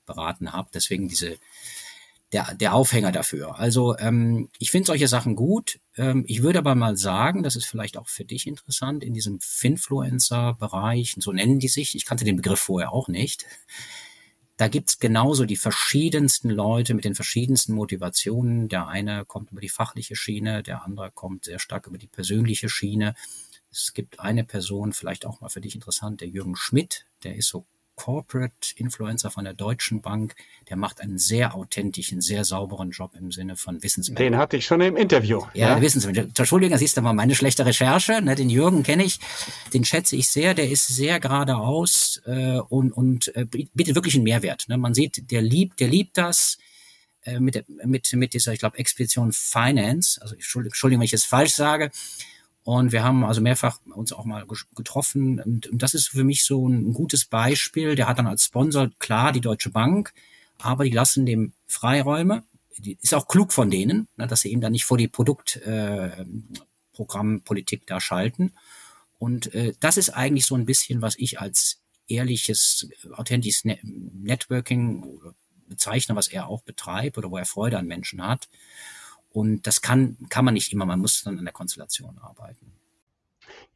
beraten 0.07 0.53
habe. 0.53 0.71
Deswegen 0.73 1.09
diese 1.09 1.39
der, 2.33 2.55
der 2.55 2.75
Aufhänger 2.75 3.11
dafür. 3.11 3.59
Also 3.59 3.97
ähm, 3.99 4.51
ich 4.59 4.71
finde 4.71 4.87
solche 4.87 5.09
Sachen 5.09 5.35
gut. 5.35 5.81
Ähm, 5.97 6.25
ich 6.27 6.43
würde 6.43 6.59
aber 6.59 6.75
mal 6.75 6.97
sagen, 6.97 7.43
das 7.43 7.57
ist 7.57 7.65
vielleicht 7.65 7.97
auch 7.97 8.09
für 8.09 8.25
dich 8.25 8.47
interessant, 8.47 9.03
in 9.03 9.15
diesem 9.15 9.41
Finfluencer-Bereich, 9.41 11.17
so 11.19 11.33
nennen 11.33 11.59
die 11.59 11.69
sich, 11.69 11.95
ich 11.95 12.05
kannte 12.05 12.27
den 12.27 12.37
Begriff 12.37 12.61
vorher 12.61 12.93
auch 12.93 13.09
nicht, 13.09 13.47
da 14.59 14.69
gibt's 14.69 14.99
genauso 14.99 15.45
die 15.45 15.57
verschiedensten 15.57 16.51
Leute 16.51 16.93
mit 16.93 17.05
den 17.05 17.15
verschiedensten 17.15 17.75
Motivationen. 17.75 18.69
Der 18.69 18.89
eine 18.89 19.25
kommt 19.25 19.53
über 19.53 19.61
die 19.61 19.69
fachliche 19.69 20.17
Schiene, 20.17 20.65
der 20.65 20.83
andere 20.85 21.13
kommt 21.13 21.45
sehr 21.45 21.61
stark 21.61 21.87
über 21.87 21.97
die 21.97 22.09
persönliche 22.09 22.69
Schiene. 22.69 23.15
Es 23.71 23.95
gibt 23.95 24.19
eine 24.19 24.43
Person, 24.43 24.93
vielleicht 24.93 25.27
auch 25.27 25.41
mal 25.41 25.49
für 25.49 25.61
dich 25.61 25.77
interessant, 25.77 26.21
der 26.21 26.29
Jürgen 26.29 26.57
Schmidt, 26.57 27.07
der 27.23 27.37
ist 27.37 27.49
so 27.49 27.67
Corporate 27.99 28.75
Influencer 28.77 29.31
von 29.31 29.45
der 29.45 29.55
Deutschen 29.55 30.01
Bank. 30.01 30.37
Der 30.71 30.77
macht 30.77 31.01
einen 31.01 31.19
sehr 31.19 31.57
authentischen, 31.57 32.21
sehr 32.21 32.45
sauberen 32.45 32.91
Job 32.91 33.11
im 33.19 33.33
Sinne 33.33 33.57
von 33.57 33.83
Wissensmanagement. 33.83 34.35
Den 34.35 34.39
hatte 34.39 34.57
ich 34.57 34.67
schon 34.67 34.81
im 34.81 34.97
Interview. 34.97 35.43
Ja, 35.53 35.71
ja. 35.71 35.81
Wissensmanagement. 35.81 36.39
Entschuldigung, 36.39 36.73
das 36.73 36.83
ist 36.83 36.97
aber 36.97 37.13
meine 37.13 37.35
schlechte 37.35 37.67
Recherche. 37.67 38.23
Ne, 38.23 38.37
den 38.37 38.51
Jürgen 38.51 38.85
kenne 38.85 39.03
ich, 39.03 39.19
den 39.75 39.85
schätze 39.85 40.15
ich 40.15 40.29
sehr. 40.29 40.55
Der 40.55 40.71
ist 40.71 40.87
sehr 40.87 41.19
geradeaus 41.19 42.23
äh, 42.25 42.61
und, 42.61 42.93
und 42.93 43.35
äh, 43.35 43.45
bietet 43.45 43.97
wirklich 43.97 44.15
einen 44.15 44.25
Mehrwert. 44.25 44.69
Ne? 44.69 44.79
Man 44.79 44.95
sieht, 44.95 45.33
der 45.33 45.43
liebt, 45.43 45.81
der 45.81 45.89
liebt 45.89 46.17
das 46.17 46.57
äh, 47.23 47.41
mit, 47.41 47.65
mit, 47.85 48.13
mit 48.13 48.33
dieser, 48.33 48.53
ich 48.53 48.61
glaube, 48.61 48.79
Expedition 48.79 49.33
Finance. 49.33 50.23
Also 50.23 50.37
Entschuldigung, 50.37 51.01
wenn 51.01 51.03
ich 51.03 51.13
es 51.13 51.25
falsch 51.25 51.55
sage. 51.55 51.91
Und 52.69 52.93
wir 52.93 53.03
haben 53.03 53.25
also 53.25 53.41
mehrfach 53.41 53.81
uns 53.95 54.13
auch 54.13 54.27
mal 54.27 54.45
getroffen. 54.77 55.41
Und, 55.41 55.69
und 55.69 55.83
das 55.83 55.95
ist 55.95 56.09
für 56.09 56.23
mich 56.23 56.45
so 56.45 56.69
ein, 56.69 56.93
gutes 56.93 57.25
Beispiel. 57.25 57.95
Der 57.95 58.07
hat 58.07 58.19
dann 58.19 58.27
als 58.27 58.45
Sponsor 58.45 58.91
klar 58.99 59.33
die 59.33 59.41
Deutsche 59.41 59.71
Bank, 59.71 60.13
aber 60.59 60.85
die 60.85 60.91
lassen 60.91 61.25
dem 61.25 61.55
Freiräume. 61.67 62.45
Die 62.77 62.99
ist 63.01 63.15
auch 63.15 63.27
klug 63.27 63.55
von 63.55 63.71
denen, 63.71 64.07
ne, 64.19 64.27
dass 64.27 64.43
sie 64.43 64.53
eben 64.53 64.61
dann 64.61 64.73
nicht 64.73 64.85
vor 64.85 64.99
die 64.99 65.09
Produktprogrammpolitik 65.09 67.83
äh, 67.85 67.87
da 67.87 68.03
schalten. 68.03 68.53
Und 69.19 69.55
äh, 69.55 69.73
das 69.81 69.97
ist 69.97 70.11
eigentlich 70.11 70.45
so 70.45 70.55
ein 70.55 70.67
bisschen, 70.67 71.01
was 71.01 71.17
ich 71.17 71.41
als 71.41 71.81
ehrliches, 72.07 72.87
authentisches 73.15 73.65
Networking 73.65 75.23
bezeichne, 75.69 76.17
was 76.17 76.29
er 76.29 76.49
auch 76.49 76.65
betreibt 76.65 77.17
oder 77.17 77.31
wo 77.31 77.39
er 77.39 77.47
Freude 77.47 77.79
an 77.79 77.87
Menschen 77.87 78.23
hat. 78.23 78.51
Und 79.39 79.69
das 79.69 79.83
kann, 79.83 80.17
kann 80.31 80.45
man 80.45 80.55
nicht 80.55 80.73
immer, 80.73 80.85
man 80.85 80.99
muss 80.99 81.23
dann 81.23 81.39
an 81.39 81.45
der 81.45 81.55
Konstellation 81.55 82.19
arbeiten. 82.19 82.73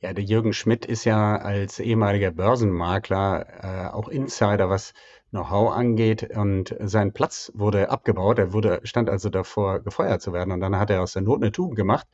Ja, 0.01 0.13
der 0.13 0.25
Jürgen 0.25 0.53
Schmidt 0.53 0.85
ist 0.85 1.05
ja 1.05 1.37
als 1.37 1.79
ehemaliger 1.79 2.33
Börsenmakler 2.33 3.47
äh, 3.63 3.95
auch 3.95 4.09
Insider, 4.09 4.69
was 4.69 4.93
Know-how 5.31 5.73
angeht 5.73 6.37
und 6.37 6.75
sein 6.81 7.13
Platz 7.13 7.53
wurde 7.55 7.91
abgebaut. 7.91 8.41
Er 8.41 8.53
wurde, 8.53 8.81
stand 8.83 9.09
also 9.09 9.29
davor, 9.29 9.79
gefeuert 9.79 10.21
zu 10.21 10.33
werden 10.33 10.53
und 10.53 10.59
dann 10.59 10.75
hat 10.77 10.91
er 10.91 11.01
aus 11.01 11.13
der 11.13 11.23
Not 11.23 11.41
eine 11.41 11.53
Tugend 11.53 11.77
gemacht 11.77 12.09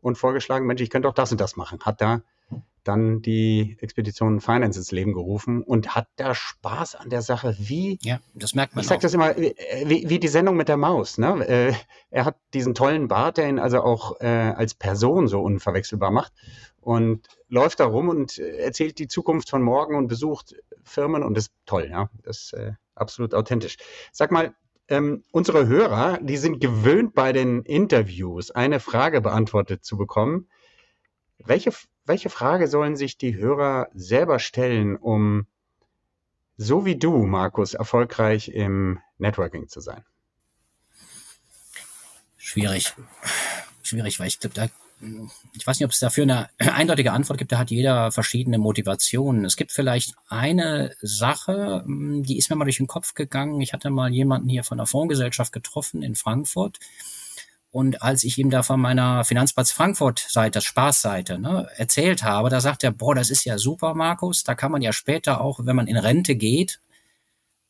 und 0.00 0.16
vorgeschlagen, 0.16 0.66
Mensch, 0.66 0.80
ich 0.80 0.88
könnte 0.88 1.06
auch 1.06 1.14
das 1.14 1.30
und 1.30 1.38
das 1.38 1.54
machen. 1.54 1.80
Hat 1.82 2.00
da 2.00 2.22
dann 2.86 3.20
die 3.20 3.76
Expedition 3.80 4.40
Finance 4.40 4.78
ins 4.78 4.92
Leben 4.92 5.12
gerufen 5.12 5.62
und 5.62 5.94
hat 5.94 6.08
da 6.16 6.34
Spaß 6.34 6.94
an 6.94 7.10
der 7.10 7.22
Sache, 7.22 7.56
wie. 7.58 7.98
Ja, 8.02 8.20
das 8.34 8.54
merkt 8.54 8.74
man. 8.74 8.82
Ich 8.82 8.88
sage 8.88 9.00
das 9.00 9.14
immer, 9.14 9.36
wie, 9.36 10.08
wie, 10.08 10.18
die 10.18 10.28
Sendung 10.28 10.56
mit 10.56 10.68
der 10.68 10.76
Maus. 10.76 11.18
Ne? 11.18 11.46
Äh, 11.46 11.74
er 12.10 12.24
hat 12.24 12.36
diesen 12.54 12.74
tollen 12.74 13.08
Bart, 13.08 13.38
der 13.38 13.48
ihn 13.48 13.58
also 13.58 13.82
auch 13.82 14.20
äh, 14.20 14.26
als 14.26 14.74
Person 14.74 15.28
so 15.28 15.40
unverwechselbar 15.40 16.10
macht 16.10 16.32
und 16.80 17.26
läuft 17.48 17.80
da 17.80 17.86
rum 17.86 18.08
und 18.08 18.38
erzählt 18.38 18.98
die 18.98 19.08
Zukunft 19.08 19.50
von 19.50 19.62
morgen 19.62 19.96
und 19.96 20.06
besucht 20.06 20.54
Firmen 20.84 21.24
und 21.24 21.36
ist 21.36 21.52
toll, 21.66 21.88
ja. 21.90 22.08
Das 22.22 22.36
ist 22.38 22.52
äh, 22.52 22.72
absolut 22.94 23.34
authentisch. 23.34 23.76
Sag 24.12 24.30
mal, 24.30 24.54
ähm, 24.88 25.24
unsere 25.32 25.66
Hörer, 25.66 26.18
die 26.22 26.36
sind 26.36 26.60
gewöhnt 26.60 27.14
bei 27.14 27.32
den 27.32 27.62
Interviews 27.62 28.52
eine 28.52 28.78
Frage 28.78 29.20
beantwortet 29.20 29.84
zu 29.84 29.96
bekommen. 29.96 30.48
Welche 31.38 31.72
welche 32.06 32.30
Frage 32.30 32.68
sollen 32.68 32.96
sich 32.96 33.18
die 33.18 33.36
Hörer 33.36 33.88
selber 33.94 34.38
stellen, 34.38 34.96
um 34.96 35.46
so 36.56 36.86
wie 36.86 36.96
du, 36.96 37.26
Markus, 37.26 37.74
erfolgreich 37.74 38.48
im 38.48 39.00
Networking 39.18 39.68
zu 39.68 39.80
sein? 39.80 40.04
Schwierig. 42.36 42.94
Schwierig, 43.82 44.18
weil 44.20 44.28
ich 44.28 44.40
glaube, 44.40 44.54
da 44.54 44.68
ich 45.52 45.66
weiß 45.66 45.78
nicht, 45.78 45.84
ob 45.84 45.90
es 45.90 45.98
dafür 45.98 46.22
eine 46.22 46.48
eindeutige 46.58 47.12
Antwort 47.12 47.38
gibt. 47.38 47.52
Da 47.52 47.58
hat 47.58 47.70
jeder 47.70 48.10
verschiedene 48.12 48.58
Motivationen. 48.58 49.44
Es 49.44 49.56
gibt 49.56 49.72
vielleicht 49.72 50.14
eine 50.28 50.94
Sache, 51.02 51.84
die 51.86 52.38
ist 52.38 52.48
mir 52.48 52.56
mal 52.56 52.64
durch 52.64 52.78
den 52.78 52.86
Kopf 52.86 53.14
gegangen. 53.14 53.60
Ich 53.60 53.72
hatte 53.72 53.90
mal 53.90 54.10
jemanden 54.10 54.48
hier 54.48 54.64
von 54.64 54.78
der 54.78 54.86
Fondsgesellschaft 54.86 55.52
getroffen 55.52 56.02
in 56.02 56.14
Frankfurt. 56.14 56.78
Und 57.76 58.02
als 58.02 58.24
ich 58.24 58.38
ihm 58.38 58.48
da 58.48 58.62
von 58.62 58.80
meiner 58.80 59.24
Finanzplatz 59.24 59.70
Frankfurt-Seite, 59.70 60.62
Spaßseite, 60.62 61.38
ne, 61.38 61.68
erzählt 61.76 62.22
habe, 62.22 62.48
da 62.48 62.62
sagt 62.62 62.82
er, 62.84 62.90
boah, 62.90 63.14
das 63.14 63.28
ist 63.28 63.44
ja 63.44 63.58
super, 63.58 63.94
Markus, 63.94 64.44
da 64.44 64.54
kann 64.54 64.72
man 64.72 64.80
ja 64.80 64.94
später 64.94 65.42
auch, 65.42 65.60
wenn 65.62 65.76
man 65.76 65.86
in 65.86 65.98
Rente 65.98 66.36
geht, 66.36 66.80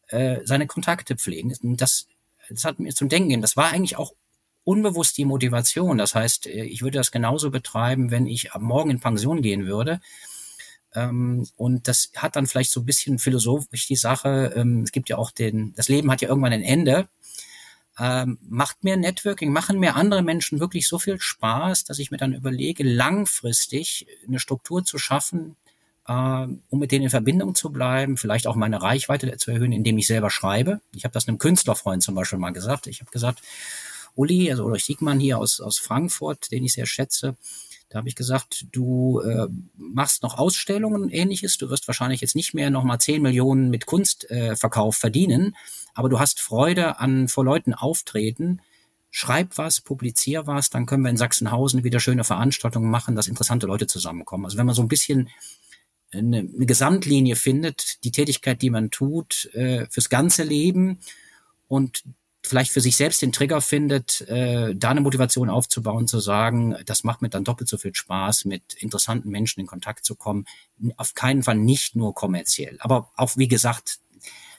äh, 0.09 0.39
seine 0.45 0.69
Kontakte 0.69 1.17
pflegen. 1.17 1.53
Das 1.77 2.07
das 2.49 2.65
hat 2.65 2.79
mir 2.79 2.95
zum 2.95 3.09
Denken 3.09 3.29
gegeben. 3.29 3.43
Das 3.43 3.57
war 3.57 3.73
eigentlich 3.73 3.97
auch 3.97 4.13
unbewusst 4.65 5.17
die 5.19 5.25
Motivation. 5.25 5.99
Das 5.99 6.15
heißt, 6.15 6.47
äh, 6.47 6.65
ich 6.65 6.83
würde 6.83 6.99
das 6.99 7.11
genauso 7.11 7.51
betreiben, 7.51 8.11
wenn 8.11 8.27
ich 8.27 8.53
am 8.53 8.63
Morgen 8.63 8.91
in 8.91 9.01
Pension 9.01 9.43
gehen 9.43 9.67
würde. 9.67 10.01
Ähm, 10.95 11.47
und 11.57 11.89
das 11.89 12.11
hat 12.17 12.37
dann 12.37 12.47
vielleicht 12.47 12.71
so 12.71 12.81
ein 12.81 12.87
bisschen 12.87 13.19
philosophisch 13.19 13.87
die 13.87 13.97
Sache. 13.97 14.53
Ähm, 14.57 14.83
es 14.83 14.93
gibt 14.93 15.09
ja 15.09 15.19
auch 15.19 15.31
den, 15.31 15.73
das 15.75 15.89
Leben 15.89 16.11
hat 16.11 16.21
ja 16.23 16.29
irgendwann 16.29 16.53
ein 16.53 16.63
Ende. 16.63 17.09
Ähm, 17.99 18.39
macht 18.43 18.85
mir 18.85 18.97
Networking, 18.97 19.53
machen 19.53 19.79
mir 19.79 19.97
andere 19.97 20.23
Menschen 20.23 20.61
wirklich 20.61 20.87
so 20.87 20.99
viel 20.99 21.19
Spaß, 21.19 21.85
dass 21.85 21.99
ich 21.99 22.11
mir 22.11 22.19
dann 22.19 22.35
überlege, 22.35 22.85
langfristig 22.85 24.07
eine 24.27 24.39
Struktur 24.39 24.85
zu 24.85 24.99
schaffen, 24.99 25.57
äh, 26.07 26.13
um 26.13 26.79
mit 26.79 26.93
denen 26.93 27.05
in 27.05 27.11
Verbindung 27.11 27.55
zu 27.55 27.71
bleiben, 27.71 28.17
vielleicht 28.19 28.47
auch 28.47 28.55
meine 28.55 28.83
Reichweite 28.83 29.35
zu 29.39 29.51
erhöhen, 29.51 29.73
indem 29.73 29.97
ich 29.97 30.07
selber 30.07 30.31
schreibe. 30.31 30.81
Ich 30.95 31.05
habe 31.05 31.15
das 31.15 31.27
einem 31.27 31.39
Künstlerfreund 31.39 32.03
zum 32.03 32.15
Beispiel 32.15 32.39
mal 32.39 32.53
gesagt. 32.53 32.87
Ich 32.87 33.01
habe 33.01 33.11
gesagt, 33.11 33.41
Uli, 34.15 34.51
also 34.51 34.65
Ulrich 34.65 34.85
Siegmann 34.85 35.21
hier 35.21 35.39
aus, 35.39 35.61
aus 35.61 35.79
Frankfurt, 35.79 36.51
den 36.51 36.65
ich 36.65 36.75
sehr 36.75 36.87
schätze, 36.87 37.37
da 37.89 37.99
habe 37.99 38.09
ich 38.09 38.17
gesagt, 38.17 38.67
du 38.73 39.21
äh, 39.21 39.47
machst 39.77 40.23
noch 40.23 40.39
Ausstellungen 40.39 41.03
und 41.03 41.11
ähnliches. 41.11 41.57
Du 41.57 41.71
wirst 41.71 41.87
wahrscheinlich 41.87 42.21
jetzt 42.21 42.35
nicht 42.35 42.53
mehr 42.53 42.71
nochmal 42.71 42.99
10 42.99 43.23
Millionen 43.23 43.71
mit 43.71 43.87
Kunstverkauf 43.87 44.97
äh, 44.97 45.01
verdienen, 45.01 45.57
aber 45.95 46.09
du 46.09 46.19
hast 46.19 46.41
Freude 46.41 46.99
an 46.99 47.29
vor 47.29 47.45
Leuten 47.45 47.75
auftreten. 47.75 48.61
Schreib 49.11 49.57
was, 49.57 49.81
publizier 49.81 50.47
was, 50.47 50.69
dann 50.69 50.85
können 50.85 51.05
wir 51.05 51.11
in 51.11 51.17
Sachsenhausen 51.17 51.85
wieder 51.85 52.01
schöne 52.01 52.25
Veranstaltungen 52.25 52.91
machen, 52.91 53.15
dass 53.15 53.29
interessante 53.29 53.67
Leute 53.67 53.87
zusammenkommen. 53.87 54.45
Also 54.45 54.59
wenn 54.59 54.67
man 54.67 54.75
so 54.75 54.83
ein 54.83 54.89
bisschen 54.89 55.31
eine, 56.13 56.39
eine 56.39 56.67
Gesamtlinie 56.67 57.37
findet, 57.37 58.05
die 58.05 58.11
Tätigkeit, 58.11 58.63
die 58.63 58.71
man 58.71 58.91
tut, 58.91 59.49
äh, 59.55 59.87
fürs 59.91 60.09
ganze 60.09 60.43
Leben 60.43 60.99
und 61.69 62.05
vielleicht 62.47 62.73
für 62.73 62.81
sich 62.81 62.97
selbst 62.97 63.23
den 63.23 63.33
Trigger 63.33 63.61
findet, 63.61 64.23
äh, 64.23 64.75
da 64.75 64.91
eine 64.91 65.01
Motivation 65.01 65.51
aufzubauen, 65.51 66.07
zu 66.09 66.21
sagen, 66.21 66.77
das 66.87 67.05
macht 67.05 67.23
mir 67.23 67.29
dann 67.29 67.45
doppelt 67.45 67.69
so 67.69 67.79
viel 67.79 67.95
Spaß, 67.95 68.45
mit 68.45 68.75
interessanten 68.75 69.31
Menschen 69.31 69.61
in 69.61 69.67
Kontakt 69.67 70.05
zu 70.05 70.15
kommen. 70.15 70.47
Auf 70.97 71.15
keinen 71.15 71.43
Fall 71.43 71.57
nicht 71.57 71.97
nur 71.97 72.15
kommerziell. 72.15 72.77
Aber 72.81 73.11
auch, 73.17 73.37
wie 73.37 73.49
gesagt, 73.49 73.99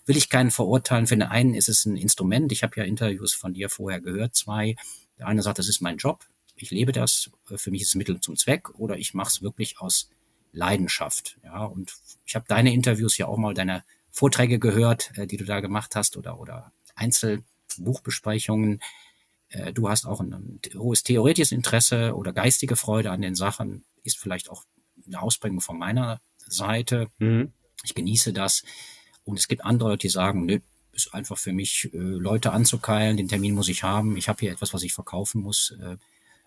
will 0.05 0.17
ich 0.17 0.29
keinen 0.29 0.51
verurteilen. 0.51 1.07
Für 1.07 1.15
den 1.15 1.23
einen 1.23 1.53
ist 1.53 1.69
es 1.69 1.85
ein 1.85 1.97
Instrument. 1.97 2.51
Ich 2.51 2.63
habe 2.63 2.73
ja 2.77 2.83
Interviews 2.83 3.33
von 3.33 3.53
dir 3.53 3.69
vorher 3.69 4.01
gehört, 4.01 4.35
zwei. 4.35 4.75
Der 5.19 5.27
eine 5.27 5.41
sagt, 5.41 5.59
das 5.59 5.67
ist 5.67 5.81
mein 5.81 5.97
Job. 5.97 6.25
Ich 6.55 6.71
lebe 6.71 6.91
das. 6.91 7.29
Für 7.45 7.71
mich 7.71 7.81
ist 7.81 7.89
es 7.89 7.95
Mittel 7.95 8.19
zum 8.21 8.35
Zweck. 8.35 8.69
Oder 8.79 8.97
ich 8.97 9.13
mache 9.13 9.29
es 9.29 9.41
wirklich 9.41 9.79
aus 9.79 10.09
Leidenschaft. 10.53 11.37
Ja, 11.43 11.65
und 11.65 11.93
ich 12.25 12.35
habe 12.35 12.45
deine 12.47 12.73
Interviews 12.73 13.17
ja 13.17 13.27
auch 13.27 13.37
mal, 13.37 13.53
deine 13.53 13.83
Vorträge 14.09 14.59
gehört, 14.59 15.11
äh, 15.15 15.27
die 15.27 15.37
du 15.37 15.45
da 15.45 15.59
gemacht 15.59 15.95
hast 15.95 16.17
oder, 16.17 16.39
oder 16.39 16.71
Einzelbuchbesprechungen. 17.77 18.81
Äh, 19.49 19.73
du 19.73 19.89
hast 19.89 20.05
auch 20.05 20.19
ein, 20.19 20.33
ein 20.33 20.59
hohes 20.75 21.03
theoretisches 21.03 21.51
Interesse 21.51 22.15
oder 22.15 22.33
geistige 22.33 22.75
Freude 22.75 23.11
an 23.11 23.21
den 23.21 23.35
Sachen, 23.35 23.85
ist 24.03 24.17
vielleicht 24.17 24.49
auch 24.49 24.63
eine 25.05 25.21
Ausprägung 25.21 25.61
von 25.61 25.77
meiner 25.77 26.21
Seite. 26.47 27.07
Mhm. 27.19 27.53
Ich 27.83 27.95
genieße 27.95 28.33
das. 28.33 28.63
Und 29.23 29.37
es 29.37 29.47
gibt 29.47 29.65
andere 29.65 29.89
Leute, 29.89 30.07
die 30.07 30.09
sagen, 30.09 30.45
nö, 30.45 30.59
ist 30.93 31.13
einfach 31.13 31.37
für 31.37 31.53
mich, 31.53 31.89
äh, 31.93 31.97
Leute 31.97 32.51
anzukeilen, 32.51 33.17
den 33.17 33.27
Termin 33.27 33.53
muss 33.53 33.69
ich 33.69 33.83
haben, 33.83 34.17
ich 34.17 34.29
habe 34.29 34.39
hier 34.39 34.51
etwas, 34.51 34.73
was 34.73 34.83
ich 34.83 34.93
verkaufen 34.93 35.41
muss. 35.41 35.75
Äh, 35.79 35.97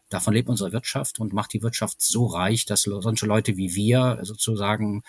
davon 0.08 0.34
lebt 0.34 0.48
unsere 0.48 0.72
Wirtschaft 0.72 1.20
und 1.20 1.32
macht 1.32 1.52
die 1.52 1.62
Wirtschaft 1.62 2.02
so 2.02 2.26
reich, 2.26 2.64
dass 2.64 2.82
solche 2.82 3.26
Leute 3.26 3.56
wie 3.56 3.74
wir 3.74 4.18
sozusagen, 4.22 5.04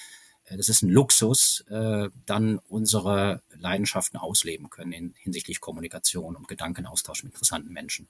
das 0.58 0.70
ist 0.70 0.82
ein 0.82 0.90
Luxus, 0.90 1.64
äh, 1.70 2.10
dann 2.26 2.60
unsere 2.60 3.42
Leidenschaften 3.58 4.18
ausleben 4.18 4.70
können 4.70 4.92
in, 4.92 5.14
hinsichtlich 5.18 5.60
Kommunikation 5.60 6.36
und 6.36 6.48
Gedankenaustausch 6.48 7.24
mit 7.24 7.34
interessanten 7.34 7.72
Menschen. 7.72 8.08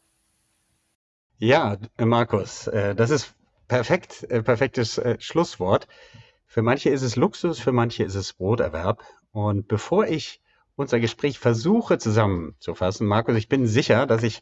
Ja, 1.37 1.77
Markus, 1.97 2.67
äh, 2.67 2.95
das 2.95 3.09
ist 3.09 3.33
perfekt, 3.67 4.27
perfektes 4.27 5.01
Schlusswort. 5.19 5.87
Für 6.45 6.61
manche 6.61 6.89
ist 6.89 7.01
es 7.01 7.15
Luxus, 7.15 7.59
für 7.59 7.71
manche 7.71 8.03
ist 8.03 8.15
es 8.15 8.33
Broterwerb. 8.33 9.05
Und 9.31 9.69
bevor 9.69 10.07
ich 10.07 10.41
unser 10.75 10.99
Gespräch 10.99 11.39
versuche 11.39 11.97
zusammenzufassen, 11.97 13.07
Markus, 13.07 13.37
ich 13.37 13.47
bin 13.47 13.67
sicher, 13.67 14.05
dass 14.05 14.23
ich 14.23 14.41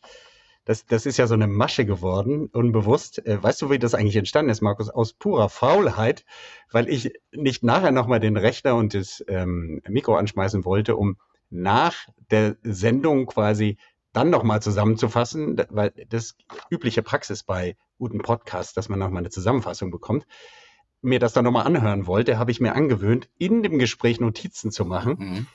das, 0.65 0.85
das 0.85 1.05
ist 1.05 1.17
ja 1.17 1.25
so 1.25 1.33
eine 1.33 1.47
Masche 1.47 1.85
geworden, 1.85 2.47
unbewusst. 2.47 3.25
Äh, 3.25 3.41
weißt 3.41 3.61
du, 3.61 3.69
wie 3.69 3.79
das 3.79 3.95
eigentlich 3.95 4.15
entstanden 4.15 4.51
ist, 4.51 4.61
Markus? 4.61 4.89
Aus 4.89 5.13
purer 5.13 5.49
Faulheit, 5.49 6.25
weil 6.71 6.89
ich 6.89 7.13
nicht 7.31 7.63
nachher 7.63 7.91
nochmal 7.91 8.19
den 8.19 8.37
Rechner 8.37 8.75
und 8.75 8.93
das 8.93 9.23
ähm, 9.27 9.81
Mikro 9.87 10.15
anschmeißen 10.15 10.65
wollte, 10.65 10.95
um 10.95 11.17
nach 11.49 11.95
der 12.29 12.57
Sendung 12.61 13.25
quasi 13.25 13.77
dann 14.13 14.29
nochmal 14.29 14.61
zusammenzufassen, 14.61 15.61
weil 15.69 15.93
das 16.09 16.35
übliche 16.69 17.03
Praxis 17.03 17.43
bei 17.43 17.75
guten 17.97 18.19
Podcasts, 18.19 18.73
dass 18.73 18.89
man 18.89 18.99
nochmal 18.99 19.21
eine 19.21 19.29
Zusammenfassung 19.29 19.91
bekommt, 19.91 20.25
mir 21.01 21.19
das 21.19 21.33
dann 21.33 21.45
nochmal 21.45 21.65
anhören 21.65 22.07
wollte, 22.07 22.37
habe 22.37 22.51
ich 22.51 22.59
mir 22.59 22.75
angewöhnt, 22.75 23.29
in 23.37 23.63
dem 23.63 23.79
Gespräch 23.79 24.19
Notizen 24.19 24.71
zu 24.71 24.85
machen. 24.85 25.15
Mhm. 25.17 25.47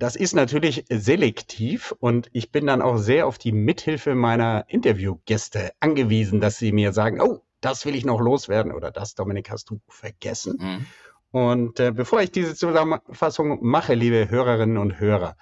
Das 0.00 0.16
ist 0.16 0.34
natürlich 0.34 0.86
selektiv 0.88 1.94
und 2.00 2.30
ich 2.32 2.50
bin 2.50 2.66
dann 2.66 2.80
auch 2.80 2.96
sehr 2.96 3.26
auf 3.26 3.36
die 3.36 3.52
Mithilfe 3.52 4.14
meiner 4.14 4.64
Interviewgäste 4.66 5.72
angewiesen, 5.78 6.40
dass 6.40 6.56
sie 6.56 6.72
mir 6.72 6.94
sagen, 6.94 7.20
oh, 7.20 7.42
das 7.60 7.84
will 7.84 7.94
ich 7.94 8.06
noch 8.06 8.18
loswerden 8.18 8.72
oder 8.72 8.90
das, 8.90 9.14
Dominik, 9.14 9.50
hast 9.50 9.68
du 9.68 9.78
vergessen. 9.88 10.56
Mhm. 10.58 10.86
Und 11.32 11.80
äh, 11.80 11.92
bevor 11.92 12.22
ich 12.22 12.32
diese 12.32 12.54
Zusammenfassung 12.54 13.58
mache, 13.60 13.92
liebe 13.92 14.30
Hörerinnen 14.30 14.78
und 14.78 14.98
Hörer, 14.98 15.36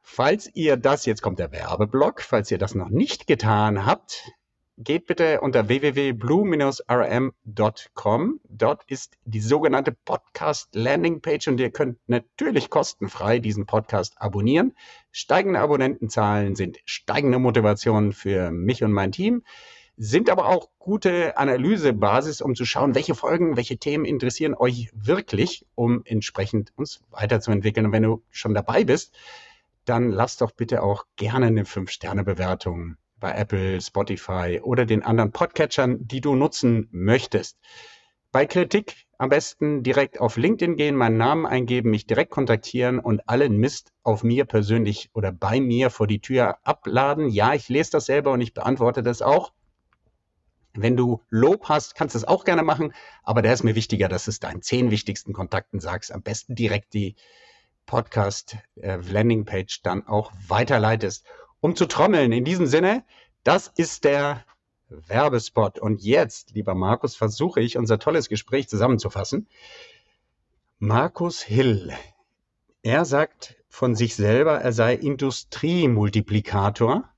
falls 0.00 0.48
ihr 0.54 0.76
das, 0.76 1.04
jetzt 1.04 1.20
kommt 1.20 1.40
der 1.40 1.50
Werbeblock, 1.50 2.22
falls 2.22 2.52
ihr 2.52 2.58
das 2.58 2.76
noch 2.76 2.90
nicht 2.90 3.26
getan 3.26 3.84
habt, 3.84 4.30
geht 4.80 5.06
bitte 5.06 5.40
unter 5.40 5.66
www.blue-rm.com. 5.68 8.40
Dort 8.48 8.84
ist 8.86 9.18
die 9.24 9.40
sogenannte 9.40 9.90
Podcast 9.92 10.68
Landing 10.72 11.20
Page 11.20 11.48
und 11.48 11.58
ihr 11.58 11.70
könnt 11.70 11.98
natürlich 12.06 12.70
kostenfrei 12.70 13.40
diesen 13.40 13.66
Podcast 13.66 14.14
abonnieren. 14.20 14.76
Steigende 15.10 15.58
Abonnentenzahlen 15.58 16.54
sind 16.54 16.78
steigende 16.84 17.40
Motivation 17.40 18.12
für 18.12 18.52
mich 18.52 18.84
und 18.84 18.92
mein 18.92 19.10
Team, 19.10 19.42
sind 19.96 20.30
aber 20.30 20.46
auch 20.46 20.68
gute 20.78 21.36
Analysebasis, 21.36 22.40
um 22.40 22.54
zu 22.54 22.64
schauen, 22.64 22.94
welche 22.94 23.16
Folgen, 23.16 23.56
welche 23.56 23.78
Themen 23.78 24.04
interessieren 24.04 24.54
euch 24.54 24.92
wirklich, 24.94 25.66
um 25.74 26.02
entsprechend 26.04 26.72
uns 26.76 27.02
weiterzuentwickeln. 27.10 27.86
Und 27.86 27.92
wenn 27.92 28.04
du 28.04 28.22
schon 28.30 28.54
dabei 28.54 28.84
bist, 28.84 29.18
dann 29.84 30.10
lasst 30.10 30.40
doch 30.40 30.52
bitte 30.52 30.84
auch 30.84 31.04
gerne 31.16 31.46
eine 31.46 31.64
5-Sterne-Bewertung 31.64 32.96
bei 33.20 33.32
Apple, 33.32 33.80
Spotify 33.80 34.60
oder 34.62 34.86
den 34.86 35.02
anderen 35.02 35.32
Podcatchern, 35.32 36.06
die 36.06 36.20
du 36.20 36.34
nutzen 36.34 36.88
möchtest. 36.90 37.58
Bei 38.30 38.46
Kritik 38.46 39.06
am 39.16 39.30
besten 39.30 39.82
direkt 39.82 40.20
auf 40.20 40.36
LinkedIn 40.36 40.76
gehen, 40.76 40.94
meinen 40.94 41.16
Namen 41.16 41.46
eingeben, 41.46 41.90
mich 41.90 42.06
direkt 42.06 42.30
kontaktieren 42.30 43.00
und 43.00 43.28
allen 43.28 43.56
Mist 43.56 43.92
auf 44.02 44.22
mir 44.22 44.44
persönlich 44.44 45.10
oder 45.12 45.32
bei 45.32 45.60
mir 45.60 45.90
vor 45.90 46.06
die 46.06 46.20
Tür 46.20 46.58
abladen. 46.62 47.28
Ja, 47.28 47.54
ich 47.54 47.68
lese 47.68 47.92
das 47.92 48.06
selber 48.06 48.32
und 48.32 48.40
ich 48.40 48.54
beantworte 48.54 49.02
das 49.02 49.22
auch. 49.22 49.52
Wenn 50.74 50.96
du 50.96 51.20
Lob 51.30 51.68
hast, 51.68 51.96
kannst 51.96 52.14
du 52.14 52.18
es 52.18 52.24
auch 52.24 52.44
gerne 52.44 52.62
machen, 52.62 52.92
aber 53.24 53.42
da 53.42 53.52
ist 53.52 53.64
mir 53.64 53.74
wichtiger, 53.74 54.08
dass 54.08 54.26
du 54.26 54.30
es 54.30 54.38
deinen 54.38 54.62
zehn 54.62 54.92
wichtigsten 54.92 55.32
Kontakten 55.32 55.80
sagst. 55.80 56.12
Am 56.12 56.22
besten 56.22 56.54
direkt 56.54 56.94
die 56.94 57.16
Podcast 57.86 58.56
äh, 58.76 58.98
dann 59.82 60.06
auch 60.06 60.30
weiterleitest 60.46 61.24
um 61.60 61.76
zu 61.76 61.86
trommeln. 61.86 62.32
In 62.32 62.44
diesem 62.44 62.66
Sinne, 62.66 63.04
das 63.44 63.68
ist 63.76 64.04
der 64.04 64.44
Werbespot. 64.88 65.78
Und 65.78 66.02
jetzt, 66.02 66.54
lieber 66.54 66.74
Markus, 66.74 67.16
versuche 67.16 67.60
ich 67.60 67.76
unser 67.76 67.98
tolles 67.98 68.28
Gespräch 68.28 68.68
zusammenzufassen. 68.68 69.48
Markus 70.78 71.42
Hill, 71.42 71.92
er 72.82 73.04
sagt 73.04 73.56
von 73.68 73.94
sich 73.94 74.14
selber, 74.14 74.60
er 74.60 74.72
sei 74.72 74.94
Industriemultiplikator. 74.94 77.08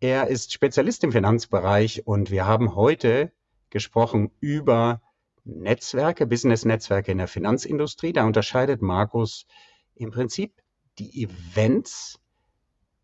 Er 0.00 0.28
ist 0.28 0.52
Spezialist 0.52 1.04
im 1.04 1.12
Finanzbereich 1.12 2.06
und 2.06 2.30
wir 2.30 2.46
haben 2.46 2.74
heute 2.74 3.32
gesprochen 3.70 4.30
über 4.40 5.02
Netzwerke, 5.44 6.26
Business-Netzwerke 6.26 7.12
in 7.12 7.18
der 7.18 7.28
Finanzindustrie. 7.28 8.12
Da 8.12 8.24
unterscheidet 8.24 8.82
Markus 8.82 9.46
im 9.94 10.10
Prinzip 10.10 10.52
die 10.98 11.22
Events 11.22 12.18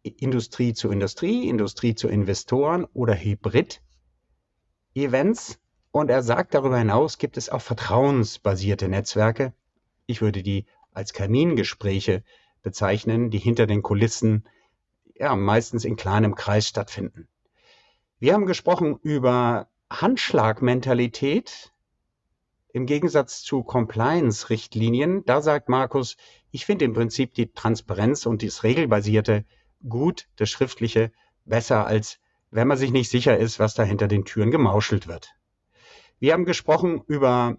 Industrie 0.03 0.75
zu 0.75 0.91
Industrie, 0.91 1.49
Industrie 1.49 1.95
zu 1.95 2.09
Investoren 2.09 2.85
oder 2.93 3.15
Hybrid-Events. 3.15 5.59
Und 5.91 6.11
er 6.11 6.23
sagt, 6.23 6.53
darüber 6.55 6.79
hinaus 6.79 7.19
gibt 7.19 7.37
es 7.37 7.51
auch 7.51 7.61
vertrauensbasierte 7.61 8.89
Netzwerke. 8.89 9.53
Ich 10.07 10.21
würde 10.21 10.43
die 10.43 10.67
als 10.93 11.13
Kamingespräche 11.13 12.25
bezeichnen, 12.63 13.31
die 13.31 13.39
hinter 13.39 13.67
den 13.67 13.83
Kulissen 13.83 14.49
ja, 15.15 15.37
meistens 15.37 15.85
in 15.85 15.97
kleinem 15.97 16.35
Kreis 16.35 16.67
stattfinden. 16.67 17.29
Wir 18.19 18.33
haben 18.35 18.47
gesprochen 18.47 18.99
über 19.03 19.69
Handschlagmentalität 19.91 21.73
im 22.73 22.87
Gegensatz 22.87 23.43
zu 23.43 23.63
Compliance-Richtlinien. 23.63 25.25
Da 25.27 25.43
sagt 25.43 25.69
Markus, 25.69 26.17
ich 26.51 26.65
finde 26.65 26.87
im 26.87 26.95
Prinzip 26.95 27.35
die 27.35 27.53
Transparenz 27.53 28.27
und 28.27 28.43
das 28.43 28.65
Regelbasierte 28.65 29.45
gut, 29.89 30.29
das 30.37 30.51
Schriftliche 30.51 31.13
besser, 31.45 31.87
als 31.87 32.19
wenn 32.51 32.69
man 32.69 32.77
sich 32.77 32.93
nicht 32.93 33.11
sicher 33.11 33.37
ist, 33.39 33.59
was 33.59 33.75
da 33.75 33.83
hinter 33.83 34.09
den 34.09 34.25
Türen 34.25 34.51
gemauschelt 34.51 35.09
wird. 35.09 35.35
Wir 36.19 36.35
haben 36.35 36.45
gesprochen 36.45 37.03
über 37.07 37.57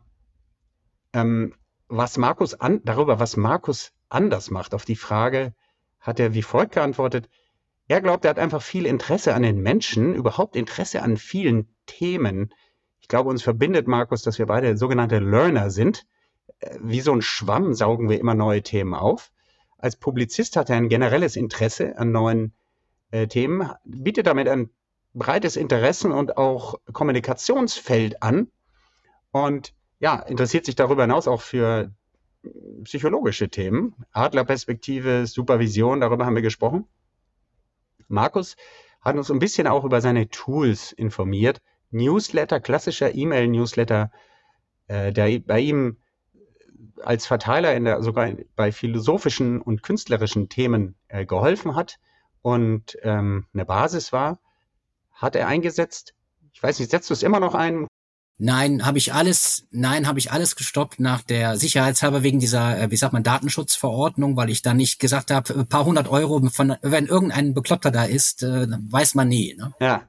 ähm, 1.13 1.55
was 1.87 2.17
Markus 2.17 2.53
an, 2.53 2.81
darüber, 2.83 3.19
was 3.19 3.37
Markus 3.37 3.91
anders 4.09 4.51
macht. 4.51 4.73
Auf 4.73 4.85
die 4.85 4.95
Frage 4.95 5.53
hat 5.99 6.19
er 6.19 6.33
wie 6.33 6.41
folgt 6.41 6.73
geantwortet. 6.73 7.29
Er 7.87 8.01
glaubt, 8.01 8.25
er 8.25 8.29
hat 8.29 8.39
einfach 8.39 8.61
viel 8.61 8.85
Interesse 8.85 9.33
an 9.33 9.43
den 9.43 9.61
Menschen, 9.61 10.15
überhaupt 10.15 10.55
Interesse 10.55 11.01
an 11.01 11.17
vielen 11.17 11.75
Themen. 11.85 12.53
Ich 12.99 13.07
glaube, 13.07 13.29
uns 13.29 13.43
verbindet 13.43 13.87
Markus, 13.87 14.21
dass 14.21 14.39
wir 14.39 14.45
beide 14.45 14.77
sogenannte 14.77 15.19
Learner 15.19 15.69
sind. 15.69 16.05
Äh, 16.59 16.77
wie 16.81 17.01
so 17.01 17.13
ein 17.13 17.21
Schwamm 17.21 17.73
saugen 17.73 18.09
wir 18.09 18.19
immer 18.19 18.35
neue 18.35 18.63
Themen 18.63 18.93
auf. 18.93 19.31
Als 19.83 19.97
Publizist 19.97 20.55
hat 20.55 20.69
er 20.69 20.77
ein 20.77 20.87
generelles 20.87 21.35
Interesse 21.35 21.97
an 21.97 22.13
neuen 22.13 22.53
äh, 23.11 23.27
Themen, 23.27 23.69
bietet 23.83 24.27
damit 24.27 24.47
ein 24.47 24.69
breites 25.13 25.57
Interessen 25.57 26.13
und 26.13 26.37
auch 26.37 26.75
Kommunikationsfeld 26.93 28.23
an 28.23 28.49
und 29.31 29.73
ja, 29.99 30.19
interessiert 30.19 30.65
sich 30.65 30.75
darüber 30.75 31.01
hinaus 31.01 31.27
auch 31.27 31.41
für 31.41 31.91
psychologische 32.85 33.49
Themen. 33.49 33.93
Adlerperspektive, 34.13 35.27
Supervision, 35.27 35.99
darüber 35.99 36.25
haben 36.25 36.35
wir 36.35 36.41
gesprochen. 36.41 36.87
Markus 38.07 38.55
hat 39.01 39.17
uns 39.17 39.29
ein 39.29 39.39
bisschen 39.39 39.67
auch 39.67 39.83
über 39.83 39.99
seine 39.99 40.29
Tools 40.29 40.93
informiert. 40.93 41.61
Newsletter, 41.91 42.61
klassischer 42.61 43.13
E-Mail-Newsletter, 43.13 44.13
äh, 44.87 45.11
der 45.11 45.39
bei 45.39 45.59
ihm 45.59 45.97
als 47.03 47.25
Verteiler 47.25 47.75
in 47.75 47.85
der, 47.85 48.01
sogar 48.01 48.31
bei 48.55 48.71
philosophischen 48.71 49.61
und 49.61 49.83
künstlerischen 49.83 50.49
Themen 50.49 50.95
äh, 51.07 51.25
geholfen 51.25 51.75
hat 51.75 51.99
und 52.41 52.97
ähm, 53.01 53.45
eine 53.53 53.65
Basis 53.65 54.11
war, 54.11 54.39
hat 55.11 55.35
er 55.35 55.47
eingesetzt. 55.47 56.13
Ich 56.53 56.61
weiß 56.61 56.79
nicht, 56.79 56.91
setzt 56.91 57.09
du 57.09 57.13
es 57.13 57.23
immer 57.23 57.39
noch 57.39 57.55
ein? 57.55 57.87
Nein, 58.37 58.85
habe 58.85 58.97
ich 58.97 59.13
alles, 59.13 59.67
nein, 59.71 60.07
habe 60.07 60.19
ich 60.19 60.31
alles 60.31 60.55
gestoppt 60.55 60.99
nach 60.99 61.21
der 61.21 61.55
Sicherheitshalber 61.55 62.23
wegen 62.23 62.39
dieser, 62.39 62.79
äh, 62.79 62.91
wie 62.91 62.97
sagt 62.97 63.13
man, 63.13 63.23
Datenschutzverordnung, 63.23 64.35
weil 64.35 64.49
ich 64.49 64.61
da 64.61 64.73
nicht 64.73 64.99
gesagt 64.99 65.31
habe, 65.31 65.53
ein 65.53 65.67
paar 65.67 65.85
hundert 65.85 66.09
Euro, 66.09 66.41
von, 66.49 66.75
wenn 66.81 67.05
irgendein 67.05 67.53
Bekloppter 67.53 67.91
da 67.91 68.03
ist, 68.03 68.43
äh, 68.43 68.67
weiß 68.69 69.15
man 69.15 69.27
nie. 69.27 69.55
Ne? 69.57 69.73
Ja. 69.79 70.07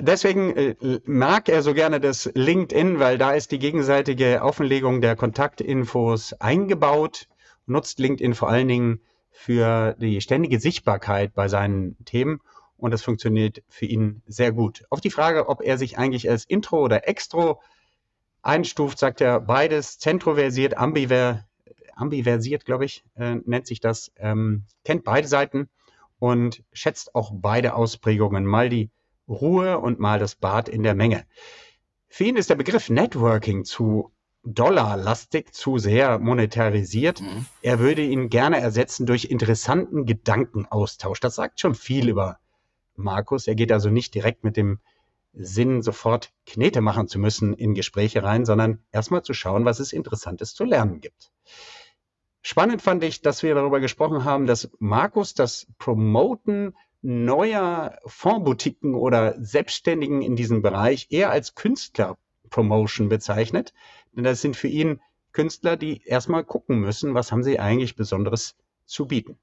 Deswegen 0.00 0.56
äh, 0.56 1.00
mag 1.04 1.48
er 1.48 1.62
so 1.62 1.74
gerne 1.74 2.00
das 2.00 2.30
LinkedIn, 2.34 3.00
weil 3.00 3.18
da 3.18 3.32
ist 3.32 3.50
die 3.50 3.58
gegenseitige 3.58 4.42
Offenlegung 4.42 5.00
der 5.00 5.16
Kontaktinfos 5.16 6.34
eingebaut, 6.34 7.26
nutzt 7.66 7.98
LinkedIn 7.98 8.34
vor 8.34 8.48
allen 8.48 8.68
Dingen 8.68 9.00
für 9.30 9.94
die 9.98 10.20
ständige 10.20 10.60
Sichtbarkeit 10.60 11.34
bei 11.34 11.48
seinen 11.48 11.96
Themen 12.04 12.40
und 12.76 12.92
das 12.92 13.02
funktioniert 13.02 13.62
für 13.68 13.86
ihn 13.86 14.22
sehr 14.26 14.52
gut. 14.52 14.84
Auf 14.88 15.00
die 15.00 15.10
Frage, 15.10 15.48
ob 15.48 15.62
er 15.62 15.78
sich 15.78 15.98
eigentlich 15.98 16.30
als 16.30 16.44
Intro 16.44 16.80
oder 16.80 17.08
Extro 17.08 17.60
einstuft, 18.42 18.98
sagt 18.98 19.20
er 19.20 19.40
beides, 19.40 19.98
zentroversiert, 19.98 20.78
ambiver, 20.78 21.44
ambiversiert, 21.96 22.64
glaube 22.64 22.84
ich, 22.84 23.04
äh, 23.16 23.36
nennt 23.44 23.66
sich 23.66 23.80
das, 23.80 24.12
ähm, 24.16 24.64
kennt 24.84 25.02
beide 25.02 25.26
Seiten 25.26 25.68
und 26.20 26.62
schätzt 26.72 27.14
auch 27.16 27.32
beide 27.34 27.74
Ausprägungen, 27.74 28.46
mal 28.46 28.68
die 28.68 28.90
Ruhe 29.28 29.78
und 29.78 29.98
mal 29.98 30.18
das 30.18 30.34
Bad 30.34 30.68
in 30.68 30.82
der 30.82 30.94
Menge. 30.94 31.24
Für 32.08 32.24
ihn 32.24 32.36
ist 32.36 32.50
der 32.50 32.56
Begriff 32.56 32.88
Networking 32.88 33.64
zu 33.64 34.12
dollarlastig, 34.44 35.52
zu 35.52 35.78
sehr 35.78 36.18
monetarisiert. 36.18 37.20
Mhm. 37.20 37.46
Er 37.62 37.78
würde 37.78 38.02
ihn 38.02 38.30
gerne 38.30 38.60
ersetzen 38.60 39.06
durch 39.06 39.26
interessanten 39.26 40.06
Gedankenaustausch. 40.06 41.20
Das 41.20 41.34
sagt 41.34 41.60
schon 41.60 41.74
viel 41.74 42.08
über 42.08 42.38
Markus. 42.96 43.46
Er 43.46 43.54
geht 43.54 43.72
also 43.72 43.90
nicht 43.90 44.14
direkt 44.14 44.44
mit 44.44 44.56
dem 44.56 44.78
Sinn, 45.34 45.82
sofort 45.82 46.32
Knete 46.46 46.80
machen 46.80 47.08
zu 47.08 47.18
müssen 47.18 47.52
in 47.52 47.74
Gespräche 47.74 48.22
rein, 48.22 48.44
sondern 48.44 48.82
erstmal 48.90 49.22
zu 49.22 49.34
schauen, 49.34 49.64
was 49.64 49.78
es 49.78 49.92
Interessantes 49.92 50.54
zu 50.54 50.64
lernen 50.64 51.00
gibt. 51.00 51.30
Spannend 52.40 52.80
fand 52.80 53.04
ich, 53.04 53.20
dass 53.20 53.42
wir 53.42 53.54
darüber 53.54 53.80
gesprochen 53.80 54.24
haben, 54.24 54.46
dass 54.46 54.70
Markus 54.78 55.34
das 55.34 55.66
Promoten 55.78 56.74
neuer 57.02 57.98
Fondboutiquen 58.06 58.94
oder 58.94 59.34
Selbstständigen 59.38 60.22
in 60.22 60.36
diesem 60.36 60.62
Bereich 60.62 61.06
eher 61.10 61.30
als 61.30 61.54
Künstlerpromotion 61.54 63.08
bezeichnet. 63.08 63.72
Denn 64.12 64.24
das 64.24 64.40
sind 64.40 64.56
für 64.56 64.68
ihn 64.68 65.00
Künstler, 65.32 65.76
die 65.76 66.02
erstmal 66.04 66.44
gucken 66.44 66.80
müssen, 66.80 67.14
was 67.14 67.30
haben 67.30 67.44
sie 67.44 67.60
eigentlich 67.60 67.96
Besonderes 67.96 68.56
zu 68.86 69.06
bieten. 69.06 69.38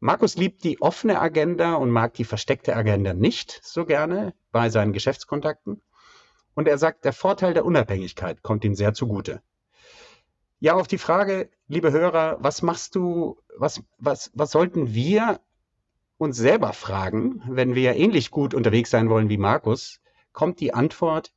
Markus 0.00 0.36
liebt 0.36 0.62
die 0.62 0.80
offene 0.80 1.20
Agenda 1.20 1.74
und 1.74 1.90
mag 1.90 2.14
die 2.14 2.24
versteckte 2.24 2.76
Agenda 2.76 3.14
nicht 3.14 3.60
so 3.64 3.84
gerne 3.84 4.32
bei 4.52 4.70
seinen 4.70 4.92
Geschäftskontakten. 4.92 5.82
Und 6.54 6.68
er 6.68 6.78
sagt, 6.78 7.04
der 7.04 7.12
Vorteil 7.12 7.52
der 7.52 7.64
Unabhängigkeit 7.64 8.42
kommt 8.42 8.64
ihm 8.64 8.74
sehr 8.74 8.94
zugute. 8.94 9.42
Ja, 10.60 10.74
auf 10.74 10.86
die 10.86 10.98
Frage, 10.98 11.50
liebe 11.66 11.92
Hörer, 11.92 12.38
was 12.40 12.62
machst 12.62 12.94
du, 12.94 13.40
was, 13.56 13.82
was, 13.98 14.30
was 14.34 14.50
sollten 14.50 14.94
wir 14.94 15.40
uns 16.18 16.36
selber 16.36 16.72
fragen, 16.72 17.42
wenn 17.46 17.74
wir 17.74 17.94
ähnlich 17.94 18.30
gut 18.30 18.52
unterwegs 18.52 18.90
sein 18.90 19.08
wollen 19.08 19.28
wie 19.28 19.38
Markus, 19.38 20.00
kommt 20.32 20.60
die 20.60 20.74
Antwort, 20.74 21.32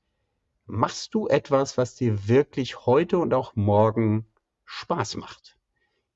machst 0.65 1.13
du 1.13 1.27
etwas, 1.27 1.77
was 1.77 1.95
dir 1.95 2.27
wirklich 2.27 2.86
heute 2.86 3.19
und 3.19 3.34
auch 3.34 3.55
morgen 3.55 4.25
Spaß 4.65 5.17
macht? 5.17 5.57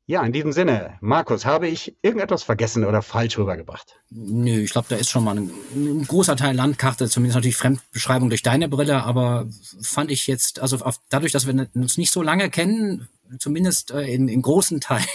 Ja, 0.07 0.23
in 0.23 0.31
diesem 0.31 0.51
Sinne, 0.51 0.97
Markus, 1.01 1.45
habe 1.45 1.67
ich 1.67 1.97
irgendetwas 2.03 2.43
vergessen 2.43 2.85
oder 2.85 3.01
falsch 3.01 3.39
rübergebracht? 3.39 3.95
Nö, 4.11 4.61
ich 4.61 4.71
glaube, 4.71 4.87
da 4.89 4.97
ist 4.97 5.09
schon 5.09 5.23
mal 5.23 5.35
ein, 5.35 5.49
ein, 5.73 6.05
großer 6.05 6.35
Teil 6.35 6.55
Landkarte, 6.55 7.09
zumindest 7.09 7.37
natürlich 7.37 7.57
Fremdbeschreibung 7.57 8.29
durch 8.29 8.43
deine 8.43 8.69
Brille, 8.69 9.03
aber 9.03 9.47
fand 9.81 10.11
ich 10.11 10.27
jetzt, 10.27 10.59
also 10.59 10.77
auf, 10.77 10.99
dadurch, 11.09 11.31
dass 11.31 11.47
wir 11.47 11.67
uns 11.73 11.97
nicht 11.97 12.11
so 12.11 12.21
lange 12.21 12.51
kennen, 12.51 13.07
zumindest 13.39 13.89
äh, 13.89 14.03
in, 14.03 14.27
in 14.27 14.43
großen 14.43 14.79
Teilen 14.81 15.07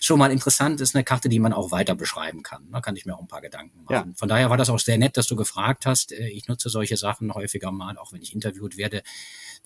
schon 0.00 0.20
mal 0.20 0.30
interessant 0.30 0.80
ist, 0.80 0.94
eine 0.94 1.02
Karte, 1.02 1.28
die 1.28 1.40
man 1.40 1.52
auch 1.52 1.72
weiter 1.72 1.96
beschreiben 1.96 2.44
kann. 2.44 2.68
Da 2.70 2.80
kann 2.80 2.94
ich 2.94 3.06
mir 3.06 3.16
auch 3.16 3.20
ein 3.20 3.28
paar 3.28 3.40
Gedanken 3.40 3.82
machen. 3.82 4.10
Ja. 4.10 4.14
Von 4.16 4.28
daher 4.28 4.50
war 4.50 4.56
das 4.56 4.70
auch 4.70 4.78
sehr 4.78 4.98
nett, 4.98 5.16
dass 5.16 5.26
du 5.26 5.34
gefragt 5.34 5.86
hast. 5.86 6.12
Äh, 6.12 6.28
ich 6.28 6.46
nutze 6.46 6.68
solche 6.68 6.96
Sachen 6.96 7.34
häufiger 7.34 7.72
mal, 7.72 7.98
auch 7.98 8.12
wenn 8.12 8.22
ich 8.22 8.34
interviewt 8.34 8.76
werde, 8.76 9.02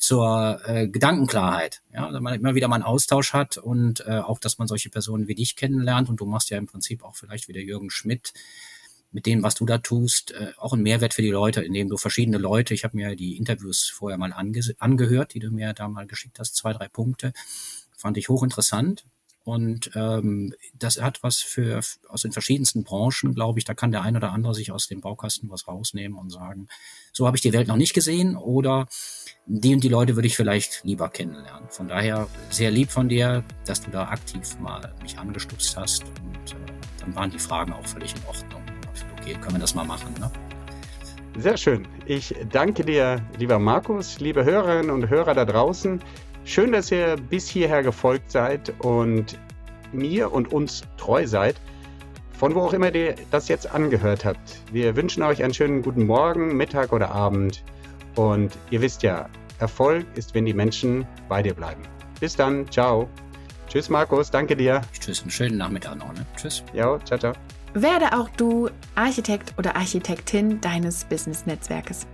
zur 0.00 0.60
äh, 0.64 0.88
Gedankenklarheit. 0.88 1.82
Ja, 1.92 2.10
dass 2.10 2.20
man 2.20 2.34
immer 2.34 2.54
wieder 2.54 2.68
mal 2.68 2.76
einen 2.76 2.84
Austausch 2.84 3.34
hat 3.34 3.58
und 3.58 4.00
äh, 4.06 4.18
auch, 4.18 4.38
dass 4.38 4.58
man 4.58 4.66
solche 4.66 4.88
Personen 4.88 5.28
wie 5.28 5.34
dich 5.34 5.56
kennenlernt. 5.56 6.08
Und 6.08 6.20
du 6.20 6.26
machst 6.26 6.50
ja 6.50 6.58
im 6.58 6.66
Prinzip 6.66 7.04
auch 7.04 7.14
vielleicht 7.14 7.48
wieder 7.48 7.60
Jürgen 7.60 7.90
Schmidt 7.90 8.32
mit 9.12 9.26
dem, 9.26 9.42
was 9.42 9.54
du 9.54 9.66
da 9.66 9.78
tust, 9.78 10.32
äh, 10.32 10.52
auch 10.56 10.72
ein 10.72 10.82
Mehrwert 10.82 11.12
für 11.12 11.22
die 11.22 11.30
Leute, 11.30 11.60
indem 11.60 11.88
du 11.88 11.98
verschiedene 11.98 12.38
Leute, 12.38 12.72
ich 12.72 12.82
habe 12.84 12.96
mir 12.96 13.14
die 13.14 13.36
Interviews 13.36 13.88
vorher 13.88 14.18
mal 14.18 14.32
ange 14.32 14.62
angehört, 14.78 15.34
die 15.34 15.40
du 15.40 15.50
mir 15.50 15.74
da 15.74 15.86
mal 15.88 16.06
geschickt 16.06 16.38
hast, 16.38 16.56
zwei, 16.56 16.72
drei 16.72 16.88
Punkte, 16.88 17.32
fand 17.96 18.16
ich 18.16 18.28
hochinteressant. 18.28 19.04
Und 19.42 19.90
ähm, 19.94 20.54
das 20.74 21.00
hat 21.00 21.22
was 21.22 21.38
für 21.38 21.80
aus 22.08 22.22
den 22.22 22.32
verschiedensten 22.32 22.84
Branchen, 22.84 23.34
glaube 23.34 23.58
ich, 23.58 23.64
da 23.64 23.74
kann 23.74 23.90
der 23.90 24.02
ein 24.02 24.16
oder 24.16 24.32
andere 24.32 24.54
sich 24.54 24.70
aus 24.70 24.86
dem 24.86 25.00
Baukasten 25.00 25.50
was 25.50 25.66
rausnehmen 25.66 26.18
und 26.18 26.30
sagen, 26.30 26.68
so 27.12 27.26
habe 27.26 27.36
ich 27.36 27.42
die 27.42 27.52
Welt 27.52 27.66
noch 27.68 27.76
nicht 27.76 27.94
gesehen 27.94 28.36
oder 28.36 28.86
die 29.46 29.74
und 29.74 29.82
die 29.82 29.88
Leute 29.88 30.14
würde 30.14 30.28
ich 30.28 30.36
vielleicht 30.36 30.84
lieber 30.84 31.08
kennenlernen. 31.08 31.68
Von 31.70 31.88
daher 31.88 32.28
sehr 32.50 32.70
lieb 32.70 32.90
von 32.90 33.08
dir, 33.08 33.42
dass 33.64 33.80
du 33.80 33.90
da 33.90 34.08
aktiv 34.08 34.58
mal 34.60 34.94
mich 35.02 35.18
angestupst 35.18 35.76
hast 35.76 36.04
und 36.04 36.52
äh, 36.52 36.72
dann 37.00 37.14
waren 37.14 37.30
die 37.30 37.38
Fragen 37.38 37.72
auch 37.72 37.86
völlig 37.86 38.14
in 38.14 38.24
Ordnung 38.26 38.62
okay, 39.20 39.34
können 39.40 39.56
wir 39.56 39.60
das 39.60 39.74
mal 39.74 39.84
machen. 39.84 40.14
Ne? 40.18 40.30
Sehr 41.38 41.56
schön. 41.56 41.86
Ich 42.06 42.34
danke 42.50 42.84
dir, 42.84 43.20
lieber 43.38 43.58
Markus, 43.58 44.20
liebe 44.20 44.44
Hörerinnen 44.44 44.90
und 44.90 45.08
Hörer 45.08 45.34
da 45.34 45.44
draußen. 45.44 46.00
Schön, 46.44 46.72
dass 46.72 46.90
ihr 46.90 47.16
bis 47.16 47.48
hierher 47.48 47.82
gefolgt 47.82 48.30
seid 48.30 48.72
und 48.80 49.38
mir 49.92 50.32
und 50.32 50.52
uns 50.52 50.82
treu 50.96 51.26
seid, 51.26 51.56
von 52.32 52.54
wo 52.54 52.60
auch 52.62 52.72
immer 52.72 52.94
ihr 52.94 53.14
das 53.30 53.48
jetzt 53.48 53.70
angehört 53.70 54.24
habt. 54.24 54.60
Wir 54.72 54.96
wünschen 54.96 55.22
euch 55.22 55.42
einen 55.42 55.54
schönen 55.54 55.82
guten 55.82 56.06
Morgen, 56.06 56.56
Mittag 56.56 56.92
oder 56.92 57.10
Abend. 57.10 57.62
Und 58.16 58.56
ihr 58.70 58.80
wisst 58.80 59.02
ja, 59.02 59.28
Erfolg 59.58 60.06
ist, 60.14 60.34
wenn 60.34 60.46
die 60.46 60.54
Menschen 60.54 61.06
bei 61.28 61.42
dir 61.42 61.54
bleiben. 61.54 61.82
Bis 62.18 62.34
dann, 62.34 62.70
ciao. 62.70 63.08
Tschüss, 63.68 63.88
Markus, 63.88 64.30
danke 64.30 64.56
dir. 64.56 64.80
Tschüss, 64.98 65.22
einen 65.22 65.30
schönen 65.30 65.58
Nachmittag 65.58 65.96
noch. 65.96 66.12
Ne? 66.12 66.26
Tschüss. 66.36 66.64
Ja, 66.72 66.98
ciao, 67.04 67.18
ciao. 67.18 67.34
Werde 67.74 68.18
auch 68.18 68.28
du 68.30 68.68
Architekt 68.96 69.54
oder 69.58 69.76
Architektin 69.76 70.60
deines 70.60 71.04
Business-Netzwerkes. 71.04 72.06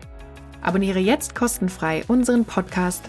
Abonniere 0.61 0.99
jetzt 0.99 1.35
kostenfrei 1.35 2.05
unseren 2.09 2.45
Podcast 2.45 3.09